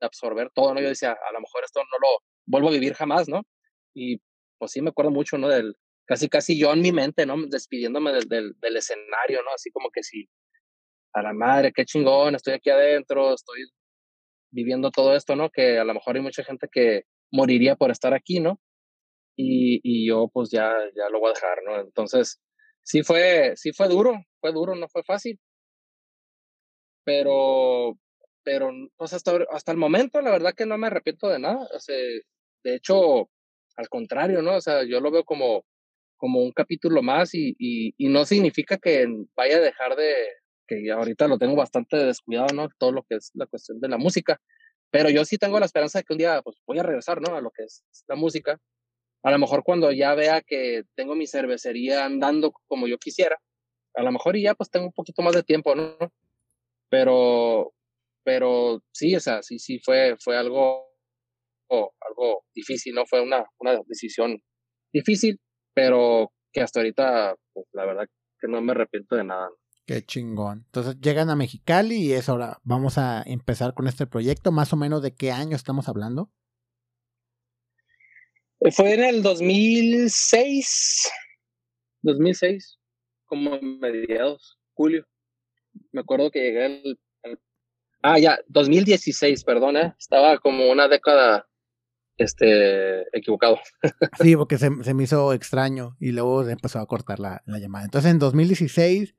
absorber 0.00 0.50
todo, 0.54 0.74
¿no? 0.74 0.80
Yo 0.80 0.88
decía, 0.88 1.12
a 1.12 1.32
lo 1.32 1.40
mejor 1.40 1.64
esto 1.64 1.80
no 1.80 1.98
lo 2.00 2.18
vuelvo 2.46 2.68
a 2.68 2.72
vivir 2.72 2.94
jamás, 2.94 3.28
¿no? 3.28 3.42
Y 3.94 4.20
pues 4.58 4.72
sí 4.72 4.82
me 4.82 4.90
acuerdo 4.90 5.10
mucho, 5.10 5.38
¿no? 5.38 5.48
Del, 5.48 5.74
casi, 6.06 6.28
casi 6.28 6.58
yo 6.58 6.72
en 6.72 6.82
mi 6.82 6.92
mente, 6.92 7.24
¿no? 7.26 7.36
Despidiéndome 7.48 8.12
del, 8.12 8.28
del, 8.28 8.52
del 8.60 8.76
escenario, 8.76 9.42
¿no? 9.42 9.52
Así 9.54 9.70
como 9.70 9.90
que 9.90 10.02
sí, 10.02 10.28
a 11.14 11.22
la 11.22 11.32
madre, 11.32 11.72
qué 11.74 11.84
chingón, 11.84 12.34
estoy 12.34 12.54
aquí 12.54 12.70
adentro, 12.70 13.34
estoy 13.34 13.64
viviendo 14.52 14.90
todo 14.90 15.16
esto, 15.16 15.34
¿no? 15.34 15.50
Que 15.50 15.78
a 15.78 15.84
lo 15.84 15.94
mejor 15.94 16.16
hay 16.16 16.22
mucha 16.22 16.44
gente 16.44 16.68
que 16.70 17.04
moriría 17.32 17.76
por 17.76 17.90
estar 17.90 18.12
aquí, 18.14 18.40
¿no? 18.40 18.60
Y, 19.36 19.80
y 19.82 20.08
yo 20.08 20.28
pues 20.32 20.50
ya, 20.50 20.74
ya 20.94 21.08
lo 21.10 21.20
voy 21.20 21.30
a 21.30 21.34
dejar, 21.34 21.58
¿no? 21.64 21.80
Entonces, 21.80 22.40
sí 22.82 23.02
fue, 23.02 23.52
sí 23.56 23.72
fue 23.72 23.88
duro, 23.88 24.14
fue 24.40 24.52
duro, 24.52 24.74
no 24.74 24.88
fue 24.88 25.02
fácil. 25.04 25.38
Pero, 27.06 27.96
pero 28.42 28.70
pues 28.96 29.12
hasta, 29.12 29.38
hasta 29.52 29.72
el 29.72 29.78
momento 29.78 30.20
la 30.20 30.32
verdad 30.32 30.54
que 30.54 30.66
no 30.66 30.76
me 30.76 30.88
arrepiento 30.88 31.28
de 31.28 31.38
nada. 31.38 31.66
O 31.72 31.78
sea, 31.78 31.96
de 32.64 32.74
hecho, 32.74 33.30
al 33.76 33.88
contrario, 33.88 34.42
¿no? 34.42 34.56
O 34.56 34.60
sea, 34.60 34.82
yo 34.82 35.00
lo 35.00 35.12
veo 35.12 35.24
como, 35.24 35.64
como 36.16 36.40
un 36.40 36.50
capítulo 36.50 37.02
más 37.02 37.32
y, 37.34 37.54
y, 37.58 37.94
y, 37.96 38.08
no 38.08 38.24
significa 38.24 38.76
que 38.76 39.06
vaya 39.36 39.58
a 39.58 39.60
dejar 39.60 39.94
de, 39.94 40.14
que 40.66 40.90
ahorita 40.90 41.28
lo 41.28 41.38
tengo 41.38 41.54
bastante 41.54 41.96
descuidado, 41.96 42.48
¿no? 42.54 42.68
Todo 42.76 42.90
lo 42.90 43.04
que 43.04 43.16
es 43.16 43.30
la 43.34 43.46
cuestión 43.46 43.80
de 43.80 43.88
la 43.88 43.98
música, 43.98 44.40
pero 44.90 45.10
yo 45.10 45.24
sí 45.24 45.38
tengo 45.38 45.60
la 45.60 45.66
esperanza 45.66 46.00
de 46.00 46.04
que 46.04 46.14
un 46.14 46.18
día 46.18 46.42
pues 46.42 46.56
voy 46.66 46.78
a 46.78 46.82
regresar, 46.82 47.20
¿no? 47.20 47.36
A 47.36 47.40
lo 47.40 47.52
que 47.52 47.64
es 47.64 47.84
la 48.08 48.16
música. 48.16 48.58
A 49.22 49.30
lo 49.30 49.38
mejor 49.38 49.62
cuando 49.62 49.92
ya 49.92 50.14
vea 50.14 50.40
que 50.40 50.84
tengo 50.96 51.14
mi 51.14 51.26
cervecería 51.26 52.04
andando 52.04 52.52
como 52.66 52.88
yo 52.88 52.98
quisiera, 52.98 53.38
a 53.94 54.02
lo 54.02 54.12
mejor 54.12 54.36
y 54.36 54.42
ya 54.42 54.54
pues 54.54 54.70
tengo 54.70 54.86
un 54.86 54.92
poquito 54.92 55.22
más 55.22 55.34
de 55.34 55.42
tiempo, 55.42 55.74
¿no? 55.74 55.96
Pero, 56.88 57.72
pero 58.24 58.82
sí, 58.92 59.16
o 59.16 59.20
sea, 59.20 59.42
sí, 59.42 59.58
sí 59.58 59.80
fue, 59.84 60.16
fue 60.22 60.36
algo 60.36 60.86
algo 61.68 62.44
difícil, 62.54 62.94
¿no? 62.94 63.04
Fue 63.06 63.20
una, 63.20 63.44
una 63.58 63.80
decisión 63.86 64.40
difícil, 64.92 65.40
pero 65.74 66.32
que 66.52 66.60
hasta 66.60 66.80
ahorita, 66.80 67.34
pues 67.52 67.66
la 67.72 67.84
verdad 67.86 68.06
que 68.40 68.48
no 68.48 68.60
me 68.60 68.72
arrepiento 68.72 69.16
de 69.16 69.24
nada. 69.24 69.48
Qué 69.86 70.02
chingón. 70.02 70.64
Entonces 70.66 71.00
llegan 71.00 71.30
a 71.30 71.36
Mexicali 71.36 71.96
y 71.96 72.12
es 72.12 72.28
ahora, 72.28 72.58
vamos 72.64 72.98
a 72.98 73.22
empezar 73.24 73.74
con 73.74 73.86
este 73.86 74.06
proyecto. 74.06 74.52
Más 74.52 74.72
o 74.72 74.76
menos 74.76 75.02
de 75.02 75.14
qué 75.14 75.30
año 75.30 75.54
estamos 75.54 75.88
hablando. 75.88 76.32
Eh, 78.60 78.72
fue 78.72 78.94
en 78.94 79.04
el 79.04 79.22
2006, 79.22 81.12
2006, 82.02 82.78
como 83.26 83.60
mediados, 83.60 84.58
julio. 84.74 85.06
Me 85.92 86.00
acuerdo 86.00 86.30
que 86.30 86.40
llegué 86.40 86.66
el, 86.66 86.98
ah, 88.02 88.18
ya, 88.18 88.38
2016, 88.48 89.44
perdón, 89.44 89.76
¿eh? 89.76 89.94
estaba 89.98 90.38
como 90.38 90.70
una 90.70 90.88
década 90.88 91.46
este, 92.16 93.02
equivocado. 93.16 93.58
Sí, 94.20 94.36
porque 94.36 94.58
se, 94.58 94.70
se, 94.82 94.94
me 94.94 95.04
hizo 95.04 95.32
extraño 95.32 95.96
y 96.00 96.12
luego 96.12 96.48
empezó 96.48 96.78
a 96.78 96.86
cortar 96.86 97.20
la, 97.20 97.42
la 97.46 97.58
llamada. 97.58 97.84
Entonces 97.84 98.10
en 98.10 98.18
2016 98.18 99.14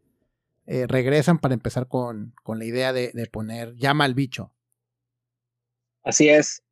eh, 0.65 0.85
regresan 0.87 1.39
para 1.39 1.53
empezar 1.53 1.87
con, 1.87 2.33
con 2.43 2.59
la 2.59 2.65
idea 2.65 2.93
de, 2.93 3.11
de, 3.13 3.27
poner 3.27 3.75
llama 3.75 4.05
al 4.05 4.15
bicho. 4.15 4.51
Así 6.03 6.29
es. 6.29 6.63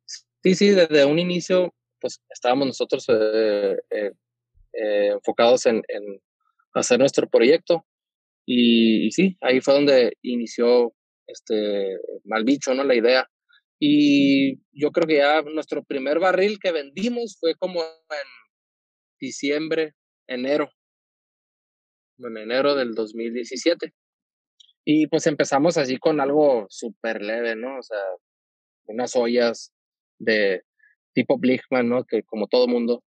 Sí, 0.42 0.54
sí, 0.54 0.70
desde 0.70 1.04
un 1.04 1.18
inicio 1.18 1.72
pues 2.00 2.20
estábamos 2.30 2.66
nosotros 2.66 3.06
eh, 3.08 3.76
eh 3.90 4.12
enfocados 5.12 5.66
en, 5.66 5.82
en, 5.88 6.20
hacer 6.74 6.98
nuestro 6.98 7.28
proyecto 7.28 7.86
y, 8.46 9.10
sí, 9.10 9.36
ahí 9.40 9.60
fue 9.60 9.74
donde 9.74 10.16
inició 10.22 10.92
este 11.26 11.96
mal 12.24 12.44
bicho, 12.44 12.72
¿no? 12.74 12.84
La 12.84 12.94
idea 12.94 13.28
y 13.78 14.56
yo 14.72 14.90
creo 14.90 15.06
que 15.06 15.16
ya 15.16 15.42
nuestro 15.42 15.84
primer 15.84 16.18
barril 16.18 16.58
que 16.58 16.72
vendimos 16.72 17.36
fue 17.38 17.54
como 17.56 17.82
en 17.82 18.28
diciembre, 19.20 19.94
enero, 20.26 20.70
en 22.18 22.36
enero 22.38 22.74
del 22.74 22.94
2017. 22.94 23.92
Y 24.84 25.08
pues 25.08 25.26
empezamos 25.26 25.76
así 25.76 25.98
con 25.98 26.20
algo 26.20 26.66
súper 26.70 27.20
leve, 27.20 27.56
¿no? 27.56 27.78
O 27.78 27.82
sea, 27.82 27.98
unas 28.86 29.14
ollas 29.16 29.72
de 30.18 30.62
tipo 31.12 31.38
Blichmann, 31.38 31.88
¿no? 31.88 32.04
Que 32.04 32.22
como 32.22 32.46
todo 32.46 32.68
mundo, 32.68 33.02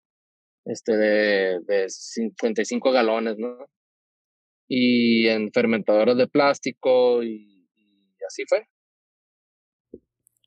este, 0.65 0.95
de, 0.95 1.59
de 1.67 1.89
55 1.89 2.91
galones, 2.91 3.37
¿no? 3.37 3.67
Y 4.67 5.27
en 5.27 5.51
fermentadores 5.51 6.17
de 6.17 6.27
plástico 6.27 7.23
y 7.23 7.69
así 8.27 8.43
fue. 8.47 8.67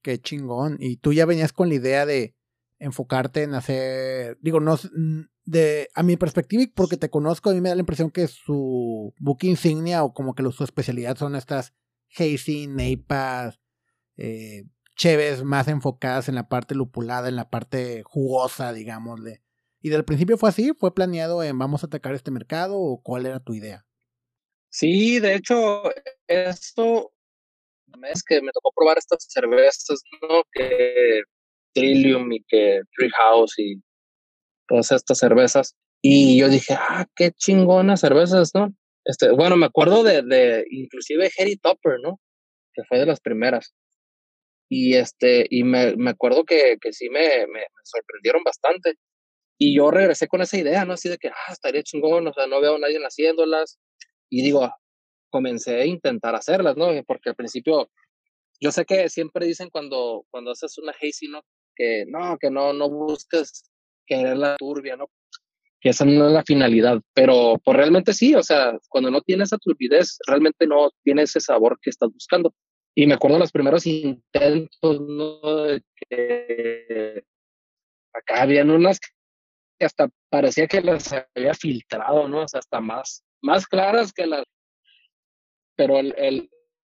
Qué 0.02 0.18
chingón. 0.18 0.76
Y 0.80 0.96
tú 0.96 1.12
ya 1.12 1.26
venías 1.26 1.52
con 1.52 1.68
la 1.68 1.74
idea 1.76 2.06
de 2.06 2.34
enfocarte 2.78 3.42
en 3.42 3.54
hacer, 3.54 4.38
digo, 4.40 4.60
no, 4.60 4.76
de, 5.44 5.88
a 5.94 6.02
mi 6.02 6.16
perspectiva 6.16 6.62
y 6.62 6.68
porque 6.68 6.96
te 6.96 7.10
conozco, 7.10 7.50
a 7.50 7.54
mí 7.54 7.60
me 7.60 7.68
da 7.68 7.74
la 7.74 7.80
impresión 7.80 8.10
que 8.10 8.28
su 8.28 9.14
book 9.18 9.38
insignia 9.42 10.04
o 10.04 10.12
como 10.12 10.34
que 10.34 10.44
su 10.52 10.64
especialidad 10.64 11.16
son 11.16 11.34
estas 11.34 11.74
hazy, 12.16 12.66
neipas, 12.68 13.60
eh, 14.16 14.64
cheves 14.96 15.44
más 15.44 15.68
enfocadas 15.68 16.28
en 16.28 16.34
la 16.34 16.48
parte 16.48 16.74
lupulada, 16.74 17.28
en 17.28 17.36
la 17.36 17.50
parte 17.50 18.02
jugosa, 18.04 18.72
digámosle. 18.72 19.42
¿Y 19.80 19.90
del 19.90 20.04
principio 20.04 20.36
fue 20.36 20.48
así? 20.48 20.72
¿Fue 20.76 20.94
planeado 20.94 21.42
en 21.42 21.58
vamos 21.58 21.82
a 21.82 21.86
atacar 21.86 22.14
este 22.14 22.30
mercado 22.30 22.78
o 22.78 23.00
cuál 23.02 23.26
era 23.26 23.40
tu 23.40 23.54
idea? 23.54 23.87
Sí, 24.70 25.18
de 25.20 25.34
hecho, 25.34 25.82
esto 26.26 27.12
es 28.10 28.22
que 28.22 28.40
me 28.42 28.52
tocó 28.52 28.70
probar 28.74 28.98
estas 28.98 29.26
cervezas, 29.28 30.02
¿no? 30.22 30.42
Que 30.52 31.22
Trillium 31.74 32.32
y 32.32 32.44
que 32.46 32.80
Treehouse 32.96 33.58
y 33.58 33.82
todas 34.68 34.92
estas 34.92 35.18
cervezas. 35.18 35.74
Y 36.02 36.38
yo 36.38 36.48
dije, 36.48 36.74
ah, 36.74 37.06
qué 37.16 37.32
chingonas 37.32 38.00
cervezas, 38.00 38.52
¿no? 38.54 38.68
Este, 39.04 39.30
bueno, 39.30 39.56
me 39.56 39.66
acuerdo 39.66 40.04
de, 40.04 40.22
de 40.22 40.64
inclusive 40.70 41.30
Harry 41.38 41.56
Topper, 41.56 41.98
¿no? 42.02 42.20
Que 42.74 42.82
fue 42.84 42.98
de 42.98 43.06
las 43.06 43.20
primeras. 43.20 43.74
Y 44.68 44.94
este, 44.96 45.46
y 45.48 45.64
me, 45.64 45.96
me 45.96 46.10
acuerdo 46.10 46.44
que, 46.44 46.76
que 46.80 46.92
sí 46.92 47.08
me, 47.08 47.46
me, 47.46 47.62
sorprendieron 47.84 48.42
bastante. 48.44 48.94
Y 49.58 49.76
yo 49.76 49.90
regresé 49.90 50.28
con 50.28 50.42
esa 50.42 50.58
idea, 50.58 50.84
¿no? 50.84 50.92
Así 50.92 51.08
de 51.08 51.18
que, 51.18 51.28
ah, 51.28 51.52
estaría 51.52 51.82
chingón, 51.82 52.28
o 52.28 52.32
sea, 52.32 52.46
no 52.46 52.60
veo 52.60 52.76
a 52.76 52.78
nadie 52.78 52.98
haciéndolas. 52.98 53.78
Y 54.30 54.42
digo, 54.42 54.70
comencé 55.30 55.80
a 55.80 55.86
intentar 55.86 56.34
hacerlas, 56.34 56.76
¿no? 56.76 56.88
Porque 57.06 57.30
al 57.30 57.36
principio, 57.36 57.90
yo 58.60 58.72
sé 58.72 58.84
que 58.84 59.08
siempre 59.08 59.46
dicen 59.46 59.70
cuando, 59.70 60.24
cuando 60.30 60.52
haces 60.52 60.78
una 60.78 60.92
hazy, 60.92 61.28
¿no? 61.28 61.42
Que 61.74 62.04
no, 62.06 62.36
que 62.38 62.50
no, 62.50 62.72
no 62.72 62.88
busques 62.88 63.64
la 64.08 64.56
turbia, 64.56 64.96
¿no? 64.96 65.10
Que 65.80 65.90
esa 65.90 66.04
no 66.04 66.26
es 66.26 66.32
la 66.32 66.42
finalidad, 66.42 67.00
pero 67.14 67.60
pues 67.64 67.76
realmente 67.76 68.12
sí, 68.12 68.34
o 68.34 68.42
sea, 68.42 68.76
cuando 68.88 69.10
no 69.10 69.20
tienes 69.20 69.48
esa 69.48 69.58
turbidez, 69.58 70.18
realmente 70.26 70.66
no 70.66 70.90
tienes 71.04 71.30
ese 71.30 71.40
sabor 71.40 71.78
que 71.80 71.90
estás 71.90 72.10
buscando. 72.12 72.54
Y 72.96 73.06
me 73.06 73.14
acuerdo 73.14 73.38
los 73.38 73.52
primeros 73.52 73.86
intentos, 73.86 75.00
¿no? 75.00 75.62
De 75.62 75.82
que 75.94 77.22
acá 78.12 78.42
habían 78.42 78.70
unas 78.70 78.98
que 78.98 79.84
hasta 79.84 80.08
parecía 80.28 80.66
que 80.66 80.80
las 80.80 81.12
había 81.12 81.54
filtrado, 81.54 82.26
¿no? 82.26 82.42
O 82.42 82.48
sea, 82.48 82.58
hasta 82.58 82.80
más, 82.80 83.24
más 83.42 83.66
claras 83.66 84.12
que 84.12 84.26
las 84.26 84.44
pero 85.76 85.98
el, 86.00 86.12
el, 86.18 86.50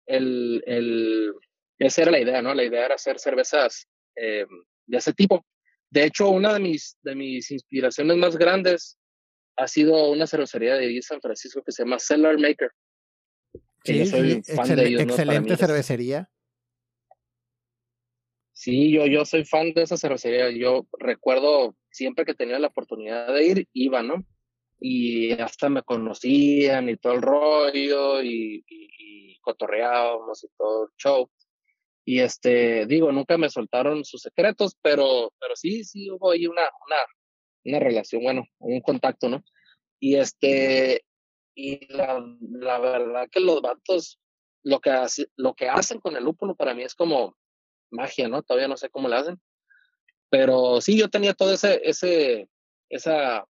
el, 0.06 0.62
el, 0.66 1.32
esa 1.78 2.02
era 2.02 2.10
la 2.10 2.20
idea, 2.20 2.42
¿no? 2.42 2.52
La 2.52 2.64
idea 2.64 2.84
era 2.84 2.96
hacer 2.96 3.18
cervezas 3.18 3.88
eh, 4.14 4.44
de 4.86 4.98
ese 4.98 5.14
tipo. 5.14 5.44
De 5.90 6.04
hecho, 6.04 6.28
una 6.28 6.52
de 6.52 6.60
mis, 6.60 6.98
de 7.02 7.14
mis 7.14 7.50
inspiraciones 7.50 8.16
más 8.18 8.36
grandes 8.36 8.98
ha 9.56 9.68
sido 9.68 10.10
una 10.10 10.26
cervecería 10.26 10.74
de 10.74 11.00
San 11.00 11.20
Francisco 11.22 11.62
que 11.64 11.72
se 11.72 11.84
llama 11.84 11.98
Cellar 11.98 12.38
Maker. 12.38 12.70
Sí, 13.84 13.98
yo 13.98 14.06
soy 14.06 14.42
fan 14.42 14.76
de 14.76 14.86
ellos, 14.86 15.02
excelente 15.02 15.56
cervecería. 15.56 16.30
Sí, 18.52 18.92
yo, 18.92 19.06
yo 19.06 19.24
soy 19.24 19.44
fan 19.44 19.72
de 19.72 19.82
esa 19.82 19.96
cervecería. 19.96 20.50
Yo 20.50 20.86
recuerdo 20.98 21.74
siempre 21.90 22.24
que 22.24 22.34
tenía 22.34 22.58
la 22.58 22.68
oportunidad 22.68 23.32
de 23.32 23.44
ir, 23.44 23.68
iba, 23.72 24.02
¿no? 24.02 24.24
Y 24.80 25.32
hasta 25.32 25.68
me 25.68 25.82
conocían 25.82 26.88
y 26.88 26.96
todo 26.96 27.14
el 27.14 27.22
rollo 27.22 28.22
y, 28.22 28.64
y, 28.68 29.38
cotorreábamos 29.40 30.42
y 30.42 30.48
todo 30.56 30.84
el 30.84 30.90
show. 30.96 31.30
Y 32.06 32.20
este, 32.20 32.86
digo, 32.86 33.12
nunca 33.12 33.36
me 33.36 33.50
soltaron 33.50 34.04
sus 34.04 34.22
secretos, 34.22 34.76
pero, 34.82 35.32
pero 35.38 35.54
sí, 35.54 35.84
sí 35.84 36.10
hubo 36.10 36.30
ahí 36.30 36.46
una, 36.46 36.62
una, 36.62 36.96
una 37.64 37.78
relación, 37.78 38.22
bueno, 38.22 38.44
un 38.58 38.80
contacto, 38.80 39.28
¿no? 39.28 39.42
Y 40.00 40.16
este, 40.16 41.04
y 41.54 41.86
la, 41.92 42.24
la 42.40 42.78
verdad 42.78 43.28
que 43.30 43.40
los 43.40 43.60
vatos, 43.60 44.18
lo 44.62 44.80
que, 44.80 44.90
hace, 44.90 45.26
lo 45.36 45.54
que 45.54 45.68
hacen 45.68 46.00
con 46.00 46.16
el 46.16 46.24
lúpulo 46.24 46.54
para 46.56 46.74
mí 46.74 46.82
es 46.82 46.94
como 46.94 47.36
magia, 47.90 48.28
¿no? 48.28 48.42
Todavía 48.42 48.68
no 48.68 48.76
sé 48.76 48.90
cómo 48.90 49.08
lo 49.08 49.16
hacen. 49.16 49.40
Pero 50.30 50.80
sí, 50.80 50.98
yo 50.98 51.08
tenía 51.08 51.34
todo 51.34 51.52
ese, 51.52 51.80
ese, 51.84 52.48
esa 52.88 53.46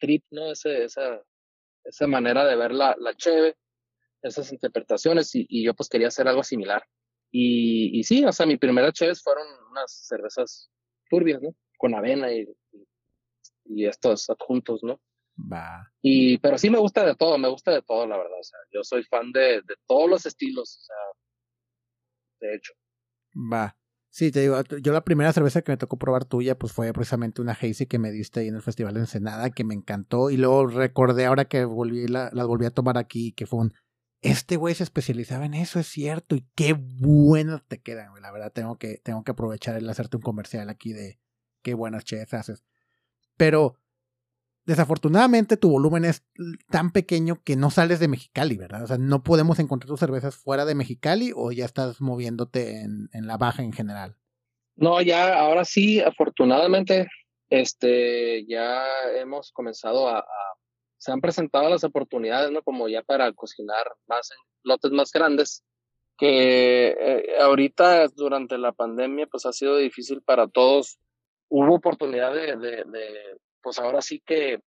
trip, 0.00 0.24
¿no? 0.30 0.50
Ese, 0.50 0.84
esa, 0.84 1.22
esa 1.84 2.06
manera 2.06 2.44
de 2.44 2.56
ver 2.56 2.72
la, 2.72 2.96
la 2.98 3.14
cheve, 3.14 3.56
esas 4.22 4.52
interpretaciones, 4.52 5.34
y, 5.34 5.46
y, 5.48 5.64
yo 5.64 5.74
pues 5.74 5.88
quería 5.88 6.08
hacer 6.08 6.26
algo 6.28 6.42
similar. 6.42 6.84
Y, 7.30 7.98
y 7.98 8.02
sí, 8.02 8.24
o 8.24 8.32
sea, 8.32 8.46
mi 8.46 8.56
primera 8.56 8.92
cheve 8.92 9.14
fueron 9.14 9.46
unas 9.70 10.06
cervezas 10.06 10.70
turbias, 11.08 11.40
¿no? 11.40 11.54
Con 11.78 11.94
avena 11.94 12.32
y, 12.32 12.46
y 13.66 13.86
estos 13.86 14.28
adjuntos, 14.28 14.82
¿no? 14.82 15.00
Va. 15.50 15.90
Y, 16.02 16.38
pero 16.38 16.58
sí 16.58 16.68
me 16.70 16.78
gusta 16.78 17.04
de 17.04 17.14
todo, 17.14 17.38
me 17.38 17.48
gusta 17.48 17.72
de 17.72 17.82
todo, 17.82 18.06
la 18.06 18.16
verdad. 18.16 18.38
O 18.38 18.44
sea, 18.44 18.58
yo 18.72 18.82
soy 18.82 19.04
fan 19.04 19.32
de, 19.32 19.62
de 19.62 19.74
todos 19.86 20.10
los 20.10 20.26
estilos, 20.26 20.78
o 20.78 20.82
sea, 20.82 20.96
de 22.40 22.56
hecho. 22.56 22.72
Va. 23.52 23.76
Sí, 24.12 24.32
te 24.32 24.40
digo, 24.40 24.60
yo 24.82 24.92
la 24.92 25.04
primera 25.04 25.32
cerveza 25.32 25.62
que 25.62 25.70
me 25.70 25.76
tocó 25.76 25.96
probar 25.96 26.24
tuya, 26.24 26.58
pues 26.58 26.72
fue 26.72 26.92
precisamente 26.92 27.40
una 27.40 27.52
Hazy 27.52 27.86
que 27.86 28.00
me 28.00 28.10
diste 28.10 28.40
ahí 28.40 28.48
en 28.48 28.56
el 28.56 28.62
Festival 28.62 28.94
de 28.94 29.00
Ensenada, 29.00 29.50
que 29.50 29.62
me 29.62 29.72
encantó. 29.72 30.30
Y 30.30 30.36
luego 30.36 30.66
recordé 30.66 31.26
ahora 31.26 31.44
que 31.44 31.64
volví 31.64 32.08
la, 32.08 32.28
las 32.32 32.46
volví 32.48 32.66
a 32.66 32.70
tomar 32.70 32.98
aquí, 32.98 33.32
que 33.32 33.46
fue 33.46 33.60
un. 33.60 33.74
Este 34.20 34.56
güey 34.56 34.74
se 34.74 34.82
especializaba 34.82 35.46
en 35.46 35.54
eso, 35.54 35.78
es 35.78 35.86
cierto. 35.86 36.34
Y 36.34 36.44
qué 36.56 36.72
buenas 36.72 37.62
te 37.68 37.78
quedan, 37.78 38.10
güey. 38.10 38.20
La 38.20 38.32
verdad, 38.32 38.52
tengo 38.52 38.78
que, 38.78 39.00
tengo 39.04 39.22
que 39.22 39.30
aprovechar 39.30 39.76
el 39.76 39.88
hacerte 39.88 40.16
un 40.16 40.22
comercial 40.22 40.68
aquí 40.70 40.92
de 40.92 41.20
qué 41.62 41.74
buenas 41.74 42.04
cheves 42.04 42.34
haces. 42.34 42.64
Pero 43.36 43.76
desafortunadamente 44.70 45.56
tu 45.56 45.68
volumen 45.68 46.04
es 46.04 46.24
tan 46.70 46.92
pequeño 46.92 47.42
que 47.42 47.56
no 47.56 47.70
sales 47.70 47.98
de 47.98 48.06
Mexicali, 48.06 48.56
¿verdad? 48.56 48.84
O 48.84 48.86
sea, 48.86 48.98
no 48.98 49.24
podemos 49.24 49.58
encontrar 49.58 49.88
tus 49.88 49.98
cervezas 49.98 50.36
fuera 50.36 50.64
de 50.64 50.76
Mexicali 50.76 51.32
o 51.34 51.50
ya 51.50 51.64
estás 51.64 52.00
moviéndote 52.00 52.82
en, 52.82 53.08
la 53.26 53.36
baja 53.36 53.64
en 53.64 53.72
general. 53.72 54.14
No, 54.76 55.02
ya, 55.02 55.36
ahora 55.40 55.64
sí, 55.64 56.00
afortunadamente, 56.00 57.08
este, 57.50 58.46
ya 58.46 58.84
hemos 59.16 59.50
comenzado 59.50 60.08
a, 60.08 60.24
se 60.98 61.10
han 61.10 61.20
presentado 61.20 61.68
las 61.68 61.82
oportunidades, 61.82 62.52
¿no? 62.52 62.62
Como 62.62 62.88
ya 62.88 63.02
para 63.02 63.32
cocinar 63.32 63.84
más 64.06 64.30
en 64.30 64.38
lotes 64.62 64.92
más 64.92 65.10
grandes, 65.10 65.64
que 66.16 66.90
eh, 66.96 67.40
ahorita 67.40 68.06
durante 68.14 68.56
la 68.56 68.70
pandemia, 68.70 69.26
pues 69.26 69.46
ha 69.46 69.52
sido 69.52 69.78
difícil 69.78 70.22
para 70.22 70.46
todos. 70.46 71.00
Hubo 71.48 71.74
oportunidad 71.74 72.32
de 72.32 72.54
pues 73.62 73.78
ahora 73.78 74.02
sí 74.02 74.22
que 74.24 74.60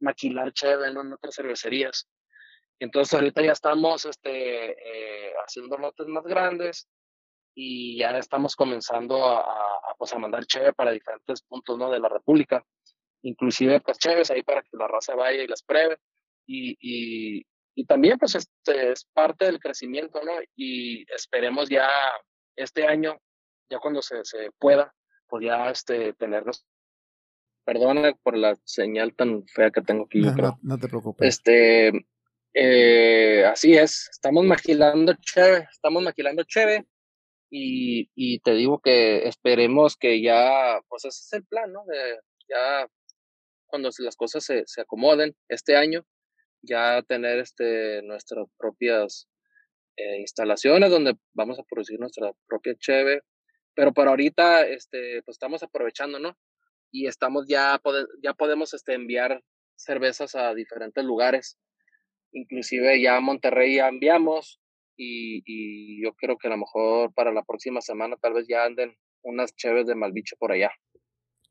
maquilar 0.00 0.52
chévere 0.52 0.90
en 0.90 1.12
otras 1.12 1.34
cervecerías. 1.34 2.08
Entonces 2.78 3.12
ahorita 3.14 3.42
ya 3.42 3.52
estamos 3.52 4.06
este, 4.06 4.70
eh, 4.70 5.32
haciendo 5.44 5.76
lotes 5.76 6.06
más 6.06 6.24
grandes 6.24 6.88
y 7.54 7.98
ya 7.98 8.16
estamos 8.16 8.56
comenzando 8.56 9.26
a, 9.26 9.94
pues 9.98 10.12
a 10.14 10.18
mandar 10.18 10.46
chévere 10.46 10.72
para 10.72 10.92
diferentes 10.92 11.42
puntos 11.42 11.76
¿no? 11.78 11.90
de 11.90 12.00
la 12.00 12.08
República. 12.08 12.64
Inclusive 13.22 13.80
pues 13.80 13.98
chéves 13.98 14.30
ahí 14.30 14.42
para 14.42 14.62
que 14.62 14.70
la 14.72 14.88
raza 14.88 15.14
vaya 15.14 15.42
y 15.42 15.46
las 15.46 15.62
pruebe. 15.62 15.98
Y, 16.46 16.76
y, 16.80 17.46
también 17.86 18.18
pues 18.18 18.34
este 18.34 18.92
es 18.92 19.06
parte 19.06 19.46
del 19.46 19.58
crecimiento, 19.58 20.20
¿no? 20.22 20.32
Y 20.54 21.10
esperemos 21.10 21.70
ya 21.70 21.88
este 22.54 22.86
año, 22.86 23.18
ya 23.70 23.78
cuando 23.78 24.02
se, 24.02 24.22
se 24.24 24.50
pueda, 24.58 24.92
pues 25.26 25.44
ya 25.46 25.70
este, 25.70 26.12
tenernos 26.12 26.66
Perdona 27.70 28.12
por 28.24 28.36
la 28.36 28.58
señal 28.64 29.14
tan 29.14 29.46
fea 29.46 29.70
que 29.70 29.80
tengo 29.80 30.06
aquí. 30.06 30.22
No, 30.22 30.58
no, 30.60 30.76
te 30.76 30.88
preocupes. 30.88 31.28
Este, 31.28 31.92
eh, 32.52 33.44
así 33.44 33.76
es, 33.76 34.08
estamos 34.10 34.44
maquilando 34.44 35.14
chévere, 35.20 35.68
estamos 35.70 36.02
maquilando 36.02 36.42
chévere 36.42 36.84
y, 37.48 38.10
y 38.16 38.40
te 38.40 38.54
digo 38.54 38.80
que 38.80 39.28
esperemos 39.28 39.96
que 39.96 40.20
ya, 40.20 40.80
pues 40.88 41.04
ese 41.04 41.20
es 41.20 41.32
el 41.34 41.44
plan, 41.44 41.72
¿no? 41.72 41.84
De 41.86 42.18
ya 42.48 42.88
cuando 43.66 43.90
las 44.00 44.16
cosas 44.16 44.42
se, 44.42 44.64
se 44.66 44.80
acomoden 44.80 45.36
este 45.48 45.76
año, 45.76 46.04
ya 46.62 47.02
tener 47.02 47.38
este, 47.38 48.02
nuestras 48.02 48.48
propias 48.58 49.28
eh, 49.96 50.18
instalaciones 50.18 50.90
donde 50.90 51.16
vamos 51.34 51.60
a 51.60 51.62
producir 51.62 52.00
nuestra 52.00 52.32
propia 52.48 52.74
cheve. 52.80 53.22
Pero 53.76 53.92
por 53.92 54.08
ahorita, 54.08 54.66
este, 54.66 55.22
pues 55.22 55.36
estamos 55.36 55.62
aprovechando, 55.62 56.18
¿no? 56.18 56.36
Y 56.90 57.06
estamos 57.06 57.46
ya, 57.48 57.80
ya 58.22 58.34
podemos 58.34 58.74
este, 58.74 58.94
enviar 58.94 59.42
cervezas 59.76 60.34
a 60.34 60.54
diferentes 60.54 61.04
lugares. 61.04 61.58
Inclusive 62.32 63.00
ya 63.00 63.16
a 63.16 63.20
Monterrey 63.20 63.76
ya 63.76 63.88
enviamos 63.88 64.60
y, 64.96 65.42
y, 65.46 66.02
yo 66.04 66.12
creo 66.14 66.36
que 66.36 66.48
a 66.48 66.50
lo 66.50 66.58
mejor 66.58 67.12
para 67.14 67.32
la 67.32 67.42
próxima 67.42 67.80
semana 67.80 68.16
tal 68.20 68.34
vez 68.34 68.46
ya 68.48 68.64
anden 68.64 68.96
unas 69.22 69.54
cheves 69.56 69.86
de 69.86 69.94
Malbicho 69.94 70.36
por 70.38 70.52
allá. 70.52 70.70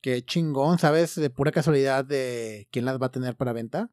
Qué 0.02 0.22
chingón, 0.22 0.78
¿sabes 0.78 1.16
de 1.16 1.30
pura 1.30 1.52
casualidad 1.52 2.06
de 2.06 2.68
quién 2.72 2.86
las 2.86 3.02
va 3.02 3.08
a 3.08 3.12
tener 3.12 3.36
para 3.36 3.54
venta? 3.54 3.90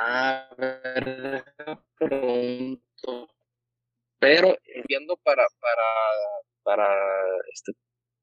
A 0.00 0.48
ver, 0.56 1.44
pronto. 1.96 3.28
pero 4.18 4.56
viendo 4.88 5.16
para, 5.18 5.44
para, 5.60 5.82
para 6.62 6.88
este, 7.52 7.72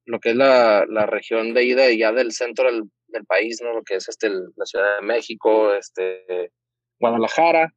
lo 0.09 0.19
que 0.19 0.31
es 0.31 0.35
la, 0.35 0.85
la 0.89 1.05
región 1.05 1.53
de 1.53 1.65
ida 1.65 1.91
y 1.91 1.99
ya 1.99 2.11
del 2.11 2.31
centro 2.31 2.65
del, 2.65 2.83
del 3.09 3.25
país, 3.25 3.61
¿no? 3.61 3.73
Lo 3.73 3.83
que 3.83 3.95
es 3.95 4.09
este, 4.09 4.29
la 4.29 4.65
Ciudad 4.65 4.99
de 4.99 5.05
México, 5.05 5.75
este, 5.75 6.51
Guadalajara 6.99 7.75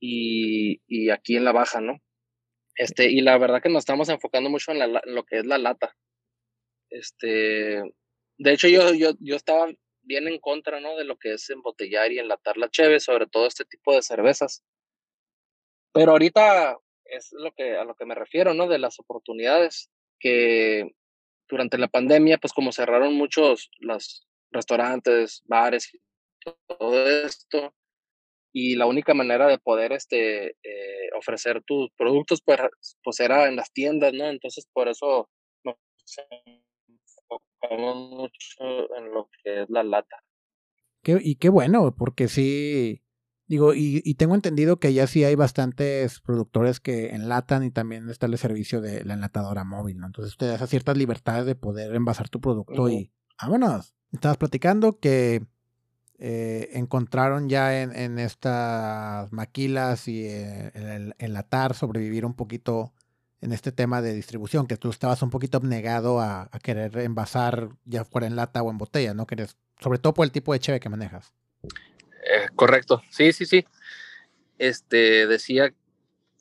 y, 0.00 0.80
y 0.86 1.10
aquí 1.10 1.36
en 1.36 1.44
la 1.44 1.50
Baja, 1.50 1.80
¿no? 1.80 1.98
Este, 2.76 3.10
y 3.10 3.20
la 3.20 3.36
verdad 3.36 3.60
que 3.60 3.68
nos 3.68 3.80
estamos 3.80 4.08
enfocando 4.08 4.48
mucho 4.48 4.70
en, 4.70 4.78
la, 4.78 5.02
lo 5.04 5.24
que 5.24 5.38
es 5.38 5.44
la 5.44 5.58
lata. 5.58 5.96
Este, 6.88 7.82
de 8.38 8.52
hecho, 8.52 8.68
yo, 8.68 8.94
yo, 8.94 9.14
yo 9.18 9.34
estaba 9.34 9.66
bien 10.02 10.28
en 10.28 10.38
contra, 10.38 10.78
¿no? 10.78 10.96
De 10.96 11.04
lo 11.04 11.18
que 11.18 11.32
es 11.32 11.50
embotellar 11.50 12.12
y 12.12 12.20
enlatar 12.20 12.58
la 12.58 12.70
cheve, 12.70 13.00
sobre 13.00 13.26
todo 13.26 13.48
este 13.48 13.64
tipo 13.64 13.92
de 13.92 14.02
cervezas. 14.02 14.62
Pero 15.92 16.12
ahorita 16.12 16.78
es 17.06 17.30
lo 17.32 17.52
que, 17.52 17.76
a 17.76 17.82
lo 17.82 17.96
que 17.96 18.06
me 18.06 18.14
refiero, 18.14 18.54
¿no? 18.54 18.68
De 18.68 18.78
las 18.78 19.00
oportunidades 19.00 19.90
que 20.20 20.92
durante 21.50 21.78
la 21.78 21.88
pandemia, 21.88 22.38
pues 22.38 22.52
como 22.52 22.72
cerraron 22.72 23.14
muchos 23.14 23.70
los 23.78 24.26
restaurantes, 24.50 25.42
bares 25.46 25.90
todo 26.66 27.08
esto, 27.08 27.74
y 28.52 28.76
la 28.76 28.86
única 28.86 29.14
manera 29.14 29.46
de 29.46 29.58
poder 29.58 29.92
este, 29.92 30.50
eh, 30.62 31.10
ofrecer 31.16 31.62
tus 31.64 31.90
productos 31.96 32.42
pues, 32.44 32.58
pues 33.02 33.20
era 33.20 33.48
en 33.48 33.56
las 33.56 33.72
tiendas, 33.72 34.12
¿no? 34.12 34.26
Entonces 34.26 34.66
por 34.72 34.88
eso 34.88 35.28
nos 35.64 35.76
enfocamos 37.28 38.10
mucho 38.10 38.96
en 38.96 39.12
lo 39.12 39.28
que 39.42 39.62
es 39.62 39.70
la 39.70 39.82
lata. 39.82 40.16
y 41.04 41.36
qué 41.36 41.48
bueno, 41.48 41.94
porque 41.96 42.28
sí, 42.28 43.02
digo, 43.50 43.74
y, 43.74 44.00
y, 44.04 44.14
tengo 44.14 44.36
entendido 44.36 44.78
que 44.78 44.94
ya 44.94 45.08
sí 45.08 45.24
hay 45.24 45.34
bastantes 45.34 46.20
productores 46.20 46.78
que 46.78 47.08
enlatan 47.08 47.64
y 47.64 47.72
también 47.72 48.08
está 48.08 48.26
el 48.26 48.38
servicio 48.38 48.80
de 48.80 49.04
la 49.04 49.14
enlatadora 49.14 49.64
móvil, 49.64 49.98
¿no? 49.98 50.06
Entonces 50.06 50.34
usted 50.34 50.56
da 50.56 50.66
ciertas 50.68 50.96
libertades 50.96 51.46
de 51.46 51.56
poder 51.56 51.92
envasar 51.96 52.28
tu 52.28 52.40
producto 52.40 52.88
y 52.88 53.10
vámonos. 53.42 53.96
Estabas 54.12 54.36
platicando 54.36 55.00
que 55.00 55.44
eh, 56.20 56.68
encontraron 56.74 57.48
ya 57.48 57.82
en, 57.82 57.92
en, 57.96 58.20
estas 58.20 59.32
maquilas 59.32 60.06
y 60.06 60.26
eh, 60.26 60.70
en 60.74 60.86
el 60.86 61.14
enlatar, 61.18 61.74
sobrevivir 61.74 62.24
un 62.24 62.34
poquito 62.34 62.92
en 63.40 63.50
este 63.50 63.72
tema 63.72 64.00
de 64.00 64.14
distribución, 64.14 64.68
que 64.68 64.76
tú 64.76 64.90
estabas 64.90 65.22
un 65.22 65.30
poquito 65.30 65.58
abnegado 65.58 66.20
a, 66.20 66.48
a, 66.52 66.58
querer 66.60 66.96
envasar 66.98 67.70
ya 67.84 68.04
fuera 68.04 68.28
en 68.28 68.36
lata 68.36 68.62
o 68.62 68.70
en 68.70 68.78
botella, 68.78 69.12
¿no? 69.12 69.26
Quieres, 69.26 69.56
sobre 69.80 69.98
todo 69.98 70.14
por 70.14 70.24
el 70.24 70.30
tipo 70.30 70.52
de 70.52 70.60
cheve 70.60 70.78
que 70.78 70.88
manejas. 70.88 71.34
Eh, 72.32 72.48
correcto, 72.54 73.02
sí, 73.10 73.32
sí, 73.32 73.44
sí. 73.44 73.66
Este, 74.58 75.26
decía 75.26 75.74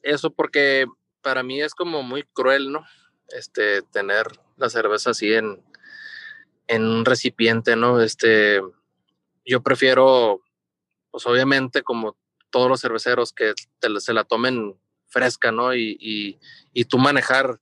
eso 0.03 0.29
porque 0.29 0.85
para 1.21 1.41
mí 1.41 1.61
es 1.61 1.73
como 1.73 2.03
muy 2.03 2.23
cruel, 2.23 2.71
¿no? 2.71 2.85
Este, 3.29 3.81
tener 3.81 4.27
la 4.57 4.69
cerveza 4.69 5.11
así 5.11 5.33
en, 5.33 5.63
en 6.67 6.85
un 6.85 7.05
recipiente, 7.05 7.75
¿no? 7.75 8.01
Este, 8.01 8.61
yo 9.45 9.63
prefiero, 9.63 10.43
pues 11.09 11.25
obviamente 11.25 11.81
como 11.81 12.17
todos 12.51 12.69
los 12.69 12.81
cerveceros, 12.81 13.33
que 13.33 13.53
se 13.99 14.13
la 14.13 14.23
tomen 14.25 14.79
fresca, 15.07 15.51
¿no? 15.51 15.73
Y, 15.73 15.97
y, 15.99 16.39
y, 16.71 16.85
tú 16.85 16.99
manejar 16.99 17.59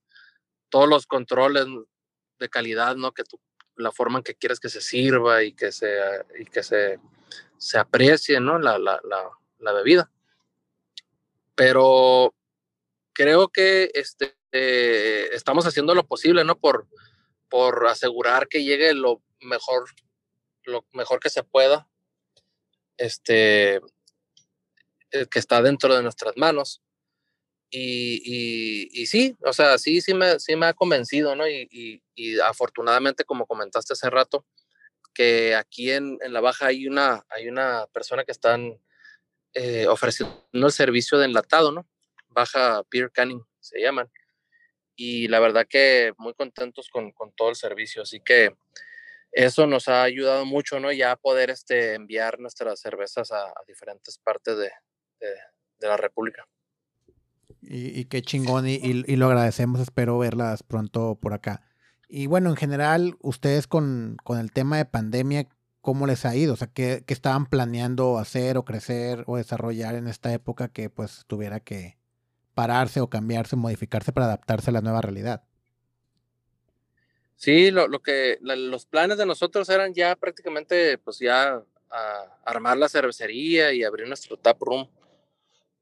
todos 0.70 0.90
los 0.90 1.08
controles 1.08 1.66
de 2.40 2.50
calidad, 2.50 2.98
¿no? 2.98 3.14
Que 3.14 3.24
la 3.78 3.92
forma 3.92 4.20
en 4.20 4.24
que 4.24 4.36
quieres 4.36 4.60
que 4.60 4.70
se 4.70 4.82
sirva 4.82 5.44
y 5.44 5.54
que 5.54 5.72
se, 5.72 5.98
y 6.40 6.46
que 6.46 6.64
se, 6.64 7.00
se 7.58 7.78
aprecie, 7.78 8.40
¿no? 8.40 8.60
La, 8.60 8.78
la, 8.78 9.00
la, 9.60 9.74
bebida. 9.74 10.12
Pero 11.56 12.34
creo 13.14 13.50
que 13.50 13.92
este, 13.94 14.36
eh, 14.52 15.30
estamos 15.32 15.66
haciendo 15.66 15.96
lo 15.96 16.06
posible, 16.06 16.44
¿no? 16.44 16.58
Por, 16.58 16.88
por 17.50 17.88
asegurar 17.88 18.48
que 18.48 18.64
llegue 18.64 18.94
lo 18.94 19.22
mejor 19.42 19.86
lo 20.68 20.86
mejor 20.92 21.20
que 21.20 21.30
se 21.30 21.44
pueda, 21.44 21.88
este, 22.98 23.78
eh, 25.12 25.26
que 25.32 25.40
está 25.40 25.62
dentro 25.62 25.96
de 25.96 26.04
nuestras 26.04 26.36
manos. 26.38 26.82
Y, 27.70 28.90
y, 28.94 29.06
sí, 29.08 29.36
o 29.44 29.52
sea, 29.52 29.78
sí, 29.78 30.00
sí 30.00 30.14
me, 30.14 30.40
sí 30.40 30.56
me 30.56 30.68
ha 30.68 30.74
convencido, 30.74 31.36
¿no? 31.36 31.48
Y, 31.48 32.02
y 32.16 32.40
afortunadamente, 32.40 33.26
como 33.26 33.46
comentaste 33.46 33.94
hace 33.94 34.10
rato, 34.10 34.46
que 35.14 35.56
aquí 35.56 35.92
en, 35.92 36.18
en, 36.22 36.32
la 36.32 36.42
Baja 36.42 36.68
hay 36.68 36.88
una, 36.88 37.26
hay 37.30 37.48
una 37.50 37.88
persona 37.92 38.24
que 38.24 38.32
están 38.32 38.80
eh, 39.54 39.88
ofreciendo 39.88 40.46
el 40.54 40.72
servicio 40.72 41.18
de 41.18 41.26
enlatado, 41.26 41.72
¿no? 41.72 41.88
Baja 42.28 42.84
Beer 42.92 43.12
Canning 43.12 43.44
se 43.60 43.82
llaman. 43.82 44.12
Y 44.96 45.28
la 45.28 45.40
verdad 45.40 45.66
que 45.68 46.14
muy 46.18 46.36
contentos 46.36 46.90
con, 46.90 47.12
con 47.12 47.34
todo 47.34 47.50
el 47.50 47.56
servicio. 47.56 48.04
Así 48.04 48.20
que 48.20 48.56
eso 49.32 49.66
nos 49.66 49.88
ha 49.88 50.04
ayudado 50.04 50.46
mucho, 50.46 50.80
¿no? 50.80 50.92
Ya 50.92 51.16
poder 51.16 51.50
este, 51.50 51.96
enviar 51.96 52.40
nuestras 52.40 52.80
cervezas 52.80 53.32
a, 53.32 53.54
diferentes 53.68 54.20
partes 54.20 54.58
de, 54.58 54.72
de, 55.20 55.88
la 55.88 55.98
República. 55.98 56.48
Y, 57.70 58.06
qué 58.06 58.22
chingón, 58.22 58.66
y, 58.68 58.94
lo 59.18 59.26
agradecemos, 59.28 59.82
espero 59.82 60.18
verlas 60.18 60.64
pronto 60.64 61.18
por 61.22 61.34
acá. 61.34 61.62
Y 62.08 62.28
bueno, 62.28 62.50
en 62.50 62.56
general, 62.56 63.18
ustedes 63.22 63.68
con, 63.68 64.18
con 64.24 64.40
el 64.40 64.54
tema 64.54 64.78
de 64.78 64.86
pandemia, 64.86 65.50
¿cómo 65.82 66.08
les 66.08 66.26
ha 66.26 66.36
ido? 66.36 66.54
O 66.54 66.56
sea, 66.56 66.68
¿qué, 66.68 67.04
¿qué, 67.06 67.14
estaban 67.14 67.46
planeando 67.46 68.18
hacer 68.20 68.58
o 68.58 68.64
crecer 68.64 69.26
o 69.28 69.36
desarrollar 69.36 69.96
en 69.96 70.08
esta 70.08 70.32
época 70.34 70.70
que 70.70 70.90
pues 70.90 71.26
tuviera 71.28 71.60
que 71.60 71.98
pararse 72.54 73.02
o 73.02 73.10
cambiarse, 73.10 73.58
modificarse 73.58 74.14
para 74.14 74.28
adaptarse 74.28 74.70
a 74.70 74.74
la 74.74 74.82
nueva 74.82 75.02
realidad? 75.02 75.44
Sí, 77.38 77.70
lo, 77.70 77.88
lo 77.88 78.02
que 78.02 78.40
los 78.42 78.86
planes 78.88 79.20
de 79.20 79.26
nosotros 79.28 79.70
eran 79.70 79.94
ya 79.94 80.16
prácticamente, 80.16 80.98
pues 80.98 81.20
ya 81.20 81.62
a, 81.90 82.40
armar 82.44 82.78
la 82.78 82.90
cervecería 82.90 83.72
y 83.74 83.84
abrir 83.84 84.08
nuestro 84.08 84.38
tap 84.38 84.60
room. 84.62 84.90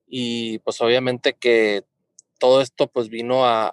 Y 0.08 0.60
pues 0.60 0.80
obviamente 0.82 1.34
que 1.34 1.84
todo 2.40 2.62
esto 2.62 2.88
pues 2.88 3.10
vino 3.10 3.46
a, 3.46 3.72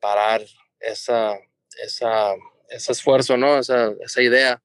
parar 0.00 0.42
esa, 0.80 1.38
esa, 1.82 2.34
ese 2.68 2.92
esfuerzo, 2.92 3.36
¿no? 3.38 3.58
Esa, 3.58 3.94
esa 4.00 4.22
idea. 4.22 4.62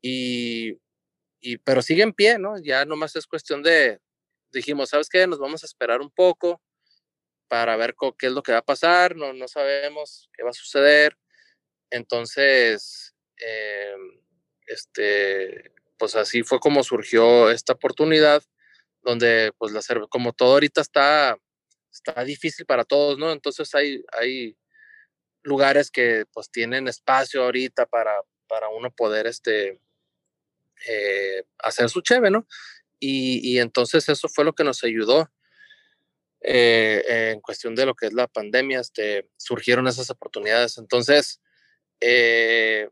Y, 0.00 0.78
y, 1.40 1.58
pero 1.58 1.82
sigue 1.82 2.02
en 2.02 2.14
pie, 2.14 2.38
¿no? 2.38 2.58
Ya 2.58 2.84
nomás 2.86 3.14
es 3.14 3.26
cuestión 3.26 3.62
de, 3.62 4.00
dijimos, 4.50 4.88
¿sabes 4.88 5.08
qué? 5.08 5.26
Nos 5.26 5.38
vamos 5.38 5.62
a 5.62 5.66
esperar 5.66 6.00
un 6.00 6.10
poco 6.10 6.62
para 7.46 7.76
ver 7.76 7.94
qué 8.18 8.28
es 8.28 8.32
lo 8.32 8.42
que 8.42 8.52
va 8.52 8.58
a 8.58 8.64
pasar, 8.64 9.16
no, 9.16 9.32
no 9.32 9.48
sabemos 9.48 10.30
qué 10.34 10.42
va 10.42 10.50
a 10.50 10.54
suceder 10.54 11.16
entonces, 11.90 13.14
eh, 13.44 13.94
este, 14.66 15.72
pues 15.98 16.16
así 16.16 16.42
fue 16.42 16.60
como 16.60 16.82
surgió 16.82 17.50
esta 17.50 17.74
oportunidad, 17.74 18.42
donde 19.08 19.52
pues 19.56 19.72
la 19.72 19.80
como 20.10 20.34
todo 20.34 20.52
ahorita 20.52 20.82
está, 20.82 21.38
está 21.90 22.22
difícil 22.24 22.66
para 22.66 22.84
todos, 22.84 23.18
¿no? 23.18 23.32
Entonces 23.32 23.74
hay, 23.74 24.04
hay 24.12 24.54
lugares 25.42 25.90
que 25.90 26.26
pues 26.30 26.50
tienen 26.50 26.88
espacio 26.88 27.42
ahorita 27.42 27.86
para, 27.86 28.20
para 28.46 28.68
uno 28.68 28.90
poder 28.90 29.26
este, 29.26 29.80
eh, 30.86 31.42
hacer 31.58 31.88
su 31.88 32.02
cheve, 32.02 32.30
¿no? 32.30 32.46
Y, 33.00 33.40
y, 33.42 33.60
entonces 33.60 34.06
eso 34.10 34.28
fue 34.28 34.44
lo 34.44 34.52
que 34.52 34.64
nos 34.64 34.84
ayudó. 34.84 35.30
Eh, 36.42 37.30
en 37.32 37.40
cuestión 37.40 37.74
de 37.74 37.86
lo 37.86 37.94
que 37.94 38.06
es 38.08 38.12
la 38.12 38.26
pandemia, 38.26 38.80
este, 38.80 39.26
surgieron 39.38 39.88
esas 39.88 40.10
oportunidades. 40.10 40.76
Entonces, 40.76 41.40
eh, 42.00 42.90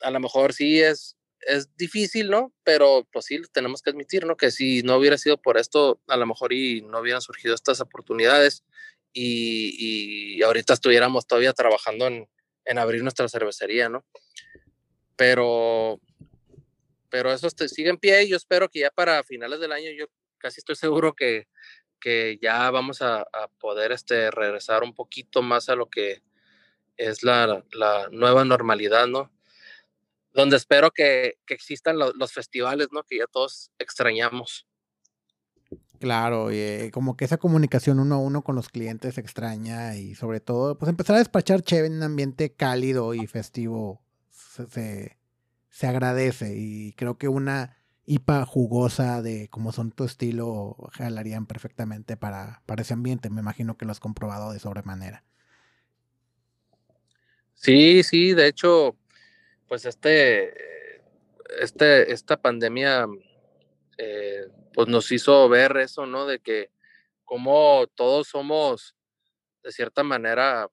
a 0.00 0.10
lo 0.10 0.20
mejor 0.20 0.54
sí 0.54 0.80
es, 0.80 1.17
es 1.46 1.74
difícil, 1.76 2.30
¿no? 2.30 2.52
Pero 2.64 3.06
pues 3.12 3.26
sí, 3.26 3.40
tenemos 3.52 3.82
que 3.82 3.90
admitir, 3.90 4.26
¿no? 4.26 4.36
Que 4.36 4.50
si 4.50 4.82
no 4.82 4.96
hubiera 4.96 5.18
sido 5.18 5.40
por 5.40 5.58
esto, 5.58 6.00
a 6.08 6.16
lo 6.16 6.26
mejor 6.26 6.52
y 6.52 6.82
no 6.82 7.00
hubieran 7.00 7.22
surgido 7.22 7.54
estas 7.54 7.80
oportunidades 7.80 8.64
y, 9.12 10.36
y 10.38 10.42
ahorita 10.42 10.74
estuviéramos 10.74 11.26
todavía 11.26 11.52
trabajando 11.52 12.06
en, 12.06 12.28
en, 12.64 12.78
abrir 12.78 13.02
nuestra 13.02 13.28
cervecería, 13.28 13.88
¿no? 13.88 14.04
Pero, 15.16 16.00
pero 17.10 17.32
eso 17.32 17.48
sigue 17.50 17.90
en 17.90 17.98
pie 17.98 18.24
y 18.24 18.28
yo 18.28 18.36
espero 18.36 18.68
que 18.68 18.80
ya 18.80 18.90
para 18.90 19.22
finales 19.24 19.60
del 19.60 19.72
año, 19.72 19.90
yo 19.90 20.06
casi 20.38 20.60
estoy 20.60 20.76
seguro 20.76 21.14
que, 21.14 21.48
que 22.00 22.38
ya 22.40 22.70
vamos 22.70 23.02
a, 23.02 23.22
a 23.22 23.48
poder 23.58 23.92
este, 23.92 24.30
regresar 24.30 24.82
un 24.82 24.94
poquito 24.94 25.42
más 25.42 25.68
a 25.68 25.74
lo 25.74 25.88
que 25.88 26.22
es 26.96 27.22
la, 27.22 27.64
la 27.72 28.08
nueva 28.10 28.44
normalidad, 28.44 29.06
¿no? 29.06 29.32
Donde 30.32 30.56
espero 30.56 30.90
que, 30.90 31.38
que 31.46 31.54
existan 31.54 31.98
lo, 31.98 32.12
los 32.12 32.32
festivales, 32.32 32.88
¿no? 32.92 33.02
Que 33.02 33.18
ya 33.18 33.26
todos 33.26 33.70
extrañamos. 33.78 34.66
Claro, 35.98 36.52
y 36.52 36.90
como 36.92 37.16
que 37.16 37.24
esa 37.24 37.38
comunicación 37.38 37.98
uno 37.98 38.16
a 38.16 38.18
uno 38.18 38.42
con 38.42 38.54
los 38.54 38.68
clientes 38.68 39.18
extraña 39.18 39.96
y 39.96 40.14
sobre 40.14 40.38
todo, 40.40 40.78
pues 40.78 40.88
empezar 40.88 41.16
a 41.16 41.18
despachar 41.18 41.62
chévere 41.62 41.88
en 41.88 41.94
un 41.94 42.02
ambiente 42.04 42.52
cálido 42.52 43.14
y 43.14 43.26
festivo 43.26 44.00
se, 44.30 44.68
se, 44.68 45.18
se 45.70 45.86
agradece 45.88 46.54
y 46.56 46.92
creo 46.92 47.18
que 47.18 47.26
una 47.26 47.78
IPA 48.08 48.46
jugosa 48.46 49.20
de 49.20 49.48
como 49.48 49.70
son 49.70 49.92
tu 49.92 50.04
estilo, 50.04 50.76
jalarían 50.92 51.46
perfectamente 51.46 52.16
para, 52.16 52.62
para 52.64 52.80
ese 52.80 52.94
ambiente. 52.94 53.28
Me 53.28 53.42
imagino 53.42 53.76
que 53.76 53.84
lo 53.84 53.92
has 53.92 54.00
comprobado 54.00 54.50
de 54.50 54.58
sobremanera. 54.58 55.24
Sí, 57.54 58.02
sí, 58.04 58.32
de 58.32 58.46
hecho, 58.48 58.96
pues 59.68 59.84
este, 59.84 61.02
este, 61.60 62.12
esta 62.12 62.36
pandemia 62.36 63.06
eh, 63.98 64.48
pues 64.72 64.88
nos 64.88 65.10
hizo 65.12 65.48
ver 65.48 65.76
eso, 65.76 66.06
¿no? 66.06 66.26
De 66.26 66.38
que 66.40 66.70
como 67.24 67.86
todos 67.94 68.28
somos, 68.28 68.96
de 69.62 69.72
cierta 69.72 70.02
manera, 70.02 70.68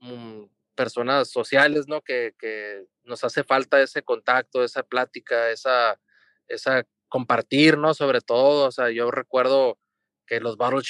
mm, 0.00 0.44
personas 0.74 1.30
sociales, 1.30 1.86
¿no? 1.88 2.02
Que, 2.02 2.34
que, 2.38 2.86
nos 3.04 3.24
hace 3.24 3.42
falta 3.42 3.80
ese 3.82 4.02
contacto, 4.02 4.62
esa 4.62 4.84
plática, 4.84 5.50
esa, 5.50 5.98
esa 6.46 6.86
compartir, 7.08 7.76
¿no? 7.76 7.92
Sobre 7.92 8.20
todo, 8.20 8.68
o 8.68 8.70
sea, 8.70 8.90
yo 8.90 9.10
recuerdo 9.10 9.78
que 10.26 10.38
los 10.38 10.56
battle 10.56 10.82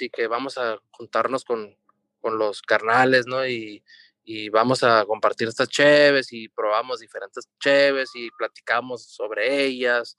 y 0.00 0.08
que 0.08 0.26
vamos 0.26 0.56
a 0.56 0.78
juntarnos 0.90 1.44
con, 1.44 1.76
con 2.20 2.38
los 2.38 2.62
carnales, 2.62 3.26
¿no? 3.26 3.46
Y, 3.46 3.84
y 4.28 4.48
vamos 4.48 4.82
a 4.82 5.04
compartir 5.06 5.46
estas 5.46 5.68
cheves 5.68 6.32
y 6.32 6.48
probamos 6.48 6.98
diferentes 6.98 7.48
cheves 7.60 8.10
y 8.14 8.28
platicamos 8.32 9.04
sobre 9.04 9.64
ellas 9.64 10.18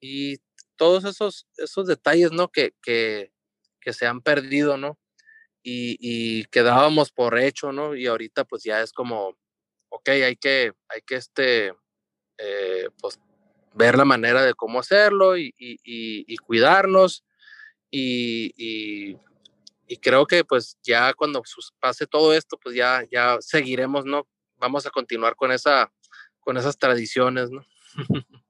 y 0.00 0.38
todos 0.74 1.04
esos, 1.04 1.46
esos 1.56 1.86
detalles, 1.86 2.32
¿no? 2.32 2.48
Que, 2.48 2.74
que, 2.82 3.32
que 3.80 3.92
se 3.92 4.06
han 4.06 4.22
perdido, 4.22 4.76
¿no? 4.76 4.98
Y, 5.62 5.96
y 6.00 6.46
quedábamos 6.46 7.12
por 7.12 7.38
hecho, 7.38 7.70
¿no? 7.70 7.94
Y 7.94 8.08
ahorita 8.08 8.44
pues 8.44 8.64
ya 8.64 8.82
es 8.82 8.92
como, 8.92 9.38
ok, 9.90 10.08
hay 10.08 10.34
que, 10.34 10.72
hay 10.88 11.02
que 11.02 11.14
este, 11.14 11.72
eh, 12.38 12.88
pues 13.00 13.20
ver 13.72 13.96
la 13.96 14.04
manera 14.04 14.42
de 14.42 14.54
cómo 14.54 14.80
hacerlo 14.80 15.36
y, 15.36 15.54
y, 15.56 15.78
y 15.84 16.36
cuidarnos 16.38 17.24
y, 17.88 19.16
y 19.92 19.98
creo 19.98 20.26
que 20.26 20.42
pues 20.42 20.78
ya 20.82 21.12
cuando 21.12 21.42
pase 21.78 22.06
todo 22.06 22.32
esto, 22.32 22.58
pues 22.62 22.74
ya, 22.74 23.04
ya 23.12 23.36
seguiremos, 23.40 24.06
¿no? 24.06 24.26
Vamos 24.56 24.86
a 24.86 24.90
continuar 24.90 25.36
con, 25.36 25.52
esa, 25.52 25.92
con 26.40 26.56
esas 26.56 26.78
tradiciones, 26.78 27.50
¿no? 27.50 27.62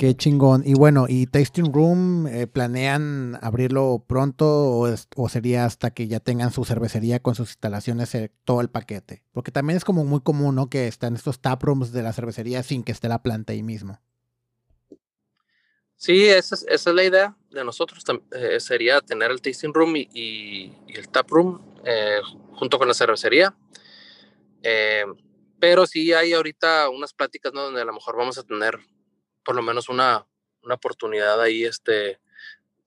Qué 0.00 0.16
chingón. 0.16 0.64
Y 0.66 0.74
bueno, 0.74 1.06
¿y 1.08 1.26
Tasting 1.28 1.72
Room 1.72 2.26
eh, 2.26 2.48
planean 2.48 3.38
abrirlo 3.40 4.04
pronto 4.08 4.80
o, 5.14 5.28
sería 5.28 5.64
hasta 5.64 5.92
que 5.92 6.08
ya 6.08 6.18
tengan 6.18 6.50
su 6.50 6.64
cervecería 6.64 7.20
con 7.20 7.36
sus 7.36 7.50
instalaciones, 7.50 8.12
eh, 8.16 8.32
todo 8.42 8.60
el 8.60 8.68
paquete? 8.68 9.22
Porque 9.30 9.52
también 9.52 9.76
es 9.76 9.84
como 9.84 10.04
muy 10.04 10.22
común, 10.22 10.56
¿no? 10.56 10.68
Que 10.68 10.88
están 10.88 11.14
estos 11.14 11.40
tap 11.40 11.62
rooms 11.62 11.92
de 11.92 12.02
la 12.02 12.12
cervecería 12.12 12.64
sin 12.64 12.82
que 12.82 12.90
esté 12.90 13.08
la 13.08 13.22
planta 13.22 13.52
ahí 13.52 13.62
mismo. 13.62 14.00
Sí, 15.96 16.28
esa 16.28 16.56
es, 16.68 16.86
la 16.86 17.04
idea 17.04 17.36
de 17.50 17.64
nosotros. 17.64 18.04
Eh, 18.32 18.60
sería 18.60 19.00
tener 19.00 19.30
el 19.30 19.40
tasting 19.40 19.72
room 19.72 19.96
y, 19.96 20.72
el 20.88 21.08
tap 21.08 21.30
room 21.30 21.80
eh, 21.84 22.20
junto 22.54 22.78
con 22.78 22.88
la 22.88 22.94
cervecería. 22.94 23.56
Eh, 24.62 25.04
pero 25.60 25.86
sí 25.86 26.12
hay 26.12 26.32
ahorita 26.32 26.88
unas 26.90 27.12
pláticas 27.14 27.52
¿no? 27.52 27.62
donde 27.62 27.80
a 27.80 27.84
lo 27.84 27.92
mejor 27.92 28.16
vamos 28.16 28.38
a 28.38 28.42
tener 28.42 28.78
por 29.44 29.54
lo 29.54 29.62
menos 29.62 29.88
una, 29.88 30.26
una 30.62 30.74
oportunidad 30.74 31.40
ahí 31.40 31.64
este, 31.64 32.20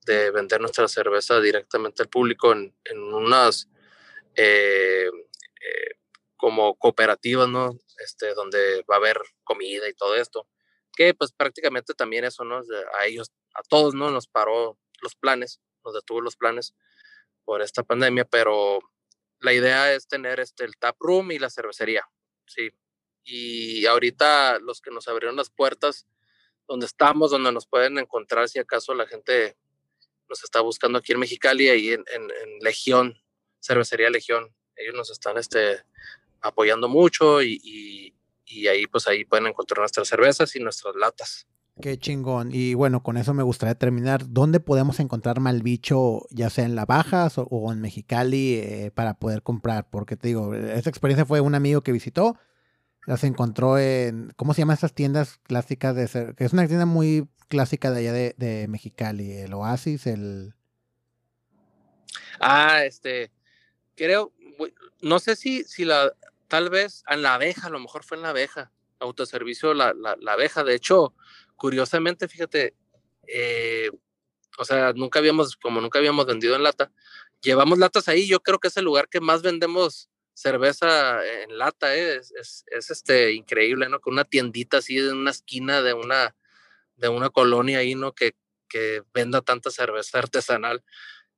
de 0.04 0.30
vender 0.30 0.60
nuestra 0.60 0.86
cerveza 0.88 1.40
directamente 1.40 2.02
al 2.02 2.08
público 2.08 2.52
en, 2.52 2.74
en 2.84 3.02
unas 3.02 3.68
como 6.36 6.76
cooperativas, 6.76 7.48
¿no? 7.48 7.76
Este, 7.98 8.32
donde 8.34 8.84
va 8.88 8.94
a 8.94 8.98
haber 8.98 9.18
comida 9.42 9.88
y 9.88 9.94
todo 9.94 10.14
esto 10.14 10.46
que 10.98 11.14
pues 11.14 11.30
prácticamente 11.30 11.94
también 11.94 12.24
eso, 12.24 12.42
¿no? 12.42 12.60
A 12.98 13.06
ellos, 13.06 13.30
a 13.54 13.62
todos, 13.62 13.94
¿no? 13.94 14.10
Nos 14.10 14.26
paró 14.26 14.76
los 15.00 15.14
planes, 15.14 15.60
nos 15.84 15.94
detuvo 15.94 16.20
los 16.20 16.36
planes 16.36 16.74
por 17.44 17.62
esta 17.62 17.84
pandemia, 17.84 18.24
pero 18.24 18.80
la 19.38 19.52
idea 19.52 19.94
es 19.94 20.08
tener 20.08 20.40
este, 20.40 20.64
el 20.64 20.76
tap 20.76 20.96
room 20.98 21.30
y 21.30 21.38
la 21.38 21.50
cervecería, 21.50 22.04
sí. 22.46 22.70
Y 23.22 23.86
ahorita 23.86 24.58
los 24.58 24.80
que 24.80 24.90
nos 24.90 25.06
abrieron 25.06 25.36
las 25.36 25.50
puertas, 25.50 26.08
donde 26.66 26.86
estamos, 26.86 27.30
donde 27.30 27.52
nos 27.52 27.68
pueden 27.68 27.96
encontrar 27.98 28.48
si 28.48 28.58
acaso 28.58 28.92
la 28.92 29.06
gente 29.06 29.56
nos 30.28 30.42
está 30.42 30.62
buscando 30.62 30.98
aquí 30.98 31.12
en 31.12 31.20
Mexicali, 31.20 31.68
ahí 31.68 31.90
en, 31.90 32.04
Legión, 32.60 33.22
Cervecería 33.60 34.10
Legión. 34.10 34.52
Ellos 34.74 34.96
nos 34.96 35.10
están 35.10 35.38
este, 35.38 35.80
apoyando 36.40 36.88
mucho 36.88 37.40
y, 37.40 38.17
y 38.48 38.68
ahí 38.68 38.86
pues 38.86 39.06
ahí 39.06 39.24
pueden 39.24 39.46
encontrar 39.46 39.80
nuestras 39.80 40.08
cervezas 40.08 40.54
y 40.56 40.60
nuestras 40.60 40.94
latas. 40.96 41.46
Qué 41.80 41.96
chingón. 41.96 42.50
Y 42.52 42.74
bueno, 42.74 43.02
con 43.02 43.16
eso 43.16 43.34
me 43.34 43.44
gustaría 43.44 43.76
terminar. 43.76 44.28
¿Dónde 44.28 44.58
podemos 44.58 44.98
encontrar 44.98 45.38
Malbicho, 45.38 46.26
ya 46.30 46.50
sea 46.50 46.64
en 46.64 46.74
La 46.74 46.86
Bajas 46.86 47.34
o, 47.36 47.72
en 47.72 47.80
Mexicali, 47.80 48.54
eh, 48.54 48.90
para 48.92 49.14
poder 49.14 49.42
comprar? 49.42 49.88
Porque 49.88 50.16
te 50.16 50.28
digo, 50.28 50.54
esa 50.54 50.90
experiencia 50.90 51.24
fue 51.24 51.40
un 51.40 51.54
amigo 51.54 51.82
que 51.82 51.92
visitó, 51.92 52.36
las 53.06 53.22
encontró 53.22 53.78
en, 53.78 54.32
¿cómo 54.36 54.54
se 54.54 54.62
llaman 54.62 54.74
estas 54.74 54.94
tiendas 54.94 55.38
clásicas 55.44 55.94
de 55.94 56.08
ser? 56.08 56.34
Que 56.34 56.44
es 56.44 56.52
una 56.52 56.66
tienda 56.66 56.86
muy 56.86 57.28
clásica 57.46 57.92
de 57.92 58.00
allá 58.00 58.12
de, 58.12 58.34
de 58.36 58.66
Mexicali, 58.66 59.32
el 59.32 59.54
Oasis, 59.54 60.06
el... 60.06 60.54
Ah, 62.40 62.84
este, 62.84 63.30
creo, 63.94 64.32
no 65.00 65.18
sé 65.20 65.36
si, 65.36 65.64
si 65.64 65.84
la, 65.84 66.12
tal 66.48 66.70
vez 66.70 67.04
en 67.08 67.22
la 67.22 67.34
abeja, 67.34 67.68
a 67.68 67.70
lo 67.70 67.78
mejor 67.78 68.04
fue 68.04 68.16
en 68.16 68.22
la 68.22 68.30
abeja, 68.30 68.72
autoservicio 68.98 69.74
la, 69.74 69.94
la, 69.94 70.32
abeja. 70.32 70.64
De 70.64 70.74
hecho, 70.74 71.14
curiosamente, 71.56 72.26
fíjate, 72.26 72.74
eh, 73.26 73.90
o 74.58 74.64
sea, 74.64 74.92
nunca 74.94 75.18
habíamos, 75.20 75.56
como 75.56 75.80
nunca 75.80 75.98
habíamos 75.98 76.26
vendido 76.26 76.56
en 76.56 76.62
lata, 76.62 76.90
llevamos 77.40 77.78
latas 77.78 78.08
ahí. 78.08 78.26
Yo 78.26 78.40
creo 78.40 78.58
que 78.58 78.68
es 78.68 78.76
el 78.76 78.84
lugar 78.84 79.08
que 79.08 79.20
más 79.20 79.42
vendemos 79.42 80.10
cerveza 80.34 81.24
en 81.24 81.58
lata, 81.58 81.94
¿eh? 81.96 82.16
es, 82.16 82.32
es, 82.32 82.64
es, 82.68 82.90
este 82.90 83.32
increíble, 83.32 83.88
¿no? 83.88 84.00
Con 84.00 84.14
una 84.14 84.24
tiendita 84.24 84.78
así 84.78 84.98
en 84.98 85.16
una 85.16 85.32
esquina 85.32 85.82
de 85.82 85.94
una, 85.94 86.36
de 86.96 87.08
una 87.08 87.30
colonia 87.30 87.78
ahí, 87.78 87.94
¿no? 87.94 88.14
Que, 88.14 88.36
que 88.68 89.02
venda 89.12 89.42
tanta 89.42 89.70
cerveza 89.70 90.18
artesanal 90.18 90.84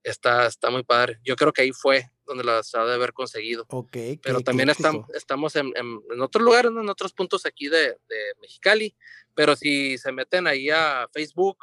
está, 0.03 0.47
está 0.47 0.71
muy 0.71 0.83
padre. 0.83 1.19
Yo 1.25 1.37
creo 1.37 1.53
que 1.53 1.63
ahí 1.63 1.73
fue 1.73 2.11
donde 2.27 2.45
las 2.45 2.75
ha 2.75 2.85
de 2.85 2.95
haber 2.95 3.13
conseguido. 3.13 3.67
Ok. 3.69 3.97
Pero 4.23 4.41
también 4.41 4.71
estamos, 4.71 5.09
estamos 5.15 5.57
en, 5.57 5.73
en, 5.77 6.21
otros 6.21 6.45
lugares, 6.45 6.71
en 6.71 6.89
otros 6.89 7.13
puntos 7.13 7.45
aquí 7.47 7.69
de, 7.69 7.99
de, 8.09 8.35
Mexicali. 8.41 8.95
Pero 9.35 9.57
si 9.57 9.99
se 9.99 10.13
meten 10.13 10.47
ahí 10.47 10.71
a 10.71 11.09
Facebook 11.13 11.59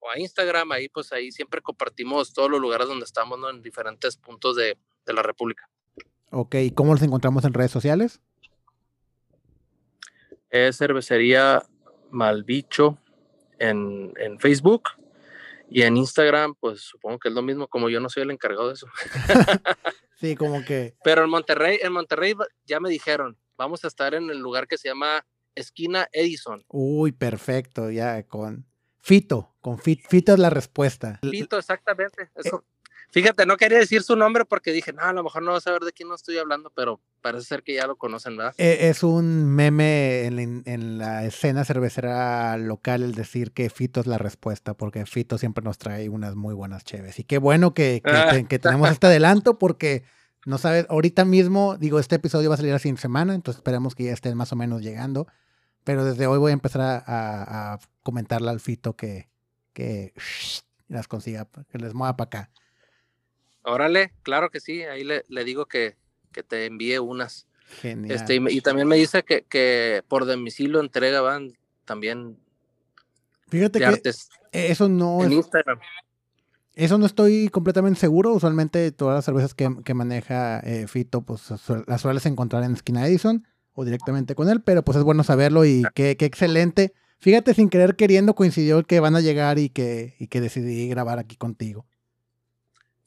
o 0.00 0.10
a 0.10 0.18
Instagram, 0.18 0.72
ahí 0.72 0.88
pues 0.88 1.12
ahí 1.12 1.32
siempre 1.32 1.60
compartimos 1.60 2.32
todos 2.32 2.50
los 2.50 2.60
lugares 2.60 2.86
donde 2.86 3.04
estamos, 3.04 3.38
¿no? 3.38 3.50
En 3.50 3.62
diferentes 3.62 4.16
puntos 4.16 4.56
de, 4.56 4.76
de 5.06 5.12
la 5.12 5.22
República. 5.22 5.68
Ok, 6.30 6.56
¿y 6.56 6.70
cómo 6.72 6.92
los 6.92 7.02
encontramos 7.02 7.44
en 7.44 7.54
redes 7.54 7.70
sociales? 7.70 8.20
Es 10.50 10.78
cervecería 10.78 11.64
Malbicho 12.10 12.98
en, 13.58 14.12
en 14.16 14.38
Facebook 14.38 14.90
y 15.68 15.82
en 15.82 15.96
Instagram, 15.96 16.54
pues 16.58 16.80
supongo 16.80 17.18
que 17.18 17.28
es 17.28 17.34
lo 17.34 17.42
mismo, 17.42 17.68
como 17.68 17.88
yo 17.88 18.00
no 18.00 18.08
soy 18.08 18.22
el 18.22 18.30
encargado 18.30 18.68
de 18.68 18.74
eso. 18.74 18.86
sí, 20.20 20.36
como 20.36 20.64
que. 20.64 20.94
Pero 21.04 21.24
en 21.24 21.30
Monterrey, 21.30 21.78
en 21.82 21.92
Monterrey 21.92 22.34
ya 22.64 22.80
me 22.80 22.90
dijeron, 22.90 23.38
vamos 23.56 23.84
a 23.84 23.88
estar 23.88 24.14
en 24.14 24.30
el 24.30 24.38
lugar 24.38 24.66
que 24.68 24.78
se 24.78 24.88
llama 24.88 25.26
Esquina 25.54 26.08
Edison. 26.12 26.64
Uy, 26.68 27.12
perfecto, 27.12 27.90
ya 27.90 28.26
con 28.26 28.66
Fito, 29.00 29.54
con 29.60 29.78
Fito, 29.78 30.08
Fito 30.08 30.32
es 30.32 30.38
la 30.38 30.50
respuesta. 30.50 31.20
Fito, 31.22 31.58
exactamente. 31.58 32.30
Eso, 32.34 32.64
Fíjate, 33.14 33.46
no 33.46 33.56
quería 33.56 33.78
decir 33.78 34.02
su 34.02 34.16
nombre 34.16 34.44
porque 34.44 34.72
dije, 34.72 34.92
no, 34.92 35.02
a 35.02 35.12
lo 35.12 35.22
mejor 35.22 35.44
no 35.44 35.52
vas 35.52 35.62
a 35.62 35.70
saber 35.70 35.82
de 35.82 35.92
quién 35.92 36.08
no 36.08 36.16
estoy 36.16 36.36
hablando, 36.36 36.72
pero 36.74 37.00
parece 37.20 37.44
ser 37.44 37.62
que 37.62 37.72
ya 37.72 37.86
lo 37.86 37.94
conocen, 37.94 38.36
¿verdad? 38.36 38.54
E, 38.58 38.88
es 38.88 39.04
un 39.04 39.44
meme 39.44 40.24
en, 40.24 40.98
la 40.98 41.24
escena 41.24 41.64
cervecera 41.64 42.56
local 42.56 43.04
el 43.04 43.14
decir 43.14 43.52
que 43.52 43.70
Fito 43.70 44.00
es 44.00 44.08
la 44.08 44.18
respuesta, 44.18 44.74
porque 44.74 45.06
Fito 45.06 45.38
siempre 45.38 45.62
nos 45.62 45.78
trae 45.78 46.08
unas 46.08 46.34
muy 46.34 46.54
buenas 46.54 46.82
cheves. 46.82 47.20
Y 47.20 47.22
qué 47.22 47.38
bueno 47.38 47.72
que, 47.72 48.02
que, 48.48 48.58
tenemos 48.58 48.90
este 48.90 49.06
adelanto 49.06 49.60
porque, 49.60 50.02
no 50.44 50.58
sabes, 50.58 50.84
ahorita 50.88 51.24
mismo, 51.24 51.76
digo, 51.76 52.00
este 52.00 52.16
episodio 52.16 52.48
va 52.48 52.54
a 52.54 52.58
salir 52.58 52.74
así 52.74 52.88
en 52.88 52.96
semana, 52.96 53.36
entonces 53.36 53.60
esperemos 53.60 53.94
que 53.94 54.06
ya 54.06 54.12
estén 54.12 54.36
más 54.36 54.52
o 54.52 54.56
menos 54.56 54.82
llegando. 54.82 55.28
Pero 55.84 56.04
desde 56.04 56.26
hoy 56.26 56.40
voy 56.40 56.50
a 56.50 56.54
empezar 56.54 56.80
a, 56.80 57.74
a 57.74 57.78
comentarle 58.02 58.50
al 58.50 58.58
Fito 58.58 58.96
que, 58.96 59.28
que 59.72 60.14
las 60.88 61.06
consiga, 61.06 61.46
que 61.70 61.78
les 61.78 61.94
mueva 61.94 62.16
para 62.16 62.26
acá. 62.26 62.50
Órale, 63.64 64.12
claro 64.22 64.50
que 64.50 64.60
sí, 64.60 64.82
ahí 64.82 65.04
le, 65.04 65.24
le 65.28 65.44
digo 65.44 65.66
que, 65.66 65.96
que, 66.32 66.42
te 66.42 66.66
envíe 66.66 66.98
unas. 66.98 67.46
Genial. 67.80 68.16
Este, 68.16 68.36
y, 68.36 68.42
y, 68.48 68.60
también 68.60 68.86
me 68.86 68.96
dice 68.96 69.22
que, 69.22 69.42
que 69.42 70.02
por 70.06 70.26
domicilio 70.26 70.80
entrega 70.80 71.20
van 71.20 71.56
también. 71.84 72.38
Fíjate 73.48 73.78
que 73.78 73.86
artes 73.86 74.28
eso 74.52 74.88
no 74.88 75.22
en 75.22 75.32
es, 75.32 75.38
Instagram. 75.38 75.78
Eso 76.74 76.98
no 76.98 77.06
estoy 77.06 77.48
completamente 77.48 77.98
seguro. 77.98 78.32
Usualmente 78.32 78.92
todas 78.92 79.16
las 79.16 79.24
cervezas 79.24 79.54
que, 79.54 79.68
que 79.84 79.94
maneja 79.94 80.60
eh, 80.60 80.86
Fito, 80.86 81.22
pues 81.22 81.50
las 81.86 82.00
sueles 82.00 82.26
encontrar 82.26 82.62
en 82.64 82.72
Esquina 82.72 83.06
Edison 83.06 83.46
o 83.72 83.84
directamente 83.84 84.34
con 84.34 84.48
él, 84.48 84.62
pero 84.62 84.84
pues 84.84 84.98
es 84.98 85.04
bueno 85.04 85.24
saberlo 85.24 85.64
y 85.64 85.82
qué, 85.94 86.16
qué 86.16 86.26
excelente 86.26 86.92
Fíjate, 87.24 87.54
sin 87.54 87.70
querer 87.70 87.96
queriendo 87.96 88.34
coincidió 88.34 88.82
que 88.82 89.00
van 89.00 89.16
a 89.16 89.22
llegar 89.22 89.58
y 89.58 89.70
que, 89.70 90.14
y 90.18 90.26
que 90.26 90.42
decidí 90.42 90.88
grabar 90.90 91.18
aquí 91.18 91.36
contigo. 91.36 91.86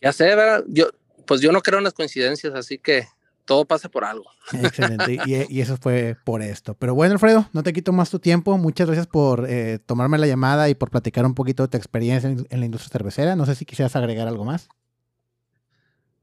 Ya 0.02 0.14
sé, 0.14 0.26
¿verdad? 0.26 0.64
Yo, 0.68 0.89
pues 1.26 1.41
yo 1.41 1.52
no 1.52 1.62
creo 1.62 1.80
en 1.80 1.84
las 1.84 1.93
coincidencias, 1.93 2.54
así 2.54 2.78
que 2.78 3.08
todo 3.45 3.66
pasa 3.66 3.89
por 3.89 4.04
algo. 4.04 4.30
Excelente, 4.54 5.18
y, 5.26 5.62
eso 5.62 5.78
fue 5.78 6.16
por 6.24 6.41
esto. 6.41 6.76
Pero 6.76 6.93
bueno, 6.93 7.14
Alfredo, 7.14 7.50
no 7.54 7.64
te 7.64 7.74
quito 7.74 7.93
más 7.93 8.10
tu 8.10 8.20
tiempo. 8.20 8.58
Muchas 8.58 8.88
gracias 8.88 9.08
por 9.08 9.50
eh, 9.50 9.80
tomarme 9.86 10.18
la 10.18 10.28
llamada 10.28 10.70
y 10.70 10.76
por 10.76 10.91
platicar 10.91 11.26
un 11.26 11.34
poquito 11.34 11.64
de 11.64 11.70
tu 11.70 11.78
experiencia 11.78 12.30
en, 12.30 12.45
en, 12.50 12.60
la 12.60 12.66
industria 12.66 12.91
cervecera. 12.91 13.36
No 13.36 13.45
sé 13.45 13.56
si 13.56 13.66
quisieras 13.66 13.95
agregar 13.95 14.28
algo 14.28 14.43
más. 14.43 14.70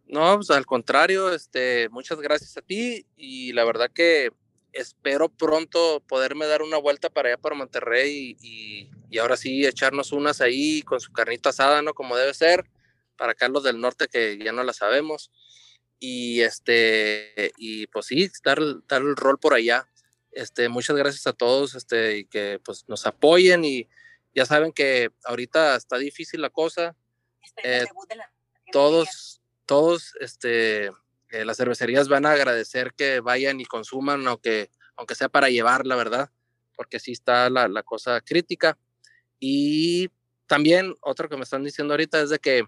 No, 0.07 0.37
pues 0.37 0.51
al 0.51 0.67
contrario, 0.67 1.33
este, 1.33 1.89
muchas 1.89 2.21
gracias 2.21 2.57
a 2.57 2.63
ti 2.63 3.07
y 3.17 3.53
la 3.53 3.65
verdad 3.65 3.91
que 3.93 4.31
espero 4.73 5.29
pronto 5.29 6.03
poderme 6.07 6.47
dar 6.47 6.63
una 6.63 6.77
vuelta 6.77 7.09
para 7.09 7.31
allá 7.31 7.39
para 7.39 7.57
Monterrey 7.57 8.37
y, 8.41 8.91
y, 9.09 9.19
ahora 9.19 9.37
sí 9.37 9.65
echarnos 9.65 10.13
unas 10.13 10.41
ahí 10.41 10.83
con 10.83 11.01
su 11.01 11.13
carnita 11.13 11.51
asada, 11.51 11.81
¿no? 11.81 11.95
Como 11.95 12.17
debe 12.17 12.35
ser, 12.35 12.65
para 13.17 13.35
Carlos 13.35 13.65
del 13.65 13.81
Norte 13.81 14.09
que 14.09 14.39
ya 14.39 14.53
no 14.53 14.65
la 14.65 14.73
sabemos. 14.73 15.31
Y 15.99 16.43
este, 16.43 17.53
y 17.57 17.87
pues 17.87 18.07
sí, 18.07 18.31
dar, 18.45 18.61
dar 18.87 19.03
el 19.03 19.17
rol 19.17 19.39
por 19.39 19.55
allá. 19.55 19.89
Este, 20.33 20.69
muchas 20.69 20.97
gracias 20.97 21.27
a 21.27 21.33
todos, 21.33 21.75
este, 21.75 22.19
y 22.19 22.25
que 22.27 22.61
pues 22.65 22.85
nos 22.89 23.07
apoyen 23.07 23.65
y 23.65 23.89
ya 24.35 24.45
saben 24.45 24.73
que 24.73 25.11
ahorita 25.25 25.77
está 25.77 25.97
difícil 25.97 26.43
la 26.43 26.51
cosa. 26.51 26.97
Eh, 27.63 27.85
todos, 28.73 29.41
todos, 29.65 30.15
este, 30.21 30.87
eh, 30.87 31.45
las 31.45 31.57
cervecerías 31.57 32.09
van 32.09 32.27
a 32.27 32.33
agradecer 32.33 32.95
que 32.95 33.21
vayan 33.21 33.61
y 33.61 33.65
consuman, 33.65 34.27
aunque, 34.27 34.71
aunque 34.97 35.15
sea 35.15 35.29
para 35.29 35.51
llevar, 35.51 35.87
la 35.87 35.95
verdad, 35.95 36.31
porque 36.77 36.99
sí 36.99 37.13
está 37.13 37.49
la, 37.49 37.69
la 37.69 37.85
cosa 37.85 38.21
crítica. 38.21 38.77
Y 39.39 40.11
también 40.47 40.95
otro 41.01 41.29
que 41.29 41.37
me 41.37 41.45
están 41.45 41.63
diciendo 41.63 41.95
ahorita 41.95 42.21
es 42.21 42.31
de 42.31 42.39
que 42.39 42.65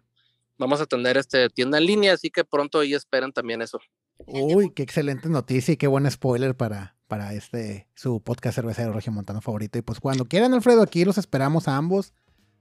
vamos 0.59 0.81
a 0.81 0.87
tener 0.87 1.17
este 1.17 1.49
tienda 1.51 1.79
en 1.79 1.87
línea, 1.87 2.15
así 2.15 2.31
que 2.31 2.45
pronto 2.45 2.81
ahí 2.81 2.95
esperan 2.95 3.33
también 3.33 3.63
eso. 3.63 3.81
Uy, 4.27 4.71
qué 4.71 4.83
excelente 4.83 5.29
noticia 5.29 5.73
y 5.73 5.77
qué 5.77 5.87
buen 5.87 6.11
spoiler 6.11 6.57
para, 6.57 6.97
para 7.07 7.35
este 7.35 7.89
su 7.95 8.21
podcast 8.21 8.57
cervecero 8.57 8.99
Montano 9.11 9.41
favorito. 9.41 9.79
Y 9.79 9.83
pues 9.83 10.01
cuando 10.01 10.25
quieran, 10.25 10.55
Alfredo, 10.55 10.83
aquí 10.83 11.05
los 11.05 11.19
esperamos 11.19 11.69
a 11.69 11.77
ambos. 11.77 12.15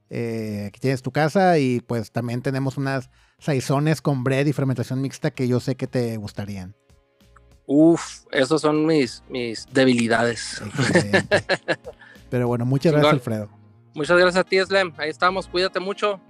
Eh, 0.08 0.66
aquí 0.68 0.78
tienes 0.78 1.02
tu 1.02 1.10
casa 1.10 1.58
y 1.58 1.80
pues 1.80 2.12
también 2.12 2.40
tenemos 2.40 2.76
unas 2.76 3.10
saizones 3.38 4.00
con 4.00 4.22
bread 4.22 4.46
y 4.46 4.52
fermentación 4.52 5.00
mixta 5.00 5.32
que 5.32 5.48
yo 5.48 5.58
sé 5.58 5.74
que 5.74 5.86
te 5.86 6.16
gustarían. 6.16 6.76
Uf, 7.66 8.24
esos 8.30 8.60
son 8.60 8.86
mis, 8.86 9.24
mis 9.28 9.66
debilidades. 9.72 10.62
Pero 12.30 12.46
bueno, 12.46 12.64
muchas 12.64 12.92
gracias, 12.92 13.14
Alfredo. 13.14 13.50
Muchas 13.94 14.16
gracias 14.18 14.36
a 14.36 14.44
ti, 14.44 14.58
Slem. 14.60 14.92
Ahí 14.98 15.10
estamos, 15.10 15.48
cuídate 15.48 15.80
mucho. 15.80 16.20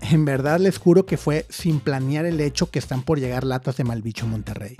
En 0.00 0.24
verdad 0.24 0.60
les 0.60 0.78
juro 0.78 1.06
que 1.06 1.16
fue 1.16 1.46
sin 1.48 1.80
planear 1.80 2.24
el 2.24 2.40
hecho 2.40 2.70
que 2.70 2.78
están 2.78 3.02
por 3.02 3.18
llegar 3.18 3.44
latas 3.44 3.76
de 3.76 3.84
Malbicho 3.84 4.26
Monterrey. 4.26 4.76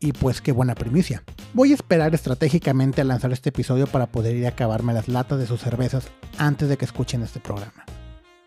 Y 0.00 0.12
pues 0.12 0.40
qué 0.40 0.50
buena 0.50 0.74
primicia. 0.74 1.22
Voy 1.54 1.70
a 1.70 1.74
esperar 1.74 2.14
estratégicamente 2.14 3.00
a 3.00 3.04
lanzar 3.04 3.32
este 3.32 3.50
episodio 3.50 3.86
para 3.86 4.06
poder 4.06 4.34
ir 4.36 4.46
a 4.46 4.50
acabarme 4.50 4.92
las 4.92 5.06
latas 5.06 5.38
de 5.38 5.46
sus 5.46 5.60
cervezas 5.60 6.08
antes 6.38 6.68
de 6.68 6.76
que 6.76 6.84
escuchen 6.84 7.22
este 7.22 7.38
programa. 7.38 7.84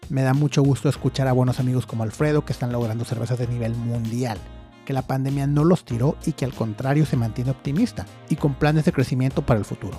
Me 0.10 0.22
da 0.22 0.34
mucho 0.34 0.62
gusto 0.62 0.90
escuchar 0.90 1.28
a 1.28 1.34
buenos 1.34 1.60
amigos 1.60 1.86
como 1.86 2.04
Alfredo 2.04 2.44
que 2.44 2.54
están 2.54 2.72
logrando 2.72 3.06
cervezas 3.06 3.40
de 3.40 3.48
nivel 3.48 3.74
mundial, 3.74 4.38
que 4.86 4.94
la 4.94 5.02
pandemia 5.02 5.48
no 5.48 5.64
los 5.64 5.86
tiró 5.86 6.18
y 6.26 6.34
que 6.34 6.46
al 6.46 6.54
contrario 6.54 7.06
se 7.06 7.18
mantiene 7.18 7.52
optimista 7.52 8.06
y 8.30 8.36
con 8.36 8.54
planes 8.56 8.86
de 8.86 8.92
crecimiento 8.92 9.46
para 9.46 9.60
el 9.60 9.66
futuro. 9.66 9.98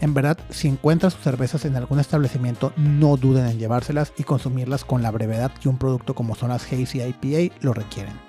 En 0.00 0.14
verdad, 0.14 0.38
si 0.50 0.68
encuentras 0.68 1.14
sus 1.14 1.22
cervezas 1.22 1.64
en 1.64 1.76
algún 1.76 1.98
establecimiento, 1.98 2.72
no 2.76 3.16
duden 3.16 3.46
en 3.46 3.58
llevárselas 3.58 4.12
y 4.16 4.22
consumirlas 4.22 4.84
con 4.84 5.02
la 5.02 5.10
brevedad 5.10 5.52
que 5.52 5.68
un 5.68 5.78
producto 5.78 6.14
como 6.14 6.34
son 6.34 6.50
las 6.50 6.64
Hazy 6.72 7.02
IPA 7.02 7.54
lo 7.60 7.74
requieren. 7.74 8.28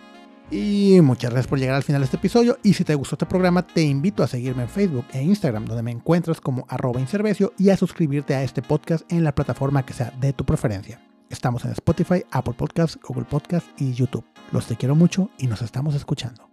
Y 0.51 0.99
muchas 1.03 1.29
gracias 1.29 1.47
por 1.47 1.59
llegar 1.59 1.75
al 1.75 1.83
final 1.83 2.01
de 2.01 2.05
este 2.05 2.17
episodio 2.17 2.57
y 2.63 2.73
si 2.73 2.83
te 2.83 2.95
gustó 2.95 3.15
este 3.15 3.27
programa 3.27 3.61
te 3.61 3.83
invito 3.83 4.23
a 4.23 4.27
seguirme 4.27 4.63
en 4.63 4.69
Facebook 4.69 5.05
e 5.13 5.21
Instagram 5.21 5.65
donde 5.65 5.83
me 5.83 5.91
encuentras 5.91 6.41
como 6.41 6.65
arroba 6.69 6.99
y 7.57 7.69
a 7.69 7.77
suscribirte 7.77 8.33
a 8.33 8.41
este 8.41 8.63
podcast 8.63 9.11
en 9.11 9.23
la 9.23 9.35
plataforma 9.35 9.85
que 9.85 9.93
sea 9.93 10.11
de 10.19 10.33
tu 10.33 10.45
preferencia. 10.45 10.99
Estamos 11.29 11.63
en 11.65 11.71
Spotify, 11.71 12.23
Apple 12.31 12.55
Podcasts, 12.57 12.97
Google 13.07 13.25
Podcasts 13.25 13.69
y 13.77 13.93
YouTube. 13.93 14.25
Los 14.51 14.65
te 14.65 14.75
quiero 14.75 14.95
mucho 14.95 15.29
y 15.37 15.45
nos 15.45 15.61
estamos 15.61 15.93
escuchando. 15.93 16.48